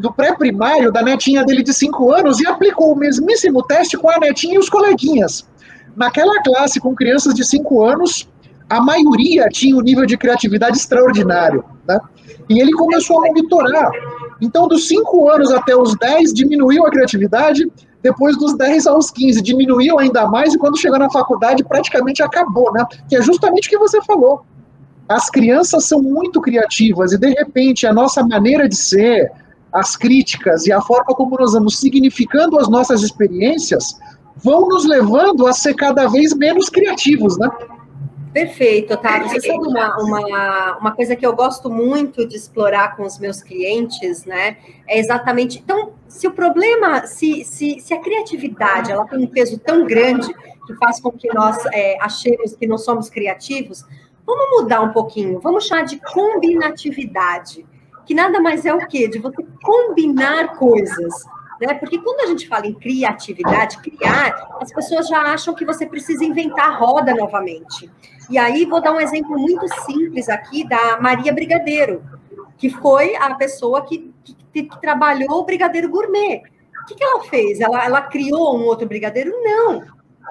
do 0.00 0.12
pré-primário 0.12 0.90
da 0.90 1.02
netinha 1.02 1.44
dele 1.44 1.62
de 1.62 1.72
5 1.72 2.12
anos 2.12 2.40
e 2.40 2.46
aplicou 2.46 2.92
o 2.92 2.96
mesmíssimo 2.96 3.62
teste 3.62 3.96
com 3.96 4.10
a 4.10 4.18
netinha 4.18 4.54
e 4.54 4.58
os 4.58 4.68
coleguinhas. 4.68 5.46
naquela 5.96 6.40
classe 6.42 6.78
com 6.78 6.94
crianças 6.94 7.34
de 7.34 7.44
5 7.44 7.84
anos, 7.84 8.28
a 8.70 8.80
maioria 8.80 9.48
tinha 9.48 9.76
um 9.76 9.80
nível 9.80 10.06
de 10.06 10.16
criatividade 10.16 10.76
extraordinário, 10.76 11.64
né? 11.86 11.98
E 12.48 12.60
ele 12.60 12.72
começou 12.72 13.18
a 13.18 13.26
monitorar. 13.26 13.90
Então, 14.40 14.68
dos 14.68 14.88
5 14.88 15.30
anos 15.30 15.50
até 15.52 15.76
os 15.76 15.96
10, 15.96 16.32
diminuiu 16.32 16.86
a 16.86 16.90
criatividade, 16.90 17.70
depois 18.02 18.36
dos 18.36 18.56
10 18.56 18.86
aos 18.86 19.10
15, 19.10 19.42
diminuiu 19.42 19.98
ainda 19.98 20.26
mais, 20.28 20.54
e 20.54 20.58
quando 20.58 20.78
chegou 20.78 20.98
na 20.98 21.10
faculdade, 21.10 21.64
praticamente 21.64 22.22
acabou, 22.22 22.72
né? 22.72 22.84
Que 23.08 23.16
é 23.16 23.22
justamente 23.22 23.66
o 23.66 23.70
que 23.70 23.78
você 23.78 24.00
falou. 24.02 24.42
As 25.08 25.28
crianças 25.28 25.84
são 25.86 26.00
muito 26.00 26.40
criativas, 26.40 27.12
e 27.12 27.18
de 27.18 27.30
repente 27.30 27.86
a 27.86 27.92
nossa 27.92 28.24
maneira 28.24 28.68
de 28.68 28.76
ser, 28.76 29.32
as 29.72 29.96
críticas 29.96 30.66
e 30.66 30.72
a 30.72 30.80
forma 30.80 31.14
como 31.14 31.36
nós 31.38 31.52
vamos 31.52 31.78
significando 31.78 32.58
as 32.58 32.68
nossas 32.68 33.02
experiências 33.02 33.98
vão 34.36 34.68
nos 34.68 34.86
levando 34.86 35.46
a 35.46 35.52
ser 35.52 35.74
cada 35.74 36.06
vez 36.06 36.34
menos 36.34 36.68
criativos, 36.68 37.36
né? 37.38 37.50
Perfeito, 38.38 38.94
Otávio. 38.94 39.28
Você 39.28 39.40
sabe 39.40 39.66
uma, 39.66 39.96
uma, 40.00 40.78
uma 40.78 40.92
coisa 40.92 41.16
que 41.16 41.26
eu 41.26 41.34
gosto 41.34 41.68
muito 41.68 42.24
de 42.24 42.36
explorar 42.36 42.96
com 42.96 43.02
os 43.02 43.18
meus 43.18 43.42
clientes, 43.42 44.24
né? 44.24 44.58
É 44.86 44.96
exatamente. 44.96 45.58
Então, 45.58 45.94
se 46.06 46.28
o 46.28 46.30
problema, 46.30 47.04
se, 47.04 47.44
se, 47.44 47.80
se 47.80 47.92
a 47.92 48.00
criatividade 48.00 48.92
ela 48.92 49.04
tem 49.06 49.18
um 49.18 49.26
peso 49.26 49.58
tão 49.58 49.84
grande 49.84 50.32
que 50.66 50.74
faz 50.76 51.00
com 51.00 51.10
que 51.10 51.26
nós 51.34 51.58
é, 51.72 51.98
achemos 52.00 52.54
que 52.54 52.64
não 52.64 52.78
somos 52.78 53.10
criativos, 53.10 53.84
vamos 54.24 54.62
mudar 54.62 54.82
um 54.82 54.92
pouquinho, 54.92 55.40
vamos 55.40 55.66
chamar 55.66 55.82
de 55.82 55.98
combinatividade, 55.98 57.66
que 58.06 58.14
nada 58.14 58.40
mais 58.40 58.64
é 58.64 58.72
o 58.72 58.86
quê? 58.86 59.08
De 59.08 59.18
você 59.18 59.44
combinar 59.64 60.56
coisas 60.56 61.12
né? 61.60 61.74
Porque 61.74 61.98
quando 61.98 62.20
a 62.20 62.26
gente 62.26 62.46
fala 62.46 62.66
em 62.66 62.74
criatividade, 62.74 63.78
criar, 63.78 64.58
as 64.60 64.72
pessoas 64.72 65.08
já 65.08 65.20
acham 65.20 65.54
que 65.54 65.64
você 65.64 65.86
precisa 65.86 66.24
inventar 66.24 66.70
a 66.70 66.76
roda 66.76 67.14
novamente. 67.14 67.90
E 68.30 68.36
aí 68.36 68.64
vou 68.64 68.80
dar 68.80 68.92
um 68.92 69.00
exemplo 69.00 69.38
muito 69.38 69.66
simples 69.84 70.28
aqui 70.28 70.66
da 70.68 71.00
Maria 71.00 71.32
Brigadeiro, 71.32 72.02
que 72.56 72.68
foi 72.68 73.16
a 73.16 73.34
pessoa 73.34 73.84
que, 73.84 74.12
que, 74.24 74.34
que 74.64 74.80
trabalhou 74.80 75.40
o 75.40 75.44
brigadeiro 75.44 75.88
gourmet. 75.88 76.42
O 76.82 76.86
que, 76.86 76.94
que 76.94 77.04
ela 77.04 77.22
fez? 77.24 77.60
Ela, 77.60 77.84
ela 77.84 78.02
criou 78.02 78.58
um 78.58 78.64
outro 78.64 78.86
brigadeiro? 78.86 79.30
Não. 79.42 79.82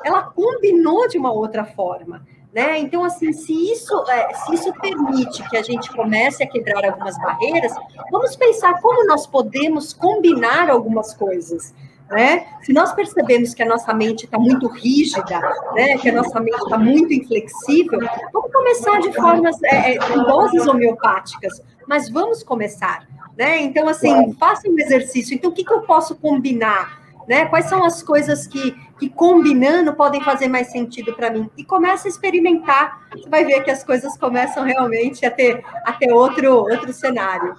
Ela 0.03 0.23
combinou 0.23 1.07
de 1.07 1.17
uma 1.17 1.31
outra 1.31 1.65
forma. 1.65 2.25
Né? 2.53 2.79
Então, 2.79 3.03
assim, 3.03 3.33
se 3.33 3.53
isso, 3.71 3.93
é, 4.09 4.33
se 4.33 4.53
isso 4.55 4.73
permite 4.81 5.47
que 5.49 5.57
a 5.57 5.61
gente 5.61 5.91
comece 5.91 6.43
a 6.43 6.47
quebrar 6.47 6.85
algumas 6.85 7.17
barreiras, 7.19 7.73
vamos 8.11 8.35
pensar 8.35 8.81
como 8.81 9.05
nós 9.05 9.27
podemos 9.27 9.93
combinar 9.93 10.69
algumas 10.69 11.13
coisas. 11.13 11.73
Né? 12.09 12.47
Se 12.61 12.71
nós 12.71 12.93
percebemos 12.93 13.53
que 13.53 13.61
a 13.61 13.65
nossa 13.65 13.93
mente 13.93 14.25
está 14.25 14.39
muito 14.39 14.67
rígida, 14.69 15.39
né? 15.75 15.97
que 15.97 16.09
a 16.09 16.13
nossa 16.13 16.39
mente 16.39 16.57
está 16.63 16.77
muito 16.77 17.13
inflexível, 17.13 17.99
vamos 18.31 18.51
começar 18.51 19.01
de 19.01 19.11
formas 19.13 19.61
é, 19.63 19.95
é, 19.95 19.97
com 19.97 20.23
doses 20.23 20.65
homeopáticas, 20.65 21.61
mas 21.85 22.09
vamos 22.09 22.43
começar. 22.43 23.05
Né? 23.37 23.61
Então, 23.61 23.89
assim, 23.89 24.33
faça 24.33 24.69
um 24.69 24.79
exercício. 24.79 25.35
Então, 25.35 25.51
o 25.51 25.53
que, 25.53 25.65
que 25.65 25.73
eu 25.73 25.81
posso 25.81 26.15
combinar? 26.15 27.06
Né? 27.27 27.45
Quais 27.45 27.65
são 27.65 27.83
as 27.83 28.01
coisas 28.01 28.47
que, 28.47 28.71
que 28.97 29.09
combinando 29.09 29.93
podem 29.93 30.21
fazer 30.21 30.47
mais 30.47 30.71
sentido 30.71 31.13
para 31.13 31.29
mim? 31.29 31.49
E 31.57 31.63
começa 31.63 32.07
a 32.07 32.09
experimentar, 32.09 33.01
você 33.11 33.29
vai 33.29 33.43
ver 33.43 33.63
que 33.63 33.69
as 33.69 33.83
coisas 33.83 34.17
começam 34.17 34.63
realmente 34.63 35.25
a 35.25 35.31
ter, 35.31 35.61
a 35.83 35.91
ter 35.91 36.11
outro, 36.13 36.49
outro 36.53 36.93
cenário. 36.93 37.53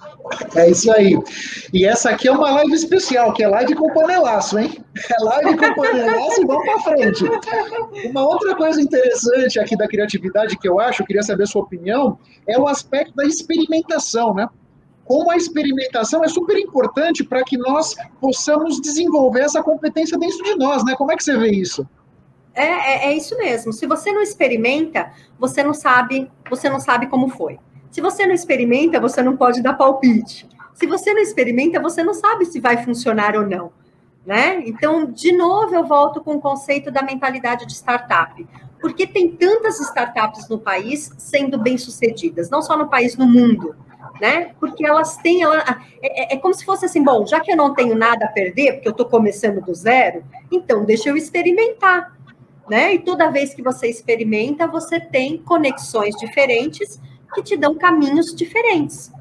É 0.55 0.71
isso 0.71 0.91
aí. 0.91 1.15
E 1.71 1.85
essa 1.85 2.09
aqui 2.09 2.27
é 2.27 2.31
uma 2.31 2.49
live 2.49 2.73
especial, 2.73 3.31
que 3.31 3.43
é 3.43 3.47
live 3.47 3.75
com 3.75 3.93
panelaço, 3.93 4.57
hein? 4.57 4.83
É 5.07 5.23
live 5.23 5.57
com 5.57 5.75
panelaço 5.75 6.41
e 6.41 6.45
vamos 6.45 6.65
para 6.65 6.79
frente. 6.79 7.23
Uma 8.09 8.27
outra 8.27 8.55
coisa 8.55 8.81
interessante 8.81 9.59
aqui 9.59 9.77
da 9.77 9.87
criatividade 9.87 10.57
que 10.57 10.67
eu 10.67 10.79
acho, 10.79 11.03
eu 11.03 11.05
queria 11.05 11.21
saber 11.21 11.43
a 11.43 11.47
sua 11.47 11.61
opinião, 11.61 12.17
é 12.47 12.57
o 12.57 12.67
aspecto 12.67 13.15
da 13.15 13.25
experimentação, 13.25 14.33
né? 14.33 14.49
Como 15.09 15.31
a 15.31 15.35
experimentação 15.35 16.23
é 16.23 16.27
super 16.27 16.55
importante 16.55 17.23
para 17.23 17.43
que 17.43 17.57
nós 17.57 17.95
possamos 18.21 18.79
desenvolver 18.79 19.39
essa 19.39 19.63
competência 19.63 20.15
dentro 20.19 20.43
de 20.43 20.55
nós, 20.55 20.85
né? 20.85 20.93
Como 20.95 21.11
é 21.11 21.15
que 21.15 21.23
você 21.23 21.35
vê 21.35 21.49
isso? 21.49 21.83
É, 22.53 22.63
é, 22.63 23.05
é, 23.07 23.17
isso 23.17 23.35
mesmo. 23.35 23.73
Se 23.73 23.87
você 23.87 24.11
não 24.11 24.21
experimenta, 24.21 25.11
você 25.39 25.63
não 25.63 25.73
sabe, 25.73 26.31
você 26.47 26.69
não 26.69 26.79
sabe 26.79 27.07
como 27.07 27.27
foi. 27.27 27.57
Se 27.89 28.01
você 28.01 28.27
não 28.27 28.35
experimenta, 28.35 28.99
você 28.99 29.23
não 29.23 29.35
pode 29.35 29.63
dar 29.63 29.73
palpite. 29.73 30.47
Se 30.75 30.85
você 30.85 31.11
não 31.11 31.23
experimenta, 31.23 31.81
você 31.81 32.03
não 32.03 32.13
sabe 32.13 32.45
se 32.45 32.59
vai 32.59 32.85
funcionar 32.85 33.35
ou 33.35 33.47
não. 33.47 33.71
Né? 34.23 34.61
Então, 34.67 35.07
de 35.11 35.31
novo, 35.31 35.73
eu 35.73 35.87
volto 35.87 36.21
com 36.23 36.35
o 36.35 36.39
conceito 36.39 36.91
da 36.91 37.01
mentalidade 37.01 37.65
de 37.65 37.73
startup. 37.73 38.47
Porque 38.79 39.07
tem 39.07 39.31
tantas 39.31 39.79
startups 39.79 40.47
no 40.47 40.59
país 40.59 41.11
sendo 41.17 41.57
bem-sucedidas, 41.57 42.51
não 42.51 42.61
só 42.61 42.77
no 42.77 42.87
país, 42.87 43.17
no 43.17 43.25
mundo 43.25 43.75
né? 44.19 44.53
Porque 44.59 44.85
elas 44.85 45.17
têm, 45.17 45.43
ela, 45.43 45.57
é, 46.01 46.33
é, 46.33 46.35
é, 46.35 46.37
como 46.37 46.53
se 46.53 46.65
fosse 46.65 46.85
assim, 46.85 47.03
bom, 47.03 47.25
já 47.25 47.39
que 47.39 47.51
eu 47.51 47.57
não 47.57 47.73
tenho 47.73 47.95
nada 47.95 48.25
a 48.25 48.29
perder, 48.29 48.73
porque 48.73 48.87
eu 48.87 48.91
estou 48.91 49.05
começando 49.05 49.61
do 49.61 49.73
zero, 49.73 50.23
então 50.51 50.83
deixa 50.85 51.09
eu 51.09 51.17
experimentar, 51.17 52.17
né? 52.69 52.93
E 52.93 52.99
toda 52.99 53.31
vez 53.31 53.53
que 53.53 53.61
você 53.61 53.87
experimenta, 53.87 54.67
você 54.67 54.99
tem 54.99 55.37
conexões 55.37 56.15
diferentes 56.15 56.99
que 57.33 57.43
te 57.43 57.55
dão 57.55 57.75
caminhos 57.75 58.33
diferentes, 58.33 59.11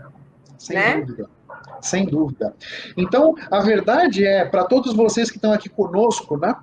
Sem 0.58 0.76
né? 0.76 1.00
Dúvida. 1.00 1.30
Sem 1.80 2.06
dúvida. 2.06 2.54
Então, 2.96 3.34
a 3.50 3.60
verdade 3.60 4.26
é, 4.26 4.44
para 4.44 4.64
todos 4.64 4.94
vocês 4.94 5.30
que 5.30 5.36
estão 5.36 5.52
aqui 5.52 5.68
conosco, 5.68 6.36
né? 6.36 6.56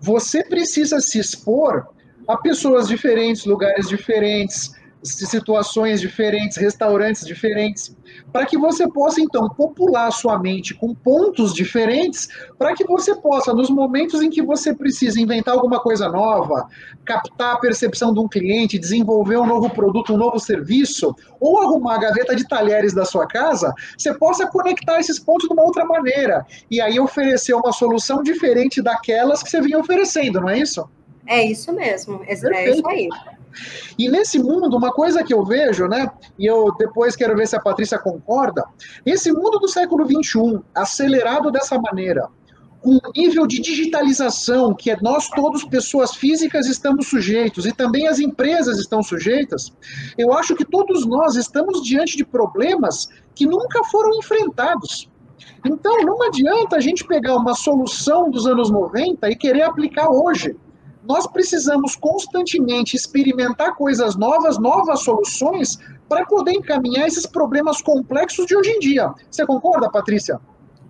Você 0.00 0.44
precisa 0.44 1.00
se 1.00 1.18
expor 1.18 1.86
a 2.28 2.36
pessoas 2.36 2.88
diferentes, 2.88 3.46
lugares 3.46 3.88
diferentes, 3.88 4.74
situações 5.04 6.00
diferentes, 6.00 6.56
restaurantes 6.56 7.26
diferentes, 7.26 7.94
para 8.32 8.46
que 8.46 8.56
você 8.56 8.88
possa 8.88 9.20
então 9.20 9.48
popular 9.48 10.10
sua 10.10 10.38
mente 10.38 10.74
com 10.74 10.94
pontos 10.94 11.52
diferentes, 11.52 12.28
para 12.58 12.74
que 12.74 12.84
você 12.84 13.14
possa, 13.14 13.52
nos 13.52 13.68
momentos 13.68 14.22
em 14.22 14.30
que 14.30 14.42
você 14.42 14.74
precisa 14.74 15.20
inventar 15.20 15.54
alguma 15.54 15.80
coisa 15.80 16.08
nova, 16.08 16.66
captar 17.04 17.54
a 17.54 17.58
percepção 17.58 18.14
de 18.14 18.20
um 18.20 18.28
cliente, 18.28 18.78
desenvolver 18.78 19.36
um 19.36 19.46
novo 19.46 19.68
produto, 19.70 20.14
um 20.14 20.16
novo 20.16 20.38
serviço, 20.38 21.14
ou 21.38 21.60
arrumar 21.60 21.96
a 21.96 21.98
gaveta 21.98 22.34
de 22.34 22.48
talheres 22.48 22.94
da 22.94 23.04
sua 23.04 23.26
casa, 23.26 23.74
você 23.96 24.14
possa 24.14 24.46
conectar 24.46 24.98
esses 24.98 25.18
pontos 25.18 25.46
de 25.48 25.54
uma 25.54 25.64
outra 25.64 25.84
maneira 25.84 26.46
e 26.70 26.80
aí 26.80 26.98
oferecer 26.98 27.54
uma 27.54 27.72
solução 27.72 28.22
diferente 28.22 28.80
daquelas 28.80 29.42
que 29.42 29.50
você 29.50 29.60
vinha 29.60 29.78
oferecendo, 29.78 30.40
não 30.40 30.48
é 30.48 30.58
isso? 30.58 30.88
É 31.26 31.42
isso 31.42 31.72
mesmo, 31.72 32.22
é, 32.26 32.32
é 32.32 32.70
isso 32.70 32.86
aí. 32.86 33.08
E 33.98 34.08
nesse 34.08 34.38
mundo, 34.38 34.76
uma 34.76 34.92
coisa 34.92 35.22
que 35.22 35.32
eu 35.32 35.44
vejo, 35.44 35.86
né, 35.86 36.10
e 36.38 36.46
eu 36.46 36.74
depois 36.78 37.16
quero 37.16 37.36
ver 37.36 37.46
se 37.46 37.56
a 37.56 37.60
Patrícia 37.60 37.98
concorda, 37.98 38.64
esse 39.04 39.32
mundo 39.32 39.58
do 39.58 39.68
século 39.68 40.04
XXI, 40.06 40.60
acelerado 40.74 41.50
dessa 41.50 41.78
maneira, 41.78 42.28
com 42.84 42.96
o 42.96 43.12
nível 43.16 43.46
de 43.46 43.60
digitalização 43.60 44.74
que 44.74 44.94
nós 45.02 45.28
todos, 45.30 45.64
pessoas 45.64 46.14
físicas, 46.14 46.66
estamos 46.66 47.08
sujeitos 47.08 47.64
e 47.64 47.72
também 47.72 48.06
as 48.06 48.18
empresas 48.18 48.78
estão 48.78 49.02
sujeitas, 49.02 49.72
eu 50.18 50.34
acho 50.34 50.54
que 50.54 50.66
todos 50.66 51.06
nós 51.06 51.34
estamos 51.34 51.82
diante 51.82 52.14
de 52.14 52.24
problemas 52.26 53.08
que 53.34 53.46
nunca 53.46 53.82
foram 53.84 54.18
enfrentados. 54.18 55.08
Então, 55.64 55.96
não 56.02 56.22
adianta 56.22 56.76
a 56.76 56.80
gente 56.80 57.06
pegar 57.06 57.36
uma 57.36 57.54
solução 57.54 58.30
dos 58.30 58.46
anos 58.46 58.70
90 58.70 59.30
e 59.30 59.36
querer 59.36 59.62
aplicar 59.62 60.10
hoje 60.10 60.54
nós 61.06 61.26
precisamos 61.26 61.94
constantemente 61.94 62.96
experimentar 62.96 63.74
coisas 63.74 64.16
novas, 64.16 64.58
novas 64.58 65.00
soluções, 65.00 65.78
para 66.08 66.24
poder 66.24 66.52
encaminhar 66.52 67.06
esses 67.06 67.26
problemas 67.26 67.82
complexos 67.82 68.46
de 68.46 68.56
hoje 68.56 68.70
em 68.70 68.78
dia. 68.78 69.12
Você 69.30 69.44
concorda, 69.46 69.90
Patrícia? 69.90 70.40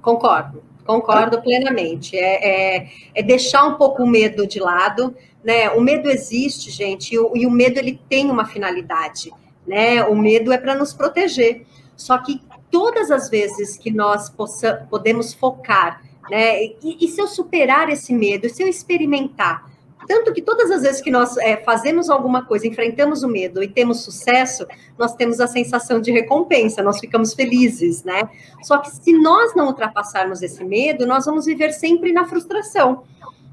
Concordo, 0.00 0.62
concordo 0.84 1.40
plenamente. 1.42 2.16
É, 2.16 2.76
é, 2.76 2.88
é 3.14 3.22
deixar 3.22 3.64
um 3.64 3.74
pouco 3.74 4.02
o 4.02 4.06
medo 4.06 4.46
de 4.46 4.60
lado, 4.60 5.14
né? 5.42 5.70
O 5.70 5.80
medo 5.80 6.10
existe, 6.10 6.70
gente, 6.70 7.14
e 7.14 7.18
o, 7.18 7.36
e 7.36 7.46
o 7.46 7.50
medo 7.50 7.78
ele 7.78 8.00
tem 8.08 8.30
uma 8.30 8.44
finalidade, 8.44 9.32
né? 9.66 10.04
O 10.04 10.14
medo 10.14 10.52
é 10.52 10.58
para 10.58 10.74
nos 10.74 10.92
proteger. 10.92 11.66
Só 11.96 12.18
que 12.18 12.40
todas 12.70 13.10
as 13.10 13.28
vezes 13.28 13.76
que 13.76 13.90
nós 13.90 14.28
possa, 14.28 14.86
podemos 14.90 15.32
focar, 15.32 16.02
né? 16.30 16.64
E, 16.64 16.98
e 17.00 17.08
se 17.08 17.20
eu 17.20 17.26
superar 17.26 17.88
esse 17.88 18.12
medo, 18.12 18.48
se 18.48 18.62
eu 18.62 18.68
experimentar, 18.68 19.73
tanto 20.06 20.32
que 20.32 20.42
todas 20.42 20.70
as 20.70 20.82
vezes 20.82 21.00
que 21.00 21.10
nós 21.10 21.36
é, 21.38 21.56
fazemos 21.58 22.10
alguma 22.10 22.44
coisa, 22.44 22.66
enfrentamos 22.66 23.22
o 23.22 23.28
medo 23.28 23.62
e 23.62 23.68
temos 23.68 24.02
sucesso, 24.02 24.66
nós 24.98 25.14
temos 25.14 25.40
a 25.40 25.46
sensação 25.46 26.00
de 26.00 26.10
recompensa, 26.10 26.82
nós 26.82 26.98
ficamos 26.98 27.34
felizes, 27.34 28.04
né? 28.04 28.28
Só 28.62 28.78
que 28.78 28.90
se 28.90 29.12
nós 29.12 29.54
não 29.54 29.66
ultrapassarmos 29.66 30.42
esse 30.42 30.64
medo, 30.64 31.06
nós 31.06 31.24
vamos 31.24 31.46
viver 31.46 31.72
sempre 31.72 32.12
na 32.12 32.26
frustração, 32.26 33.02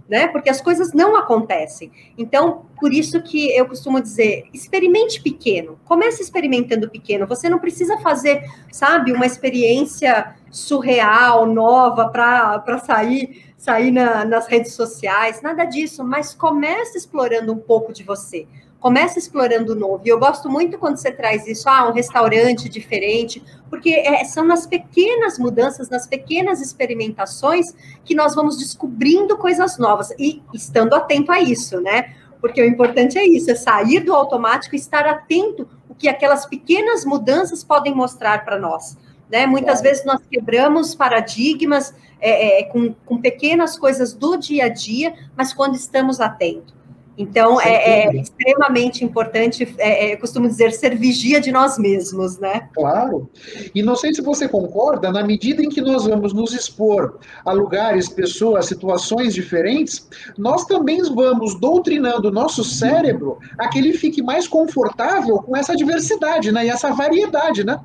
né? 0.10 0.28
Porque 0.28 0.50
as 0.50 0.60
coisas 0.60 0.94
não 0.94 1.16
acontecem. 1.16 1.92
Então, 2.18 2.66
por 2.80 2.94
isso 2.94 3.22
que 3.22 3.50
eu 3.56 3.66
costumo 3.66 4.02
dizer, 4.02 4.44
experimente 4.54 5.22
pequeno, 5.22 5.80
comece 5.86 6.22
experimentando 6.22 6.90
pequeno. 6.90 7.26
Você 7.28 7.48
não 7.48 7.60
precisa 7.60 7.98
fazer, 8.00 8.44
sabe, 8.72 9.14
uma 9.14 9.26
experiência 9.26 10.36
surreal, 10.50 11.46
nova, 11.46 12.10
para 12.10 12.78
sair 12.80 13.51
sair 13.62 13.92
na, 13.92 14.26
nas 14.26 14.48
redes 14.48 14.74
sociais, 14.74 15.40
nada 15.44 15.66
disso, 15.66 16.04
mas 16.04 16.34
comece 16.34 16.98
explorando 16.98 17.54
um 17.54 17.60
pouco 17.60 17.94
de 17.94 18.02
você. 18.02 18.48
Comece 18.80 19.20
explorando 19.20 19.74
o 19.74 19.76
novo. 19.76 20.02
E 20.04 20.10
eu 20.10 20.18
gosto 20.18 20.50
muito 20.50 20.80
quando 20.80 20.98
você 20.98 21.12
traz 21.12 21.46
isso, 21.46 21.70
ah, 21.70 21.88
um 21.88 21.92
restaurante 21.92 22.68
diferente, 22.68 23.40
porque 23.70 23.92
é, 23.92 24.24
são 24.24 24.44
nas 24.44 24.66
pequenas 24.66 25.38
mudanças, 25.38 25.92
nas 25.92 26.08
pequenas 26.08 26.60
experimentações 26.60 27.68
que 28.04 28.16
nós 28.16 28.34
vamos 28.34 28.58
descobrindo 28.58 29.38
coisas 29.38 29.78
novas 29.78 30.10
e 30.18 30.42
estando 30.52 30.96
atento 30.96 31.32
a 31.32 31.40
isso, 31.40 31.80
né? 31.82 32.16
Porque 32.42 32.60
o 32.64 32.66
importante 32.66 33.20
é 33.20 33.24
isso, 33.24 33.52
é 33.52 33.56
sair 33.56 34.00
do 34.00 34.16
automático 34.16 34.74
e 34.74 34.80
estar 34.80 35.06
atento 35.06 35.70
o 35.88 35.94
que 35.94 36.10
aquelas 36.10 36.48
pequenas 36.48 37.06
mudanças 37.06 37.64
podem 37.64 37.94
mostrar 37.94 38.44
para 38.44 38.58
nós. 38.58 38.98
Né? 39.30 39.46
Muitas 39.46 39.82
claro. 39.82 39.84
vezes 39.84 40.04
nós 40.04 40.20
quebramos 40.30 40.96
paradigmas 40.96 41.94
é, 42.22 42.62
é, 42.62 42.64
com, 42.64 42.94
com 43.06 43.20
pequenas 43.20 43.78
coisas 43.78 44.14
do 44.14 44.38
dia 44.38 44.66
a 44.66 44.70
dia, 44.70 45.14
mas 45.36 45.54
quando 45.54 45.76
estamos 45.76 46.22
atentos. 46.22 46.82
Então, 47.18 47.60
é, 47.62 48.06
é, 48.06 48.16
extremamente 48.16 49.04
importante, 49.04 49.76
é, 49.78 50.06
é, 50.06 50.14
eu 50.14 50.18
costumo 50.18 50.48
dizer, 50.48 50.72
ser 50.72 50.98
vigia 50.98 51.42
de 51.42 51.52
nós 51.52 51.78
mesmos, 51.78 52.40
né? 52.40 52.70
Claro. 52.74 53.30
E 53.76 53.84
não 53.84 53.96
sei 53.96 54.14
se 54.14 54.22
você 54.22 54.48
concorda, 54.48 55.12
na 55.12 55.24
medida 55.24 55.62
em 55.62 55.70
que 55.70 55.82
nós 55.82 56.06
vamos 56.06 56.34
nos 56.34 56.54
expor 56.54 57.20
a 57.46 57.52
lugares, 57.52 58.08
pessoas, 58.08 58.66
situações 58.66 59.34
diferentes, 59.34 60.08
nós 60.38 60.66
também 60.66 61.02
vamos 61.14 61.60
doutrinando 61.60 62.30
o 62.30 62.32
nosso 62.32 62.64
cérebro 62.64 63.38
a 63.60 63.68
que 63.68 63.78
ele 63.78 63.94
fique 63.94 64.24
mais 64.24 64.48
confortável 64.48 65.38
com 65.38 65.56
essa 65.56 65.76
diversidade, 65.76 66.52
né? 66.52 66.66
E 66.66 66.70
essa 66.70 66.92
variedade, 66.92 67.64
né? 67.64 67.80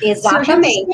Exatamente. 0.00 0.86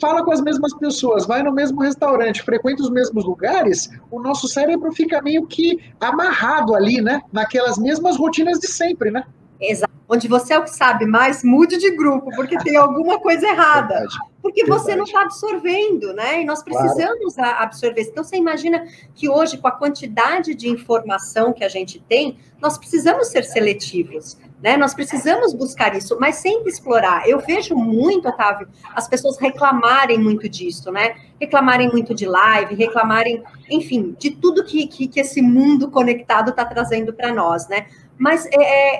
Fala 0.00 0.24
com 0.24 0.32
as 0.32 0.40
mesmas 0.40 0.74
pessoas, 0.74 1.26
vai 1.26 1.42
no 1.42 1.52
mesmo 1.52 1.80
restaurante, 1.80 2.42
frequenta 2.42 2.82
os 2.82 2.90
mesmos 2.90 3.24
lugares, 3.24 3.90
o 4.10 4.20
nosso 4.20 4.48
cérebro 4.48 4.92
fica 4.92 5.20
meio 5.22 5.46
que 5.46 5.78
amarrado 6.00 6.74
ali, 6.74 7.00
né? 7.00 7.22
Naquelas 7.32 7.78
mesmas 7.78 8.16
rotinas 8.16 8.58
de 8.58 8.68
sempre, 8.68 9.10
né? 9.10 9.24
Exato. 9.60 9.92
Onde 10.08 10.26
você 10.26 10.54
é 10.54 10.58
o 10.58 10.64
que 10.64 10.70
sabe 10.70 11.04
mais, 11.04 11.44
mude 11.44 11.76
de 11.76 11.90
grupo, 11.90 12.30
porque 12.34 12.56
tem 12.58 12.76
alguma 12.76 13.18
coisa 13.20 13.46
errada. 13.46 13.94
Verdade. 13.94 14.18
Porque 14.40 14.64
Verdade. 14.64 14.82
você 14.82 14.96
não 14.96 15.04
está 15.04 15.22
absorvendo, 15.22 16.14
né? 16.14 16.40
E 16.40 16.44
nós 16.44 16.62
precisamos 16.62 17.34
claro. 17.34 17.62
absorver. 17.62 18.02
Então, 18.02 18.24
você 18.24 18.36
imagina 18.36 18.86
que 19.14 19.28
hoje, 19.28 19.58
com 19.58 19.68
a 19.68 19.72
quantidade 19.72 20.54
de 20.54 20.68
informação 20.68 21.52
que 21.52 21.62
a 21.62 21.68
gente 21.68 22.00
tem, 22.08 22.38
nós 22.60 22.78
precisamos 22.78 23.28
ser 23.28 23.44
seletivos. 23.44 24.38
Né? 24.62 24.76
Nós 24.76 24.92
precisamos 24.92 25.54
buscar 25.54 25.94
isso, 25.96 26.18
mas 26.18 26.36
sempre 26.36 26.68
explorar. 26.68 27.28
Eu 27.28 27.38
vejo 27.38 27.76
muito, 27.76 28.28
Otávio, 28.28 28.68
as 28.92 29.06
pessoas 29.06 29.38
reclamarem 29.38 30.18
muito 30.18 30.48
disso, 30.48 30.90
né? 30.90 31.14
Reclamarem 31.40 31.88
muito 31.88 32.12
de 32.12 32.26
live, 32.26 32.74
reclamarem, 32.74 33.42
enfim, 33.70 34.16
de 34.18 34.32
tudo 34.32 34.64
que, 34.64 34.88
que, 34.88 35.06
que 35.06 35.20
esse 35.20 35.40
mundo 35.40 35.90
conectado 35.90 36.50
está 36.50 36.64
trazendo 36.64 37.12
para 37.12 37.32
nós, 37.32 37.68
né? 37.68 37.86
Mas 38.18 38.46
é, 38.46 38.56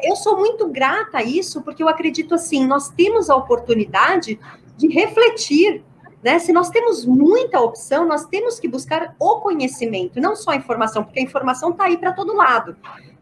é, 0.07 0.11
eu 0.11 0.15
sou 0.15 0.37
muito 0.39 0.69
grata 0.69 1.19
a 1.19 1.23
isso, 1.25 1.61
porque 1.63 1.83
eu 1.83 1.89
acredito 1.89 2.37
assim, 2.37 2.65
nós 2.65 2.91
temos 2.91 3.29
a 3.29 3.35
oportunidade 3.35 4.39
de 4.77 4.87
refletir, 4.87 5.83
né? 6.23 6.39
Se 6.39 6.53
nós 6.53 6.71
temos 6.71 7.05
muita 7.05 7.61
opção, 7.61 8.07
nós 8.07 8.25
temos 8.27 8.61
que 8.61 8.69
buscar 8.69 9.17
o 9.19 9.41
conhecimento, 9.41 10.21
não 10.21 10.37
só 10.37 10.53
a 10.53 10.57
informação, 10.57 11.03
porque 11.03 11.19
a 11.19 11.25
informação 11.25 11.71
está 11.71 11.87
aí 11.87 11.97
para 11.97 12.13
todo 12.13 12.33
lado 12.33 12.77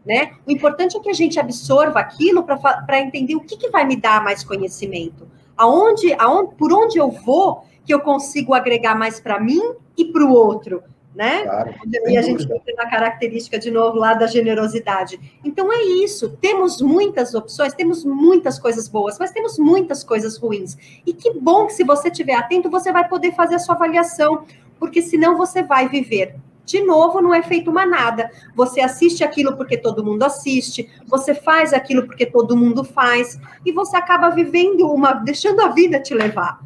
né? 0.07 0.31
O 0.45 0.51
importante 0.51 0.95
é 0.95 0.99
que 1.01 1.09
a 1.09 1.13
gente 1.13 1.37
absorva 1.37 1.99
aquilo 1.99 2.41
para 2.41 3.01
entender 3.01 3.35
o 3.35 3.41
que, 3.41 3.57
que 3.57 3.69
vai 3.69 3.85
me 3.85 3.97
dar 3.97 4.23
mais 4.23 4.41
conhecimento. 4.41 5.27
Aonde, 5.57 6.13
aonde, 6.13 6.55
por 6.55 6.71
onde 6.71 6.97
eu 6.97 7.11
vou 7.11 7.65
que 7.83 7.93
eu 7.93 7.99
consigo 7.99 8.53
agregar 8.53 8.95
mais 8.95 9.19
para 9.19 9.37
mim 9.37 9.61
e 9.97 10.05
para 10.05 10.23
o 10.23 10.31
outro, 10.31 10.81
né? 11.13 11.43
Claro, 11.43 11.73
e 12.07 12.17
a 12.17 12.21
gente 12.21 12.43
entra 12.43 12.73
na 12.77 12.89
característica 12.89 13.59
de 13.59 13.69
novo 13.69 13.97
lá 13.97 14.13
da 14.13 14.27
generosidade. 14.27 15.19
Então 15.43 15.73
é 15.73 15.83
isso. 15.83 16.29
Temos 16.39 16.81
muitas 16.81 17.33
opções, 17.33 17.73
temos 17.73 18.05
muitas 18.05 18.57
coisas 18.57 18.87
boas, 18.87 19.19
mas 19.19 19.31
temos 19.31 19.59
muitas 19.59 20.05
coisas 20.05 20.37
ruins. 20.37 20.77
E 21.05 21.11
que 21.11 21.33
bom 21.33 21.65
que 21.65 21.73
se 21.73 21.83
você 21.83 22.07
estiver 22.07 22.35
atento, 22.35 22.69
você 22.69 22.93
vai 22.93 23.07
poder 23.09 23.33
fazer 23.33 23.55
a 23.55 23.59
sua 23.59 23.75
avaliação, 23.75 24.45
porque 24.79 25.01
senão 25.01 25.35
você 25.35 25.63
vai 25.63 25.89
viver 25.89 26.35
de 26.67 26.83
novo, 26.83 27.21
não 27.21 27.33
é 27.33 27.41
feito 27.41 27.71
uma 27.71 27.85
nada. 27.85 28.29
Você 28.53 28.81
assiste 28.81 29.23
aquilo 29.23 29.55
porque 29.55 29.77
todo 29.77 30.03
mundo 30.03 30.23
assiste, 30.23 30.91
você 31.07 31.33
faz 31.33 31.71
aquilo 31.71 32.05
porque 32.05 32.25
todo 32.25 32.57
mundo 32.57 32.83
faz, 32.83 33.39
e 33.65 33.71
você 33.71 33.95
acaba 33.95 34.29
vivendo 34.29 34.85
uma, 34.85 35.13
deixando 35.13 35.61
a 35.61 35.69
vida 35.69 35.97
te 35.97 36.13
levar. 36.13 36.59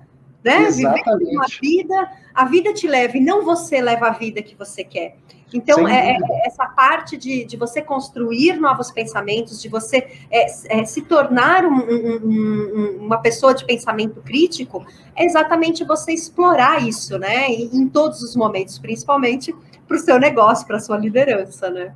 Né? 0.43 0.63
Exatamente. 0.63 1.19
Vivendo 1.19 1.35
uma 1.35 1.45
vida, 1.61 2.11
a 2.33 2.45
vida 2.45 2.73
te 2.73 2.87
leva 2.87 3.15
e 3.15 3.21
não 3.21 3.45
você 3.45 3.79
leva 3.79 4.07
a 4.07 4.11
vida 4.11 4.41
que 4.41 4.55
você 4.55 4.83
quer. 4.83 5.17
Então, 5.53 5.87
é, 5.87 6.13
é, 6.13 6.17
essa 6.45 6.65
parte 6.65 7.17
de, 7.17 7.43
de 7.43 7.57
você 7.57 7.81
construir 7.81 8.53
novos 8.53 8.89
pensamentos, 8.89 9.61
de 9.61 9.67
você 9.67 9.97
é, 10.31 10.45
é, 10.69 10.85
se 10.85 11.01
tornar 11.01 11.65
um, 11.65 11.75
um, 11.75 12.21
um, 12.23 13.05
uma 13.05 13.17
pessoa 13.17 13.53
de 13.53 13.65
pensamento 13.65 14.21
crítico, 14.21 14.83
é 15.15 15.25
exatamente 15.25 15.83
você 15.83 16.13
explorar 16.13 16.87
isso, 16.87 17.19
né? 17.19 17.49
Em, 17.49 17.69
em 17.81 17.89
todos 17.89 18.23
os 18.23 18.35
momentos, 18.35 18.79
principalmente 18.79 19.53
para 19.91 19.97
o 19.97 19.99
seu 19.99 20.19
negócio, 20.19 20.65
para 20.65 20.77
a 20.77 20.79
sua 20.79 20.97
liderança, 20.97 21.69
né? 21.69 21.93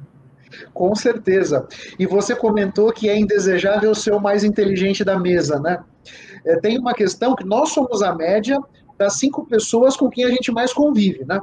Com 0.73 0.93
certeza. 0.95 1.67
E 1.97 2.05
você 2.05 2.35
comentou 2.35 2.91
que 2.91 3.09
é 3.09 3.17
indesejável 3.17 3.95
ser 3.95 4.13
o 4.13 4.19
mais 4.19 4.43
inteligente 4.43 5.03
da 5.03 5.17
mesa, 5.17 5.59
né? 5.59 5.81
É, 6.45 6.59
tem 6.59 6.77
uma 6.77 6.93
questão 6.93 7.35
que 7.35 7.45
nós 7.45 7.69
somos 7.69 8.01
a 8.01 8.13
média 8.13 8.59
das 8.97 9.13
cinco 9.17 9.45
pessoas 9.45 9.95
com 9.97 10.09
quem 10.09 10.25
a 10.25 10.29
gente 10.29 10.51
mais 10.51 10.73
convive, 10.73 11.25
né? 11.25 11.39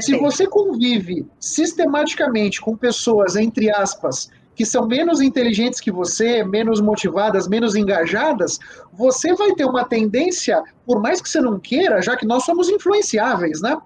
Se 0.00 0.18
você 0.18 0.46
convive 0.46 1.26
sistematicamente 1.40 2.60
com 2.60 2.76
pessoas, 2.76 3.34
entre 3.34 3.70
aspas, 3.70 4.28
que 4.54 4.64
são 4.64 4.86
menos 4.86 5.20
inteligentes 5.20 5.80
que 5.80 5.90
você, 5.90 6.42
menos 6.42 6.80
motivadas, 6.80 7.48
menos 7.48 7.76
engajadas, 7.76 8.58
você 8.92 9.34
vai 9.34 9.54
ter 9.54 9.64
uma 9.64 9.84
tendência, 9.84 10.62
por 10.84 11.00
mais 11.00 11.20
que 11.20 11.28
você 11.28 11.40
não 11.40 11.58
queira, 11.58 12.02
já 12.02 12.16
que 12.16 12.26
nós 12.26 12.44
somos 12.44 12.68
influenciáveis, 12.68 13.60
né? 13.62 13.76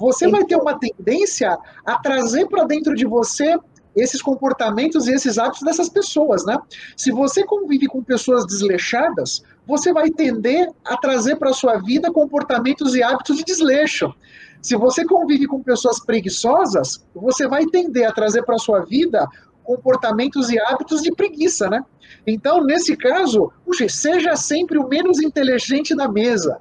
Você 0.00 0.28
vai 0.28 0.44
ter 0.44 0.56
uma 0.56 0.78
tendência 0.78 1.58
a 1.84 1.98
trazer 1.98 2.48
para 2.48 2.64
dentro 2.64 2.94
de 2.94 3.04
você 3.04 3.54
esses 3.94 4.22
comportamentos 4.22 5.06
e 5.06 5.12
esses 5.12 5.36
hábitos 5.36 5.62
dessas 5.62 5.90
pessoas, 5.90 6.46
né? 6.46 6.58
Se 6.96 7.10
você 7.10 7.44
convive 7.44 7.86
com 7.86 8.02
pessoas 8.02 8.46
desleixadas, 8.46 9.42
você 9.66 9.92
vai 9.92 10.08
tender 10.10 10.70
a 10.86 10.96
trazer 10.96 11.36
para 11.36 11.52
sua 11.52 11.76
vida 11.76 12.10
comportamentos 12.10 12.94
e 12.94 13.02
hábitos 13.02 13.36
de 13.36 13.44
desleixo. 13.44 14.14
Se 14.62 14.74
você 14.74 15.04
convive 15.04 15.46
com 15.46 15.62
pessoas 15.62 16.00
preguiçosas, 16.00 17.04
você 17.14 17.46
vai 17.46 17.66
tender 17.66 18.08
a 18.08 18.12
trazer 18.12 18.42
para 18.42 18.56
sua 18.56 18.80
vida 18.80 19.28
comportamentos 19.64 20.48
e 20.50 20.58
hábitos 20.58 21.02
de 21.02 21.12
preguiça, 21.12 21.68
né? 21.68 21.84
Então, 22.26 22.64
nesse 22.64 22.96
caso, 22.96 23.52
puxa, 23.66 23.86
seja 23.88 24.34
sempre 24.34 24.78
o 24.78 24.88
menos 24.88 25.20
inteligente 25.20 25.94
da 25.94 26.08
mesa, 26.08 26.58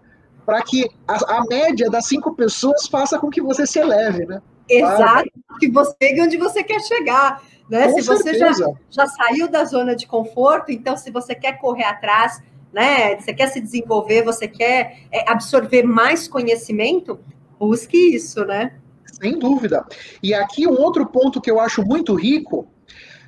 para 0.50 0.64
que 0.64 0.90
a, 1.08 1.38
a, 1.38 1.46
média 1.46 1.92
das 1.92 2.08
cinco 2.08 2.34
pessoas 2.34 2.88
faça 2.88 3.20
com 3.20 3.30
que 3.30 3.40
você 3.40 3.68
se 3.68 3.78
eleve, 3.78 4.26
né? 4.26 4.42
Exato, 4.68 5.30
que 5.60 5.70
você 5.70 5.94
chegue 6.02 6.22
onde 6.24 6.38
você 6.38 6.64
quer 6.64 6.82
chegar. 6.82 7.44
Né? 7.70 7.90
se 7.90 8.02
você 8.02 8.34
já, 8.34 8.52
já 8.90 9.06
saiu 9.06 9.48
da 9.48 9.64
zona 9.64 9.96
de 9.96 10.08
conforto, 10.08 10.72
então 10.72 10.98
se 10.98 11.12
você 11.12 11.36
quer 11.36 11.60
correr 11.60 11.84
atrás, 11.84 12.42
né? 12.74 13.16
Você 13.16 13.32
quer 13.32 13.46
se 13.50 13.62
desenvolver, 13.62 14.24
você 14.24 14.48
quer 14.48 15.02
é, 15.12 15.30
absorver 15.30 15.84
mais 15.84 16.28
conhecimento, 16.28 17.20
busque 17.60 18.16
isso, 18.16 18.44
né? 18.44 18.74
Sem 19.22 19.38
dúvida. 19.38 19.86
E 20.24 20.34
aqui 20.34 20.66
um 20.66 20.82
outro 20.82 21.06
ponto 21.06 21.40
que 21.40 21.52
eu 21.52 21.60
acho 21.60 21.86
muito 21.86 22.16
rico, 22.16 22.68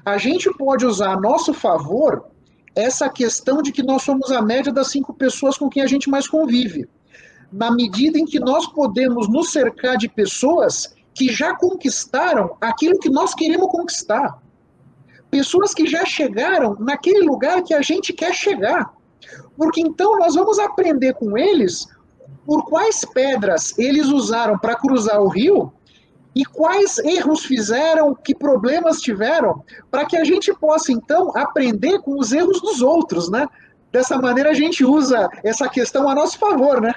a 0.04 0.18
gente 0.18 0.52
pode 0.58 0.88
usar 0.88 1.12
a 1.12 1.20
nosso 1.20 1.54
favor 1.54 2.26
essa 2.76 3.08
questão 3.08 3.62
de 3.62 3.72
que 3.72 3.84
nós 3.84 4.02
somos 4.02 4.32
a 4.32 4.42
média 4.42 4.74
das 4.74 4.88
cinco 4.88 5.14
pessoas 5.14 5.56
com 5.56 5.70
quem 5.70 5.84
a 5.84 5.88
gente 5.88 6.10
mais 6.10 6.28
convive. 6.28 6.90
Na 7.52 7.72
medida 7.72 8.18
em 8.18 8.26
que 8.26 8.40
nós 8.40 8.68
podemos 8.68 9.28
nos 9.28 9.52
cercar 9.52 9.98
de 9.98 10.08
pessoas 10.08 10.96
que 11.14 11.32
já 11.32 11.56
conquistaram 11.56 12.56
aquilo 12.62 13.00
que 13.00 13.10
nós 13.10 13.34
queremos 13.34 13.70
conquistar. 13.70 14.42
Pessoas 15.30 15.74
que 15.74 15.86
já 15.86 16.06
chegaram 16.06 16.76
naquele 16.80 17.22
lugar 17.22 17.64
que 17.64 17.74
a 17.74 17.82
gente 17.82 18.14
quer 18.14 18.34
chegar. 18.34 18.94
Porque 19.58 19.82
então 19.82 20.18
nós 20.18 20.36
vamos 20.36 20.60
aprender 20.60 21.14
com 21.14 21.38
eles 21.38 21.88
por 22.46 22.66
quais 22.66 23.06
pedras 23.06 23.78
eles 23.78 24.08
usaram 24.08 24.58
para 24.58 24.76
cruzar 24.76 25.22
o 25.22 25.28
rio 25.28 25.72
e 26.34 26.46
quais 26.46 26.98
erros 27.00 27.44
fizeram, 27.44 28.16
que 28.16 28.34
problemas 28.34 29.02
tiveram, 29.02 29.64
para 29.90 30.06
que 30.06 30.16
a 30.16 30.24
gente 30.24 30.54
possa 30.54 30.92
então 30.92 31.32
aprender 31.36 32.00
com 32.00 32.18
os 32.18 32.32
erros 32.32 32.62
dos 32.62 32.82
outros, 32.82 33.30
né? 33.30 33.48
Dessa 33.92 34.18
maneira 34.18 34.52
a 34.52 34.54
gente 34.54 34.86
usa 34.86 35.30
essa 35.44 35.68
questão 35.68 36.10
a 36.10 36.16
nosso 36.16 36.40
favor, 36.40 36.80
né? 36.80 36.94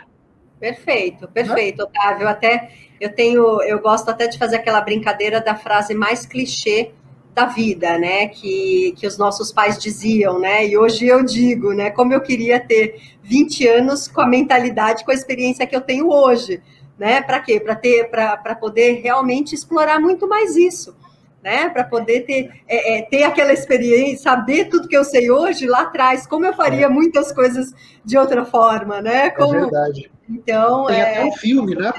Perfeito, 0.58 1.28
perfeito, 1.28 1.78
né? 1.78 1.84
Otávio. 1.84 2.28
Até 2.28 2.70
eu 3.00 3.12
tenho, 3.12 3.62
eu 3.62 3.80
gosto 3.80 4.08
até 4.08 4.26
de 4.26 4.38
fazer 4.38 4.56
aquela 4.56 4.80
brincadeira 4.80 5.40
da 5.40 5.54
frase 5.54 5.94
mais 5.94 6.24
clichê 6.24 6.92
da 7.34 7.46
vida, 7.46 7.98
né? 7.98 8.28
Que, 8.28 8.94
que 8.96 9.06
os 9.06 9.18
nossos 9.18 9.52
pais 9.52 9.76
diziam, 9.78 10.38
né? 10.38 10.66
E 10.66 10.78
hoje 10.78 11.06
eu 11.06 11.24
digo, 11.24 11.72
né? 11.72 11.90
Como 11.90 12.12
eu 12.12 12.20
queria 12.20 12.60
ter 12.60 13.00
20 13.22 13.66
anos 13.66 14.06
com 14.06 14.20
a 14.20 14.26
mentalidade, 14.26 15.04
com 15.04 15.10
a 15.10 15.14
experiência 15.14 15.66
que 15.66 15.74
eu 15.74 15.80
tenho 15.80 16.08
hoje, 16.08 16.62
né? 16.96 17.20
Para 17.20 17.40
quê? 17.40 17.58
Para 17.58 17.74
ter, 17.74 18.08
para 18.08 18.54
poder 18.54 19.00
realmente 19.02 19.54
explorar 19.54 19.98
muito 20.00 20.28
mais 20.28 20.56
isso. 20.56 20.96
Né, 21.42 21.68
para 21.68 21.84
poder 21.84 22.20
ter, 22.22 22.62
é, 22.66 22.96
é, 22.96 23.02
ter 23.02 23.22
aquela 23.24 23.52
experiência, 23.52 24.22
saber 24.22 24.70
tudo 24.70 24.88
que 24.88 24.96
eu 24.96 25.04
sei 25.04 25.30
hoje 25.30 25.66
lá 25.66 25.82
atrás, 25.82 26.26
como 26.26 26.46
eu 26.46 26.54
faria 26.54 26.86
é. 26.86 26.88
muitas 26.88 27.32
coisas 27.32 27.70
de 28.02 28.16
outra 28.16 28.46
forma, 28.46 29.02
né? 29.02 29.26
É 29.26 29.30
como... 29.30 29.54
É 29.54 29.60
verdade. 29.60 30.10
Então, 30.28 30.86
Tem 30.86 31.02
até 31.02 31.24
um 31.24 31.32
filme, 31.32 31.74
né? 31.74 31.92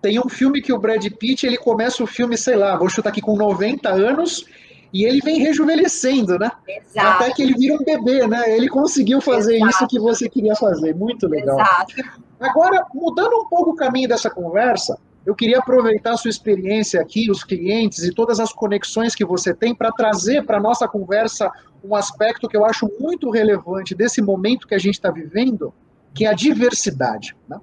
Tem 0.00 0.18
um 0.18 0.28
filme 0.28 0.62
que 0.62 0.72
o 0.72 0.78
Brad 0.78 1.04
Pitt, 1.18 1.46
ele 1.46 1.56
começa 1.56 2.02
o 2.02 2.06
filme, 2.06 2.36
sei 2.36 2.56
lá, 2.56 2.76
vou 2.76 2.88
chutar 2.88 3.10
aqui 3.10 3.20
com 3.20 3.36
90 3.36 3.88
anos, 3.88 4.44
e 4.92 5.04
ele 5.04 5.20
vem 5.20 5.40
rejuvenescendo, 5.40 6.38
né? 6.38 6.52
Exato. 6.68 7.22
Até 7.22 7.32
que 7.32 7.42
ele 7.42 7.54
vira 7.54 7.74
um 7.74 7.84
bebê, 7.84 8.26
né? 8.28 8.54
Ele 8.56 8.68
conseguiu 8.68 9.20
fazer 9.20 9.56
Exato. 9.56 9.70
isso 9.70 9.86
que 9.88 9.98
você 9.98 10.28
queria 10.28 10.54
fazer. 10.54 10.94
Muito 10.94 11.26
legal. 11.26 11.58
Exato. 11.58 11.94
Agora, 12.38 12.86
mudando 12.94 13.34
um 13.40 13.48
pouco 13.48 13.70
o 13.70 13.74
caminho 13.74 14.08
dessa 14.08 14.30
conversa, 14.30 14.96
eu 15.26 15.34
queria 15.34 15.58
aproveitar 15.58 16.12
a 16.12 16.16
sua 16.16 16.28
experiência 16.28 17.00
aqui, 17.00 17.30
os 17.30 17.42
clientes 17.42 18.04
e 18.04 18.14
todas 18.14 18.38
as 18.38 18.52
conexões 18.52 19.14
que 19.14 19.24
você 19.24 19.54
tem 19.54 19.74
para 19.74 19.90
trazer 19.90 20.44
para 20.44 20.58
a 20.58 20.60
nossa 20.60 20.86
conversa 20.86 21.50
um 21.82 21.94
aspecto 21.94 22.48
que 22.48 22.56
eu 22.56 22.64
acho 22.64 22.88
muito 23.00 23.30
relevante 23.30 23.94
desse 23.94 24.20
momento 24.20 24.66
que 24.66 24.74
a 24.74 24.78
gente 24.78 24.94
está 24.94 25.10
vivendo, 25.10 25.72
que 26.14 26.24
é 26.24 26.28
a 26.28 26.32
diversidade. 26.32 27.36
Né? 27.48 27.58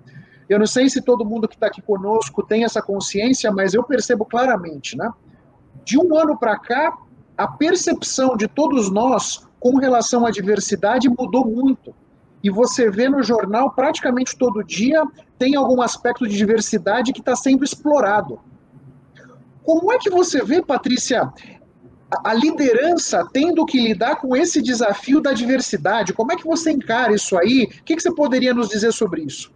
Eu 0.50 0.60
não 0.60 0.68
sei 0.68 0.90
se 0.90 1.02
todo 1.02 1.26
mundo 1.26 1.48
que 1.48 1.56
está 1.56 1.68
aqui 1.68 1.82
conosco 1.82 2.44
tem 2.44 2.64
essa 2.66 2.82
consciência, 2.82 3.52
mas 3.52 3.74
eu 3.74 3.84
percebo 3.84 4.26
claramente, 4.26 4.98
né? 4.98 5.10
De 5.86 5.98
um 5.98 6.16
ano 6.16 6.38
para 6.38 6.60
cá, 6.60 6.98
a 7.38 7.48
percepção 7.48 8.36
de 8.36 8.48
todos 8.48 8.92
nós 8.92 9.48
com 9.60 9.78
relação 9.78 10.26
à 10.26 10.32
diversidade 10.32 11.08
mudou 11.08 11.46
muito. 11.46 11.96
E 12.44 12.50
você 12.50 12.90
vê 12.90 13.08
no 13.08 13.24
jornal 13.24 13.72
praticamente 13.72 14.36
todo 14.36 14.64
dia 14.64 15.04
tem 15.40 15.56
algum 15.56 15.82
aspecto 15.82 16.28
de 16.28 16.36
diversidade 16.36 17.14
que 17.14 17.20
está 17.20 17.36
sendo 17.36 17.64
explorado. 17.64 18.40
Como 19.64 19.94
é 19.94 20.00
que 20.00 20.10
você 20.10 20.44
vê, 20.44 20.62
Patrícia, 20.62 21.32
a 22.24 22.34
liderança 22.34 23.28
tendo 23.32 23.66
que 23.66 23.80
lidar 23.80 24.18
com 24.18 24.36
esse 24.36 24.62
desafio 24.62 25.22
da 25.22 25.34
diversidade? 25.34 26.14
Como 26.14 26.32
é 26.32 26.36
que 26.36 26.46
você 26.46 26.72
encara 26.72 27.14
isso 27.14 27.38
aí? 27.38 27.70
O 27.80 27.84
que, 27.84 27.96
que 27.96 28.02
você 28.02 28.14
poderia 28.14 28.54
nos 28.54 28.70
dizer 28.70 28.92
sobre 28.92 29.22
isso? 29.22 29.52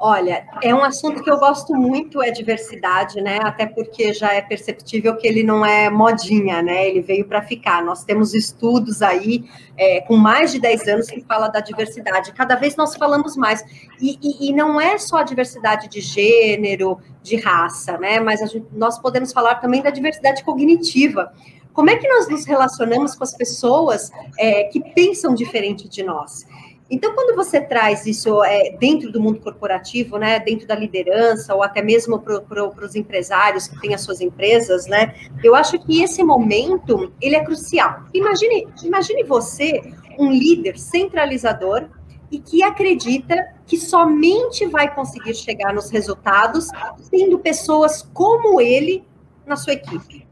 Olha, 0.00 0.46
é 0.62 0.72
um 0.72 0.84
assunto 0.84 1.24
que 1.24 1.28
eu 1.28 1.38
gosto 1.38 1.74
muito, 1.74 2.22
é 2.22 2.30
diversidade, 2.30 3.20
né? 3.20 3.40
Até 3.42 3.66
porque 3.66 4.14
já 4.14 4.32
é 4.32 4.40
perceptível 4.40 5.16
que 5.16 5.26
ele 5.26 5.42
não 5.42 5.66
é 5.66 5.90
modinha, 5.90 6.62
né? 6.62 6.88
Ele 6.88 7.00
veio 7.00 7.26
para 7.26 7.42
ficar. 7.42 7.84
Nós 7.84 8.04
temos 8.04 8.32
estudos 8.32 9.02
aí 9.02 9.44
é, 9.76 10.00
com 10.02 10.16
mais 10.16 10.52
de 10.52 10.60
10 10.60 10.86
anos 10.86 11.06
que 11.08 11.20
fala 11.22 11.48
da 11.48 11.58
diversidade. 11.58 12.32
Cada 12.32 12.54
vez 12.54 12.76
nós 12.76 12.94
falamos 12.94 13.36
mais. 13.36 13.64
E, 14.00 14.16
e, 14.22 14.48
e 14.50 14.52
não 14.52 14.80
é 14.80 14.96
só 14.98 15.16
a 15.16 15.24
diversidade 15.24 15.88
de 15.88 16.00
gênero, 16.00 17.00
de 17.20 17.34
raça, 17.34 17.98
né? 17.98 18.20
Mas 18.20 18.38
gente, 18.38 18.68
nós 18.72 19.00
podemos 19.00 19.32
falar 19.32 19.56
também 19.56 19.82
da 19.82 19.90
diversidade 19.90 20.44
cognitiva. 20.44 21.32
Como 21.72 21.90
é 21.90 21.96
que 21.96 22.08
nós 22.08 22.28
nos 22.28 22.44
relacionamos 22.44 23.16
com 23.16 23.24
as 23.24 23.36
pessoas 23.36 24.10
é, 24.38 24.64
que 24.64 24.80
pensam 24.80 25.34
diferente 25.34 25.88
de 25.88 26.04
nós? 26.04 26.46
Então, 26.90 27.14
quando 27.14 27.36
você 27.36 27.60
traz 27.60 28.06
isso 28.06 28.42
é, 28.42 28.70
dentro 28.78 29.12
do 29.12 29.20
mundo 29.20 29.40
corporativo, 29.40 30.16
né, 30.16 30.38
dentro 30.38 30.66
da 30.66 30.74
liderança, 30.74 31.54
ou 31.54 31.62
até 31.62 31.82
mesmo 31.82 32.18
para 32.18 32.40
pro, 32.40 32.72
os 32.82 32.94
empresários 32.94 33.68
que 33.68 33.78
têm 33.78 33.94
as 33.94 34.00
suas 34.00 34.22
empresas, 34.22 34.86
né, 34.86 35.14
eu 35.44 35.54
acho 35.54 35.78
que 35.78 36.02
esse 36.02 36.22
momento 36.22 37.12
ele 37.20 37.36
é 37.36 37.44
crucial. 37.44 38.04
Imagine, 38.14 38.68
imagine 38.82 39.22
você 39.22 39.82
um 40.18 40.32
líder 40.32 40.78
centralizador 40.78 41.88
e 42.30 42.38
que 42.38 42.62
acredita 42.62 43.54
que 43.66 43.76
somente 43.76 44.66
vai 44.66 44.92
conseguir 44.94 45.34
chegar 45.34 45.74
nos 45.74 45.90
resultados 45.90 46.68
tendo 47.10 47.38
pessoas 47.38 48.02
como 48.14 48.60
ele 48.60 49.04
na 49.46 49.56
sua 49.56 49.74
equipe. 49.74 50.26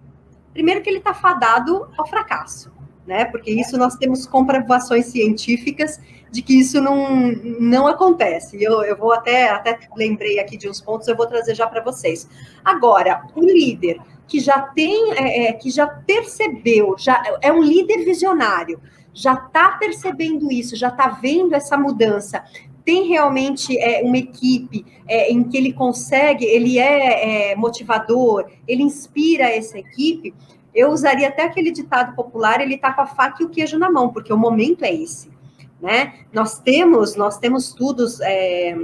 Primeiro 0.53 0.83
que 0.83 0.89
ele 0.89 0.99
está 0.99 1.13
fadado 1.13 1.89
ao 1.99 2.07
fracasso, 2.07 2.73
né? 3.07 3.27
Porque 3.27 3.51
isso 3.51 3.77
nós 3.77 3.95
temos 3.97 4.27
comprovações 4.27 5.07
científicas 5.07 6.01
de 6.31 6.43
que 6.43 6.59
isso 6.59 6.81
não, 6.81 7.33
não 7.61 7.87
acontece. 7.87 8.63
Eu, 8.63 8.83
eu 8.83 8.97
vou 8.97 9.13
até, 9.13 9.49
até 9.49 9.79
lembrei 9.97 10.39
aqui 10.39 10.57
de 10.57 10.69
uns 10.69 10.81
pontos, 10.81 11.09
eu 11.09 11.17
vou 11.17 11.27
trazer 11.27 11.55
já 11.55 11.67
para 11.67 11.83
vocês. 11.83 12.29
Agora, 12.65 13.23
um 13.37 13.45
líder 13.45 13.99
que 14.27 14.41
já 14.41 14.61
tem, 14.61 15.13
é, 15.13 15.47
é, 15.47 15.53
que 15.53 15.71
já 15.71 15.87
percebeu, 15.87 16.97
já 16.99 17.23
é 17.41 17.53
um 17.53 17.63
líder 17.63 18.05
visionário, 18.05 18.81
já 19.15 19.35
está 19.35 19.73
percebendo 19.73 20.51
isso, 20.51 20.77
já 20.77 20.89
está 20.89 21.09
vendo 21.09 21.55
essa 21.55 21.77
mudança, 21.77 22.45
tem 22.85 23.09
realmente 23.09 23.77
é, 23.79 24.03
uma 24.03 24.19
equipe 24.19 24.85
é, 25.09 25.31
em 25.33 25.43
que 25.45 25.57
ele 25.57 25.73
consegue, 25.73 26.45
ele 26.45 26.79
é, 26.79 27.53
é, 27.53 27.57
motivador, 27.57 28.51
ele 28.67 28.83
inspira 28.83 29.45
essa 29.45 29.79
equipe, 29.79 30.35
eu 30.75 30.91
usaria 30.91 31.29
até 31.29 31.45
aquele 31.45 31.71
ditado 31.71 32.15
popular, 32.15 32.61
ele 32.61 32.75
está 32.75 32.93
com 32.93 33.01
a 33.01 33.07
faca 33.07 33.43
e 33.43 33.47
o 33.47 33.49
queijo 33.49 33.79
na 33.79 33.91
mão, 33.91 34.13
porque 34.13 34.33
o 34.33 34.37
momento 34.37 34.85
é 34.85 34.93
esse 34.93 35.36
né? 35.81 36.15
Nós 36.33 36.59
temos, 36.59 37.17
nós 37.17 37.39
temos 37.39 37.69
estudos, 37.69 38.21
é, 38.21 38.77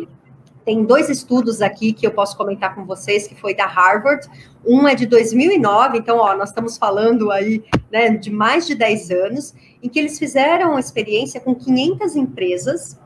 tem 0.64 0.84
dois 0.84 1.08
estudos 1.08 1.60
aqui 1.60 1.92
que 1.92 2.06
eu 2.06 2.12
posso 2.12 2.36
comentar 2.36 2.74
com 2.74 2.84
vocês, 2.84 3.26
que 3.26 3.34
foi 3.34 3.54
da 3.54 3.66
Harvard, 3.66 4.28
um 4.64 4.86
é 4.86 4.94
de 4.94 5.06
2009, 5.06 5.98
então, 5.98 6.18
ó, 6.18 6.36
nós 6.36 6.50
estamos 6.50 6.78
falando 6.78 7.30
aí, 7.30 7.64
né, 7.90 8.10
de 8.10 8.30
mais 8.30 8.66
de 8.66 8.74
10 8.74 9.10
anos, 9.10 9.54
em 9.82 9.88
que 9.88 9.98
eles 9.98 10.18
fizeram 10.18 10.78
experiência 10.78 11.40
com 11.40 11.54
500 11.54 12.14
empresas, 12.16 13.00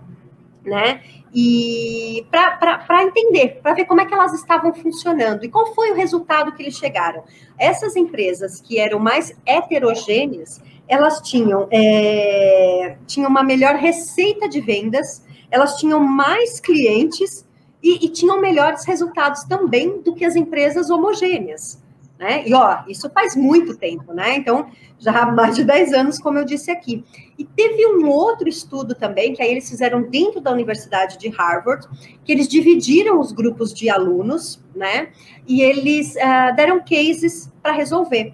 né, 0.65 1.01
e 1.35 2.27
para 2.31 3.03
entender, 3.03 3.61
para 3.63 3.75
ver 3.75 3.85
como 3.85 4.01
é 4.01 4.07
que 4.07 4.15
elas 4.15 4.33
estavam 4.33 4.75
funcionando 4.75 5.45
e 5.45 5.49
qual 5.49 5.75
foi 5.75 5.91
o 5.91 5.95
resultado 5.95 6.53
que 6.53 6.63
eles 6.63 6.77
chegaram. 6.77 7.25
Essas 7.59 7.95
empresas 7.95 8.61
que 8.61 8.79
eram 8.79 8.99
mais 8.99 9.35
heterogêneas, 9.45 10.61
elas 10.89 11.21
tinham, 11.21 11.69
é, 11.71 12.97
tinham 13.07 13.29
uma 13.29 13.43
melhor 13.43 13.75
receita 13.75 14.49
de 14.49 14.61
vendas, 14.61 15.25
elas 15.51 15.77
tinham 15.77 16.01
mais 16.01 16.61
clientes 16.61 17.47
e, 17.83 18.07
e, 18.07 18.09
tinham 18.09 18.41
melhores 18.41 18.85
resultados 18.85 19.45
também 19.45 20.01
do 20.03 20.15
que 20.15 20.25
as 20.25 20.35
empresas 20.35 20.91
homogêneas. 20.91 21.83
Né? 22.19 22.49
E 22.49 22.55
ó, 22.55 22.79
isso 22.89 23.11
faz 23.11 23.37
muito 23.37 23.77
tempo, 23.77 24.15
né? 24.15 24.37
Então, 24.37 24.71
já 24.99 25.23
há 25.23 25.31
mais 25.31 25.55
de 25.55 25.63
10 25.63 25.93
anos, 25.93 26.19
como 26.19 26.39
eu 26.39 26.47
disse 26.47 26.71
aqui. 26.71 27.05
E 27.39 27.45
teve 27.45 27.87
um 27.87 28.09
outro 28.09 28.49
estudo 28.49 28.95
também, 28.95 29.35
que 29.35 29.43
aí 29.43 29.51
eles 29.51 29.69
fizeram 29.69 30.03
dentro 30.03 30.41
da 30.41 30.51
Universidade 30.51 31.19
de 31.19 31.29
Harvard, 31.29 31.87
que 32.25 32.33
eles 32.33 32.49
dividiram 32.49 33.21
os 33.21 33.33
grupos 33.33 33.75
de 33.75 33.91
alunos, 33.91 34.65
né? 34.75 35.11
E 35.47 35.61
eles 35.61 36.15
uh, 36.15 36.57
deram 36.57 36.81
cases 36.81 37.53
para 37.63 37.73
resolver. 37.73 38.33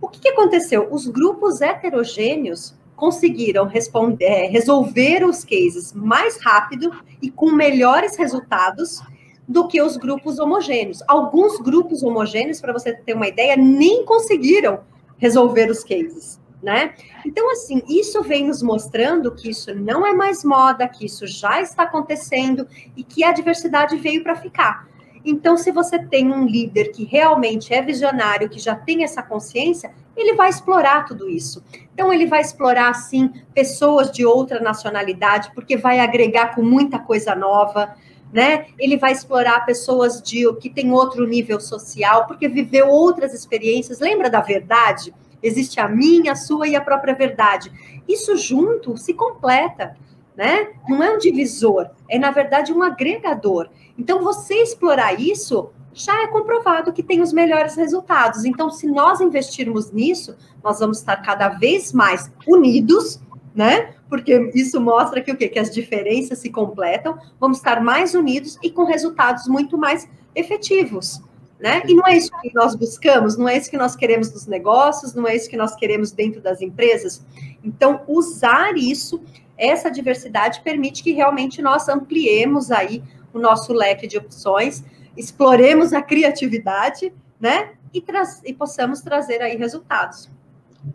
O 0.00 0.08
que, 0.08 0.20
que 0.20 0.28
aconteceu? 0.28 0.88
Os 0.90 1.06
grupos 1.06 1.60
heterogêneos 1.60 2.74
conseguiram 2.94 3.66
responder, 3.66 4.24
é, 4.24 4.46
resolver 4.46 5.24
os 5.24 5.44
cases 5.44 5.92
mais 5.92 6.38
rápido 6.42 6.90
e 7.20 7.30
com 7.30 7.52
melhores 7.52 8.16
resultados 8.16 9.02
do 9.46 9.68
que 9.68 9.80
os 9.80 9.96
grupos 9.96 10.38
homogêneos. 10.38 11.02
Alguns 11.06 11.58
grupos 11.58 12.02
homogêneos, 12.02 12.60
para 12.60 12.72
você 12.72 12.92
ter 12.92 13.14
uma 13.14 13.28
ideia, 13.28 13.56
nem 13.56 14.04
conseguiram 14.04 14.80
resolver 15.18 15.70
os 15.70 15.84
cases, 15.84 16.40
né? 16.62 16.94
Então, 17.24 17.50
assim, 17.50 17.82
isso 17.88 18.22
vem 18.22 18.46
nos 18.46 18.62
mostrando 18.62 19.34
que 19.34 19.50
isso 19.50 19.74
não 19.74 20.06
é 20.06 20.12
mais 20.12 20.42
moda, 20.42 20.88
que 20.88 21.06
isso 21.06 21.26
já 21.26 21.60
está 21.60 21.84
acontecendo 21.84 22.66
e 22.96 23.04
que 23.04 23.22
a 23.22 23.32
diversidade 23.32 23.96
veio 23.96 24.22
para 24.22 24.36
ficar. 24.36 24.88
Então, 25.28 25.56
se 25.56 25.72
você 25.72 25.98
tem 25.98 26.32
um 26.32 26.46
líder 26.46 26.92
que 26.92 27.04
realmente 27.04 27.74
é 27.74 27.82
visionário, 27.82 28.48
que 28.48 28.60
já 28.60 28.76
tem 28.76 29.02
essa 29.02 29.20
consciência, 29.20 29.92
ele 30.16 30.34
vai 30.34 30.48
explorar 30.48 31.04
tudo 31.04 31.28
isso. 31.28 31.64
Então, 31.92 32.12
ele 32.12 32.26
vai 32.26 32.40
explorar, 32.40 32.94
sim, 32.94 33.32
pessoas 33.52 34.12
de 34.12 34.24
outra 34.24 34.60
nacionalidade, 34.60 35.50
porque 35.52 35.76
vai 35.76 35.98
agregar 35.98 36.54
com 36.54 36.62
muita 36.62 37.00
coisa 37.00 37.34
nova, 37.34 37.96
né? 38.32 38.66
Ele 38.78 38.96
vai 38.96 39.10
explorar 39.10 39.66
pessoas 39.66 40.22
de 40.22 40.44
que 40.60 40.70
têm 40.70 40.92
outro 40.92 41.26
nível 41.26 41.58
social, 41.58 42.28
porque 42.28 42.46
viveu 42.46 42.88
outras 42.88 43.34
experiências. 43.34 43.98
Lembra 43.98 44.30
da 44.30 44.40
verdade? 44.40 45.12
Existe 45.42 45.80
a 45.80 45.88
minha, 45.88 46.32
a 46.32 46.36
sua 46.36 46.68
e 46.68 46.76
a 46.76 46.80
própria 46.80 47.14
verdade. 47.14 47.72
Isso 48.06 48.36
junto 48.36 48.96
se 48.96 49.12
completa 49.12 49.96
né? 50.36 50.68
Não 50.86 51.02
é 51.02 51.10
um 51.10 51.18
divisor, 51.18 51.88
é 52.08 52.18
na 52.18 52.30
verdade 52.30 52.72
um 52.72 52.82
agregador. 52.82 53.70
Então, 53.98 54.22
você 54.22 54.54
explorar 54.54 55.18
isso 55.20 55.70
já 55.96 56.22
é 56.22 56.26
comprovado 56.26 56.92
que 56.92 57.02
tem 57.02 57.22
os 57.22 57.32
melhores 57.32 57.74
resultados. 57.74 58.44
Então, 58.44 58.68
se 58.68 58.86
nós 58.86 59.20
investirmos 59.20 59.90
nisso, 59.90 60.36
nós 60.62 60.78
vamos 60.78 60.98
estar 60.98 61.16
cada 61.16 61.48
vez 61.48 61.92
mais 61.92 62.30
unidos, 62.46 63.18
né? 63.54 63.94
Porque 64.08 64.50
isso 64.54 64.78
mostra 64.78 65.22
que 65.22 65.32
o 65.32 65.36
quê? 65.36 65.48
Que 65.48 65.58
as 65.58 65.70
diferenças 65.70 66.38
se 66.38 66.50
completam, 66.50 67.18
vamos 67.40 67.56
estar 67.56 67.80
mais 67.80 68.14
unidos 68.14 68.58
e 68.62 68.70
com 68.70 68.84
resultados 68.84 69.48
muito 69.48 69.78
mais 69.78 70.06
efetivos. 70.34 71.22
Né? 71.58 71.82
E 71.86 71.94
não 71.94 72.06
é 72.06 72.18
isso 72.18 72.30
que 72.42 72.52
nós 72.52 72.74
buscamos, 72.74 73.38
não 73.38 73.48
é 73.48 73.56
isso 73.56 73.70
que 73.70 73.78
nós 73.78 73.96
queremos 73.96 74.30
nos 74.30 74.46
negócios, 74.46 75.14
não 75.14 75.26
é 75.26 75.34
isso 75.34 75.48
que 75.48 75.56
nós 75.56 75.74
queremos 75.74 76.12
dentro 76.12 76.42
das 76.42 76.60
empresas. 76.60 77.24
Então, 77.64 78.02
usar 78.06 78.76
isso 78.76 79.22
essa 79.56 79.90
diversidade 79.90 80.60
permite 80.60 81.02
que 81.02 81.12
realmente 81.12 81.62
nós 81.62 81.88
ampliemos 81.88 82.70
aí 82.70 83.02
o 83.36 83.40
nosso 83.40 83.72
leque 83.72 84.06
de 84.06 84.18
opções, 84.18 84.84
exploremos 85.16 85.92
a 85.92 86.02
criatividade, 86.02 87.12
né? 87.40 87.72
E, 87.92 88.02
e 88.44 88.54
possamos 88.54 89.00
trazer 89.00 89.40
aí 89.40 89.56
resultados. 89.56 90.30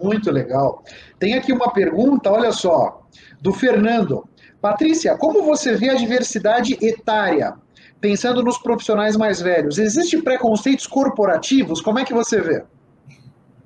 Muito 0.02 0.32
legal. 0.32 0.84
Tem 1.20 1.34
aqui 1.34 1.52
uma 1.52 1.72
pergunta, 1.72 2.32
olha 2.32 2.52
só, 2.52 3.02
do 3.42 3.54
Fernando. 3.54 4.28
Patrícia, 4.62 5.18
como 5.18 5.44
você 5.44 5.76
vê 5.76 5.90
a 5.90 5.96
diversidade 5.96 6.78
etária? 6.82 7.56
Pensando 8.00 8.44
nos 8.44 8.58
profissionais 8.58 9.16
mais 9.18 9.42
velhos, 9.42 9.78
existe 9.78 10.22
preconceitos 10.22 10.88
corporativos? 10.88 11.82
Como 11.82 12.00
é 12.00 12.06
que 12.06 12.14
você 12.14 12.40
vê? 12.42 12.64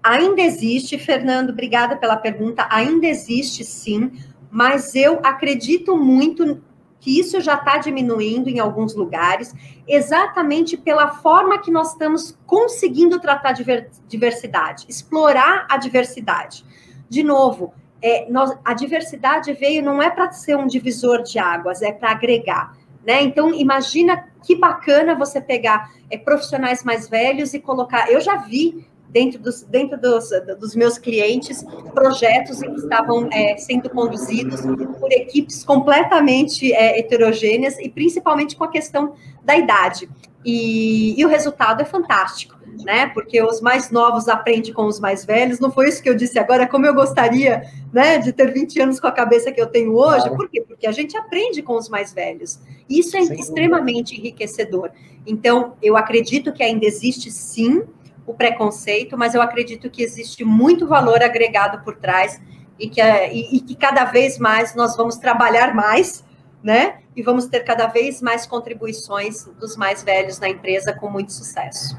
Ainda 0.04 0.42
existe, 0.42 0.98
Fernando, 0.98 1.50
obrigada 1.50 1.96
pela 1.96 2.18
pergunta. 2.18 2.68
Ainda 2.70 3.08
existe 3.08 3.64
sim, 3.64 4.12
mas 4.52 4.96
eu 4.96 5.20
acredito 5.24 5.98
muito 5.98 6.62
que 7.06 7.20
isso 7.20 7.40
já 7.40 7.54
está 7.54 7.78
diminuindo 7.78 8.50
em 8.50 8.58
alguns 8.58 8.96
lugares, 8.96 9.54
exatamente 9.88 10.76
pela 10.76 11.10
forma 11.10 11.62
que 11.62 11.70
nós 11.70 11.92
estamos 11.92 12.36
conseguindo 12.48 13.20
tratar 13.20 13.54
diversidade, 14.08 14.88
explorar 14.90 15.68
a 15.70 15.78
diversidade. 15.78 16.66
De 17.08 17.22
novo, 17.22 17.76
é, 18.02 18.26
nós, 18.28 18.58
a 18.66 18.74
diversidade 18.74 19.54
veio 19.54 19.84
não 19.84 20.02
é 20.02 20.10
para 20.10 20.32
ser 20.32 20.58
um 20.58 20.66
divisor 20.66 21.22
de 21.22 21.38
águas, 21.38 21.84
é 21.84 21.92
para 21.92 22.10
agregar. 22.10 22.76
Né? 23.06 23.22
Então, 23.22 23.54
imagina 23.54 24.28
que 24.44 24.56
bacana 24.56 25.14
você 25.14 25.40
pegar 25.40 25.92
é, 26.10 26.18
profissionais 26.18 26.84
mais 26.84 27.08
velhos 27.08 27.54
e 27.54 27.60
colocar. 27.60 28.12
Eu 28.12 28.20
já 28.20 28.38
vi 28.38 28.84
dentro 29.10 29.40
dos, 29.40 29.62
dentro 29.64 30.00
dos, 30.00 30.30
dos 30.60 30.76
meus 30.76 30.98
clientes 30.98 31.64
projetos 31.94 32.60
que 32.60 32.72
estavam 32.72 33.30
é, 33.32 33.58
sendo 33.58 33.90
conduzidos 33.90 34.62
por 35.00 35.12
equipes 35.12 35.64
completamente 35.64 36.74
é, 36.74 37.00
heterogêneas 37.00 37.80
e 37.80 37.90
principalmente 37.90 38.56
com 38.56 38.64
a 38.64 38.70
questão 38.70 39.16
da 39.44 39.56
idade. 39.56 40.10
E, 40.46 41.20
e, 41.20 41.26
o 41.26 41.28
resultado 41.28 41.82
é 41.82 41.86
fantástico, 41.86 42.56
né? 42.84 43.08
Porque 43.08 43.42
os 43.42 43.62
mais 43.62 43.90
novos 43.90 44.28
aprendem 44.28 44.72
com 44.72 44.86
os 44.86 45.00
mais 45.00 45.26
velhos. 45.26 45.60
Não 45.60 45.72
foi 45.72 45.90
isso 45.90 46.04
que 46.04 46.10
eu 46.10 46.14
disse 46.14 46.38
agora, 46.38 46.68
como 46.68 46.86
eu 46.86 46.94
gostaria, 46.94 47.64
né, 47.92 48.20
de 48.20 48.32
ter 48.32 48.54
20 48.54 48.80
anos 48.80 49.00
com 49.00 49.08
a 49.08 49.12
cabeça 49.12 49.52
que 49.52 49.60
eu 49.60 49.66
tenho 49.66 49.96
hoje. 49.96 50.22
Claro. 50.22 50.36
Por 50.36 50.48
quê? 50.48 50.62
Porque 50.62 50.86
a 50.86 50.92
gente 50.92 51.18
aprende 51.18 51.64
com 51.64 51.74
os 51.74 51.90
mais 51.90 52.14
velhos. 52.14 52.60
Isso 52.88 53.18
é 53.18 53.24
Sem 53.24 53.40
extremamente 53.40 54.12
dúvida. 54.12 54.28
enriquecedor. 54.28 54.92
Então, 55.26 55.74
eu 55.82 55.98
acredito 55.98 56.54
que 56.54 56.62
ainda 56.62 56.86
existe 56.86 57.32
sim 57.32 57.82
o 58.26 58.34
preconceito, 58.34 59.18
mas 59.18 59.36
eu 59.36 59.42
acredito 59.42 59.90
que 59.90 60.02
existe 60.02 60.44
muito 60.44 60.88
valor 60.88 61.22
agregado 61.22 61.84
por 61.84 61.96
trás 61.98 62.42
e 62.80 62.90
que, 62.90 63.02
e, 63.02 63.58
e 63.58 63.60
que 63.60 63.76
cada 63.76 64.06
vez 64.06 64.38
mais 64.38 64.76
nós 64.76 64.96
vamos 64.98 65.18
trabalhar 65.18 65.74
mais, 65.74 66.24
né? 66.64 67.00
E 67.16 67.22
vamos 67.22 67.46
ter 67.46 67.62
cada 67.62 67.88
vez 67.88 68.22
mais 68.22 68.46
contribuições 68.46 69.46
dos 69.60 69.78
mais 69.78 70.04
velhos 70.04 70.40
na 70.40 70.50
empresa 70.50 70.92
com 70.94 71.10
muito 71.10 71.32
sucesso. 71.32 71.96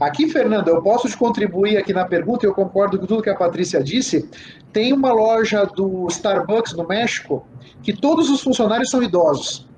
Aqui, 0.00 0.28
Fernando, 0.28 0.68
eu 0.68 0.82
posso 0.82 1.08
te 1.08 1.16
contribuir 1.16 1.76
aqui 1.76 1.92
na 1.92 2.04
pergunta, 2.04 2.44
eu 2.46 2.54
concordo 2.54 2.98
com 2.98 3.06
tudo 3.06 3.22
que 3.22 3.30
a 3.30 3.36
Patrícia 3.36 3.82
disse. 3.82 4.28
Tem 4.72 4.92
uma 4.92 5.12
loja 5.12 5.64
do 5.64 6.06
Starbucks 6.08 6.74
no 6.74 6.86
México 6.86 7.46
que 7.82 7.92
todos 7.92 8.30
os 8.30 8.40
funcionários 8.40 8.90
são 8.90 9.02
idosos. 9.02 9.68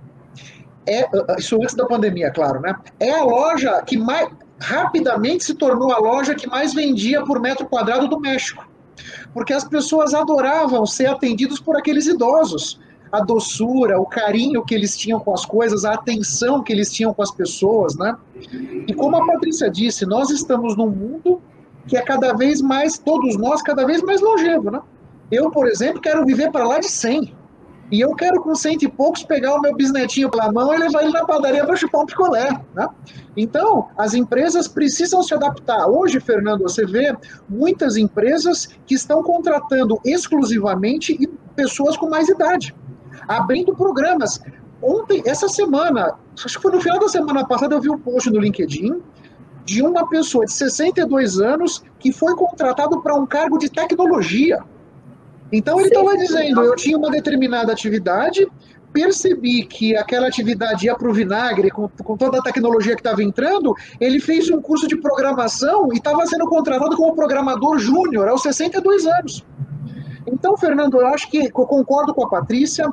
É, 0.89 1.09
isso 1.39 1.57
antes 1.57 1.75
da 1.75 1.85
pandemia, 1.85 2.31
claro, 2.31 2.61
né? 2.61 2.77
É 3.01 3.11
a 3.11 3.25
loja 3.25 3.83
que 3.83 3.99
mais 3.99 4.29
rapidamente 4.59 5.45
se 5.45 5.55
tornou 5.55 5.93
a 5.93 5.99
loja 5.99 6.35
que 6.35 6.49
mais 6.49 6.75
vendia 6.75 7.25
por 7.25 7.41
metro 7.41 7.67
quadrado 7.67 8.09
do 8.09 8.19
México. 8.19 8.67
Porque 9.33 9.53
as 9.53 9.65
pessoas 9.65 10.15
adoravam 10.15 10.87
ser 10.87 11.07
atendidos 11.07 11.61
por 11.61 11.77
aqueles 11.77 12.07
idosos. 12.07 12.81
A 13.13 13.21
doçura, 13.21 14.01
o 14.01 14.07
carinho 14.07 14.65
que 14.65 14.75
eles 14.75 14.97
tinham 14.97 15.21
com 15.21 15.33
as 15.33 15.45
coisas, 15.45 15.85
a 15.85 15.95
atenção 15.95 16.63
que 16.63 16.73
eles 16.73 16.93
tinham 16.93 17.15
com 17.15 17.23
as 17.23 17.31
pessoas, 17.31 17.97
né? 17.97 18.17
E 18.87 18.93
como 18.95 19.17
a 19.17 19.25
Patrícia 19.25 19.71
disse, 19.71 20.05
nós 20.05 20.31
estamos 20.31 20.77
num 20.77 20.91
mundo 20.91 21.41
que 21.87 21.97
é 21.97 22.03
cada 22.03 22.33
vez 22.33 22.61
mais, 22.61 22.99
todos 22.99 23.37
nós, 23.37 23.63
cada 23.63 23.87
vez 23.87 24.03
mais 24.03 24.21
longevo, 24.21 24.71
né? 24.71 24.81
Eu, 25.31 25.51
por 25.51 25.69
exemplo, 25.69 26.01
quero 26.01 26.25
viver 26.25 26.51
para 26.51 26.67
lá 26.67 26.79
de 26.79 26.89
100. 26.89 27.33
E 27.91 28.01
eu 28.01 28.15
quero, 28.15 28.43
com 28.43 28.55
cento 28.55 28.83
e 28.83 28.89
poucos, 28.91 29.23
pegar 29.23 29.55
o 29.55 29.61
meu 29.61 29.75
bisnetinho 29.75 30.29
pela 30.29 30.51
mão 30.51 30.75
e 30.75 30.79
levar 30.79 31.03
ele 31.03 31.13
na 31.13 31.25
padaria 31.25 31.65
para 31.65 31.77
chupar 31.77 32.03
um 32.03 32.07
picolé. 32.07 32.49
Né? 32.75 32.89
Então, 33.37 33.89
as 33.97 34.13
empresas 34.13 34.67
precisam 34.67 35.23
se 35.23 35.33
adaptar. 35.33 35.87
Hoje, 35.87 36.19
Fernando, 36.19 36.63
você 36.63 36.85
vê 36.85 37.17
muitas 37.49 37.97
empresas 37.97 38.69
que 38.87 38.95
estão 38.95 39.23
contratando 39.23 40.01
exclusivamente 40.05 41.17
pessoas 41.55 41.97
com 41.97 42.09
mais 42.09 42.29
idade, 42.29 42.75
abrindo 43.29 43.75
programas. 43.75 44.41
Ontem, 44.83 45.23
essa 45.25 45.49
semana, 45.49 46.15
acho 46.45 46.57
que 46.57 46.63
foi 46.63 46.73
no 46.73 46.81
final 46.81 46.99
da 46.99 47.09
semana 47.09 47.47
passada, 47.47 47.75
eu 47.75 47.81
vi 47.81 47.89
um 47.89 47.99
post 47.99 48.29
no 48.31 48.41
LinkedIn 48.41 49.01
de 49.65 49.83
uma 49.83 50.09
pessoa 50.09 50.45
de 50.45 50.53
62 50.53 51.41
anos 51.41 51.83
que 51.99 52.13
foi 52.13 52.35
contratado 52.37 53.01
para 53.03 53.15
um 53.15 53.27
cargo 53.27 53.59
de 53.59 53.69
tecnologia. 53.69 54.63
Então 55.53 55.79
ele 55.79 55.89
estava 55.89 56.17
dizendo, 56.17 56.63
eu 56.63 56.75
tinha 56.75 56.97
uma 56.97 57.11
determinada 57.11 57.73
atividade, 57.73 58.47
percebi 58.93 59.65
que 59.65 59.97
aquela 59.97 60.27
atividade 60.27 60.87
ia 60.87 60.95
para 60.95 61.09
o 61.09 61.13
vinagre, 61.13 61.71
com, 61.71 61.89
com, 61.89 62.17
toda 62.17 62.39
a 62.39 62.43
tecnologia 62.43 62.95
que 62.95 63.01
estava 63.01 63.23
entrando, 63.23 63.75
ele 64.01 64.19
fez 64.19 64.51
um 64.51 64.61
curso 64.61 64.89
de 64.89 64.97
programação 64.97 65.93
e 65.93 65.97
estava 65.97 66.25
sendo 66.27 66.47
contratado 66.47 66.97
como 66.97 67.15
programador 67.15 67.79
júnior 67.79 68.29
aos 68.29 68.43
62 68.43 69.07
anos. 69.07 69.45
Então, 70.27 70.57
Fernando, 70.57 70.99
eu 71.01 71.07
acho 71.09 71.31
que 71.31 71.47
eu 71.47 71.51
concordo 71.67 72.15
com 72.15 72.25
a 72.25 72.29
Patrícia, 72.29 72.91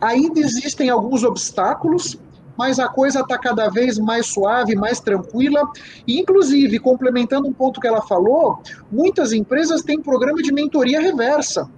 ainda 0.00 0.40
existem 0.40 0.88
alguns 0.88 1.22
obstáculos, 1.22 2.18
mas 2.56 2.78
a 2.78 2.88
coisa 2.88 3.20
está 3.20 3.36
cada 3.36 3.68
vez 3.68 3.98
mais 3.98 4.26
suave, 4.26 4.74
mais 4.74 5.00
tranquila. 5.00 5.68
E, 6.06 6.20
inclusive, 6.20 6.78
complementando 6.78 7.48
um 7.48 7.52
ponto 7.52 7.80
que 7.80 7.86
ela 7.88 8.02
falou, 8.02 8.62
muitas 8.90 9.32
empresas 9.32 9.82
têm 9.82 10.00
programa 10.00 10.40
de 10.42 10.52
mentoria 10.52 11.00
reversa. 11.00 11.68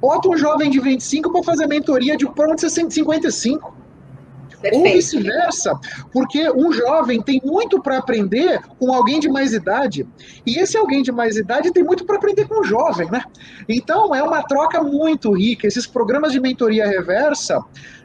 Bota 0.00 0.28
um 0.28 0.36
jovem 0.36 0.70
de 0.70 0.80
25 0.80 1.32
para 1.32 1.42
fazer 1.42 1.66
mentoria 1.66 2.16
de 2.16 2.26
pronto 2.26 2.68
155. 2.68 3.76
Perfeito. 4.60 4.86
Ou 4.86 4.92
vice-versa, 4.92 5.78
porque 6.12 6.50
um 6.50 6.72
jovem 6.72 7.22
tem 7.22 7.40
muito 7.44 7.80
para 7.80 7.98
aprender 7.98 8.60
com 8.78 8.92
alguém 8.92 9.20
de 9.20 9.28
mais 9.28 9.52
idade, 9.52 10.04
e 10.44 10.58
esse 10.58 10.76
alguém 10.76 11.00
de 11.00 11.12
mais 11.12 11.36
idade 11.36 11.70
tem 11.70 11.84
muito 11.84 12.04
para 12.04 12.16
aprender 12.16 12.48
com 12.48 12.60
o 12.60 12.64
jovem, 12.64 13.08
né? 13.08 13.22
Então 13.68 14.12
é 14.12 14.22
uma 14.22 14.42
troca 14.42 14.82
muito 14.82 15.32
rica. 15.32 15.66
Esses 15.66 15.86
programas 15.86 16.32
de 16.32 16.40
mentoria 16.40 16.86
reversa 16.88 17.60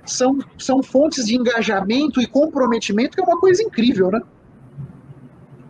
são, 0.05 0.37
são 0.57 0.83
fontes 0.83 1.25
de 1.25 1.35
engajamento 1.35 2.21
e 2.21 2.27
comprometimento, 2.27 3.15
que 3.15 3.21
é 3.21 3.25
uma 3.25 3.39
coisa 3.39 3.63
incrível, 3.63 4.11
né? 4.11 4.21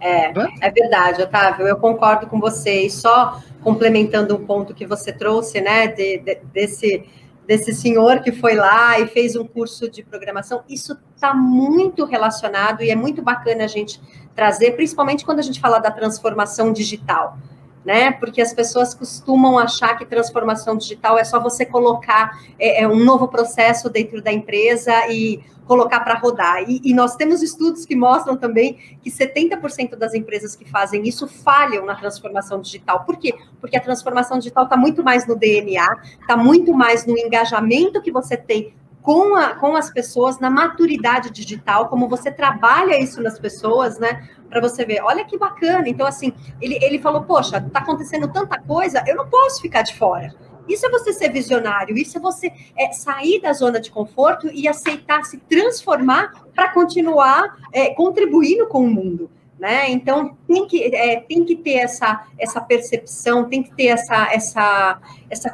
É, 0.03 0.33
é 0.59 0.69
verdade, 0.69 1.21
Otávio, 1.21 1.65
eu 1.65 1.77
concordo 1.77 2.27
com 2.27 2.37
você. 2.37 2.81
E 2.81 2.89
só 2.89 3.41
complementando 3.61 4.35
um 4.35 4.45
ponto 4.45 4.73
que 4.73 4.85
você 4.85 5.13
trouxe, 5.13 5.61
né, 5.61 5.87
de, 5.87 6.17
de, 6.17 6.35
desse, 6.51 7.05
desse 7.47 7.73
senhor 7.73 8.19
que 8.19 8.33
foi 8.33 8.55
lá 8.55 8.99
e 8.99 9.07
fez 9.07 9.37
um 9.37 9.47
curso 9.47 9.89
de 9.89 10.03
programação, 10.03 10.61
isso 10.67 10.97
está 11.15 11.33
muito 11.33 12.03
relacionado 12.03 12.83
e 12.83 12.91
é 12.91 12.95
muito 12.95 13.21
bacana 13.21 13.63
a 13.63 13.67
gente 13.67 14.01
trazer, 14.35 14.71
principalmente 14.71 15.23
quando 15.23 15.39
a 15.39 15.43
gente 15.43 15.61
fala 15.61 15.79
da 15.79 15.89
transformação 15.89 16.73
digital 16.73 17.37
né? 17.85 18.11
Porque 18.11 18.41
as 18.41 18.53
pessoas 18.53 18.93
costumam 18.93 19.59
achar 19.59 19.97
que 19.97 20.05
transformação 20.05 20.77
digital 20.77 21.17
é 21.17 21.23
só 21.23 21.39
você 21.39 21.65
colocar 21.65 22.39
é, 22.57 22.83
é 22.83 22.87
um 22.87 23.03
novo 23.03 23.27
processo 23.27 23.89
dentro 23.89 24.21
da 24.21 24.31
empresa 24.31 24.93
e 25.09 25.43
colocar 25.65 26.01
para 26.01 26.15
rodar. 26.15 26.63
E, 26.69 26.81
e, 26.83 26.93
nós 26.93 27.15
temos 27.15 27.41
estudos 27.41 27.85
que 27.85 27.95
mostram 27.95 28.35
também 28.35 28.77
que 29.01 29.09
70% 29.09 29.95
das 29.95 30.13
empresas 30.13 30.55
que 30.55 30.69
fazem 30.69 31.07
isso 31.07 31.27
falham 31.27 31.85
na 31.85 31.95
transformação 31.95 32.61
digital. 32.61 33.03
Por 33.05 33.17
quê? 33.17 33.33
Porque 33.59 33.77
a 33.77 33.81
transformação 33.81 34.37
digital 34.37 34.65
está 34.65 34.77
muito 34.77 35.03
mais 35.03 35.27
no 35.27 35.35
DNA, 35.35 35.97
está 36.19 36.35
muito 36.35 36.73
mais 36.73 37.05
no 37.05 37.17
engajamento 37.17 38.01
que 38.01 38.11
você 38.11 38.35
tem 38.35 38.73
com, 39.03 39.35
a, 39.35 39.53
com 39.55 39.75
as 39.75 39.91
pessoas, 39.91 40.39
na 40.39 40.49
maturidade 40.49 41.29
digital, 41.29 41.89
como 41.89 42.07
você 42.07 42.31
trabalha 42.31 43.01
isso 43.01 43.21
nas 43.21 43.37
pessoas, 43.37 43.99
né? 43.99 44.29
Para 44.49 44.61
você 44.61 44.85
ver, 44.85 45.01
olha 45.03 45.25
que 45.25 45.37
bacana. 45.37 45.89
Então, 45.89 46.07
assim, 46.07 46.31
ele, 46.61 46.79
ele 46.81 46.99
falou: 46.99 47.23
Poxa, 47.23 47.57
está 47.57 47.79
acontecendo 47.79 48.31
tanta 48.31 48.59
coisa, 48.59 49.03
eu 49.05 49.15
não 49.15 49.27
posso 49.27 49.61
ficar 49.61 49.81
de 49.81 49.93
fora. 49.95 50.33
Isso 50.67 50.85
é 50.85 50.89
você 50.89 51.13
ser 51.13 51.29
visionário, 51.29 51.97
isso 51.97 52.17
é 52.17 52.21
você 52.21 52.51
é, 52.77 52.91
sair 52.91 53.41
da 53.41 53.53
zona 53.53 53.79
de 53.79 53.91
conforto 53.91 54.49
e 54.53 54.67
aceitar 54.67 55.23
se 55.23 55.37
transformar 55.37 56.31
para 56.53 56.71
continuar 56.73 57.57
é, 57.71 57.93
contribuindo 57.93 58.67
com 58.67 58.83
o 58.85 58.89
mundo. 58.89 59.29
Né? 59.59 59.89
Então 59.91 60.35
tem 60.47 60.67
que, 60.67 60.83
é, 60.95 61.21
tem 61.21 61.45
que 61.45 61.55
ter 61.55 61.75
essa, 61.75 62.25
essa 62.37 62.59
percepção, 62.59 63.47
tem 63.47 63.63
que 63.63 63.73
ter 63.73 63.87
essa, 63.87 64.33
essa, 64.33 64.99
essa 65.29 65.49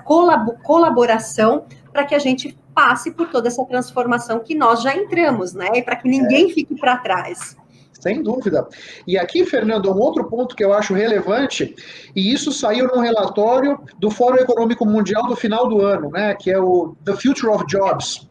colaboração 0.64 1.66
para 1.92 2.06
que 2.06 2.16
a 2.16 2.20
gente 2.20 2.58
passe 2.74 3.12
por 3.12 3.30
toda 3.30 3.50
essa 3.50 3.64
transformação 3.66 4.40
que 4.40 4.56
nós 4.56 4.82
já 4.82 4.96
entramos, 4.96 5.54
né? 5.54 5.68
E 5.76 5.82
para 5.82 5.96
que 5.96 6.08
ninguém 6.08 6.50
é. 6.50 6.54
fique 6.54 6.76
para 6.76 6.98
trás. 6.98 7.58
Sem 8.00 8.24
dúvida. 8.24 8.66
E 9.06 9.18
aqui, 9.18 9.46
Fernando, 9.46 9.92
um 9.92 10.00
outro 10.00 10.24
ponto 10.30 10.56
que 10.56 10.64
eu 10.64 10.74
acho 10.74 10.94
relevante, 10.94 11.76
e 12.16 12.34
isso 12.34 12.52
saiu 12.52 12.88
num 12.88 13.02
relatório 13.02 13.78
do 14.00 14.10
Fórum 14.10 14.38
Econômico 14.38 14.86
Mundial 14.86 15.28
do 15.28 15.36
final 15.36 15.68
do 15.68 15.82
ano, 15.82 16.10
né, 16.10 16.34
que 16.34 16.50
é 16.50 16.58
o 16.58 16.96
The 17.04 17.14
Future 17.14 17.54
of 17.54 17.66
Jobs. 17.68 18.28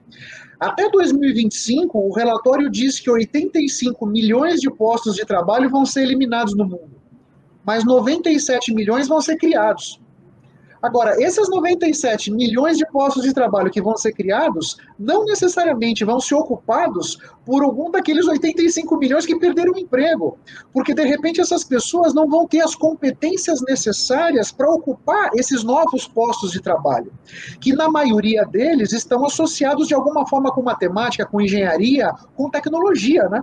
Até 0.59 0.91
2025, 0.91 1.99
o 1.99 2.13
relatório 2.13 2.69
diz 2.71 2.99
que 2.99 3.11
85 3.11 4.05
milhões 4.07 4.59
de 4.59 4.71
postos 4.71 5.15
de 5.15 5.25
trabalho 5.25 5.71
vão 5.71 5.85
ser 5.87 6.03
eliminados 6.03 6.57
no 6.57 6.65
mundo, 6.65 7.01
mas 7.65 7.85
97 7.85 8.75
milhões 8.75 9.07
vão 9.07 9.21
ser 9.21 9.37
criados. 9.37 10.01
Agora, 10.83 11.21
esses 11.23 11.49
97 11.49 12.31
milhões 12.31 12.77
de 12.77 12.87
postos 12.87 13.25
de 13.25 13.33
trabalho 13.33 13.71
que 13.71 13.83
vão 13.83 13.97
ser 13.97 14.13
criados 14.13 14.77
não 14.99 15.25
necessariamente 15.25 16.05
vão 16.05 16.21
ser 16.21 16.37
ocupados 16.37 17.19
por 17.45 17.65
algum 17.65 17.91
daqueles 17.91 18.27
85 18.27 18.97
milhões 18.97 19.27
que 19.27 19.39
perderam 19.39 19.73
o 19.73 19.79
emprego, 19.79 20.39
porque 20.73 20.95
de 20.95 21.05
repente 21.05 21.41
essas 21.41 21.65
pessoas 21.65 22.15
não 22.15 22.29
vão 22.29 22.47
ter 22.47 22.61
as 22.61 22.75
competências 22.75 23.61
necessárias 23.63 24.53
para 24.53 24.71
ocupar 24.71 25.31
esses 25.35 25.65
novos 25.65 26.07
postos 26.07 26.53
de 26.53 26.61
trabalho, 26.61 27.13
que 27.61 27.73
na 27.73 27.89
maioria 27.89 28.45
deles 28.45 28.93
estão 28.93 29.25
associados 29.25 29.89
de 29.89 29.95
alguma 29.95 30.27
forma 30.27 30.53
com 30.53 30.63
matemática, 30.63 31.27
com 31.27 31.41
engenharia, 31.41 32.13
com 32.37 32.51
tecnologia, 32.51 33.29
né? 33.29 33.43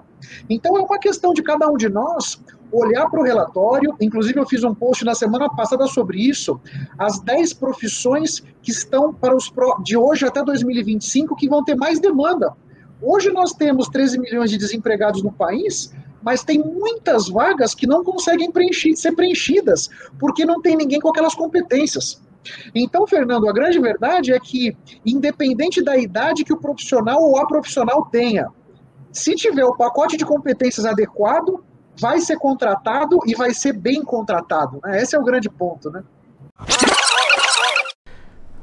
Então 0.49 0.77
é 0.77 0.81
uma 0.81 0.99
questão 0.99 1.33
de 1.33 1.43
cada 1.43 1.67
um 1.67 1.75
de 1.75 1.89
nós 1.89 2.39
olhar 2.72 3.09
para 3.09 3.20
o 3.20 3.24
relatório, 3.24 3.95
inclusive 4.01 4.39
eu 4.39 4.47
fiz 4.47 4.63
um 4.63 4.74
post 4.74 5.05
na 5.05 5.16
semana 5.16 5.49
passada 5.49 5.88
sobre 5.88 6.20
isso, 6.20 6.59
as 6.97 7.20
10 7.20 7.53
profissões 7.53 8.43
que 8.61 8.72
estão 8.72 9.13
para 9.13 9.36
os 9.36 9.51
de 9.84 9.95
hoje 9.95 10.26
até 10.26 10.43
2025 10.43 11.36
que 11.36 11.47
vão 11.47 11.63
ter 11.63 11.76
mais 11.76 11.99
demanda. 11.99 12.53
Hoje 13.01 13.32
nós 13.32 13.53
temos 13.53 13.88
13 13.89 14.20
milhões 14.20 14.49
de 14.49 14.57
desempregados 14.57 15.22
no 15.22 15.32
país, 15.32 15.93
mas 16.24 16.43
tem 16.43 16.59
muitas 16.59 17.30
vagas 17.30 17.76
que 17.76 17.86
não 17.86 18.03
conseguem 18.03 18.51
preencher, 18.51 18.95
ser 18.95 19.11
preenchidas, 19.11 19.89
porque 20.20 20.43
não 20.43 20.61
tem 20.61 20.76
ninguém 20.76 20.99
com 20.99 21.09
aquelas 21.09 21.36
competências. 21.36 22.22
Então, 22.74 23.05
Fernando, 23.07 23.47
a 23.49 23.53
grande 23.53 23.80
verdade 23.80 24.34
é 24.34 24.39
que, 24.39 24.76
independente 25.05 25.84
da 25.84 25.97
idade 25.97 26.43
que 26.43 26.53
o 26.53 26.59
profissional 26.59 27.22
ou 27.22 27.38
a 27.38 27.45
profissional 27.45 28.05
tenha, 28.11 28.47
se 29.11 29.36
tiver 29.36 29.66
o 29.66 29.76
pacote 29.76 30.18
de 30.18 30.26
competências 30.26 30.86
adequado, 30.86 31.63
vai 31.99 32.19
ser 32.19 32.37
contratado 32.37 33.19
e 33.25 33.35
vai 33.35 33.53
ser 33.53 33.73
bem 33.73 34.03
contratado. 34.03 34.79
Né? 34.83 35.01
Esse 35.01 35.15
é 35.15 35.19
o 35.19 35.23
grande 35.23 35.49
ponto. 35.49 35.89
Né? 35.89 36.03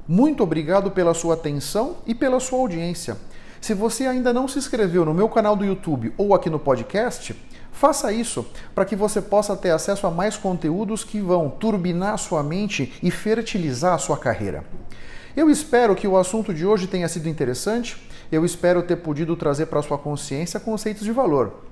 Muito 0.07 0.43
obrigado 0.43 0.91
pela 0.91 1.15
sua 1.15 1.35
atenção 1.35 1.97
e 2.07 2.15
pela 2.15 2.41
sua 2.41 2.59
audiência. 2.59 3.17
Se 3.61 3.75
você 3.75 4.07
ainda 4.07 4.33
não 4.33 4.49
se 4.49 4.59
inscreveu 4.59 5.05
no 5.05 5.15
meu 5.15 5.29
canal 5.29 5.55
do 5.55 5.65
YouTube 5.65 6.13
ou 6.19 6.35
aqui 6.35 6.51
no 6.51 6.59
podcast, 6.59 7.35
faça 7.71 8.13
isso 8.13 8.45
para 8.75 8.85
que 8.85 8.97
você 8.97 9.23
possa 9.23 9.57
ter 9.57 9.71
acesso 9.71 10.07
a 10.07 10.11
mais 10.11 10.37
conteúdos 10.37 11.05
que 11.05 11.21
vão 11.21 11.49
turbinar 11.49 12.19
sua 12.19 12.43
mente 12.43 12.93
e 13.03 13.11
fertilizar 13.11 13.95
a 13.95 13.99
sua 13.99 14.19
carreira. 14.19 14.65
Eu 15.37 15.49
espero 15.49 15.95
que 15.95 16.07
o 16.07 16.19
assunto 16.19 16.53
de 16.53 16.67
hoje 16.67 16.87
tenha 16.87 17.09
sido 17.09 17.29
interessante. 17.29 17.97
Eu 18.31 18.45
espero 18.45 18.83
ter 18.83 18.97
podido 18.97 19.35
trazer 19.37 19.67
para 19.67 19.81
sua 19.81 19.97
consciência 19.97 20.61
conceitos 20.61 21.05
de 21.05 21.13
valor. 21.13 21.72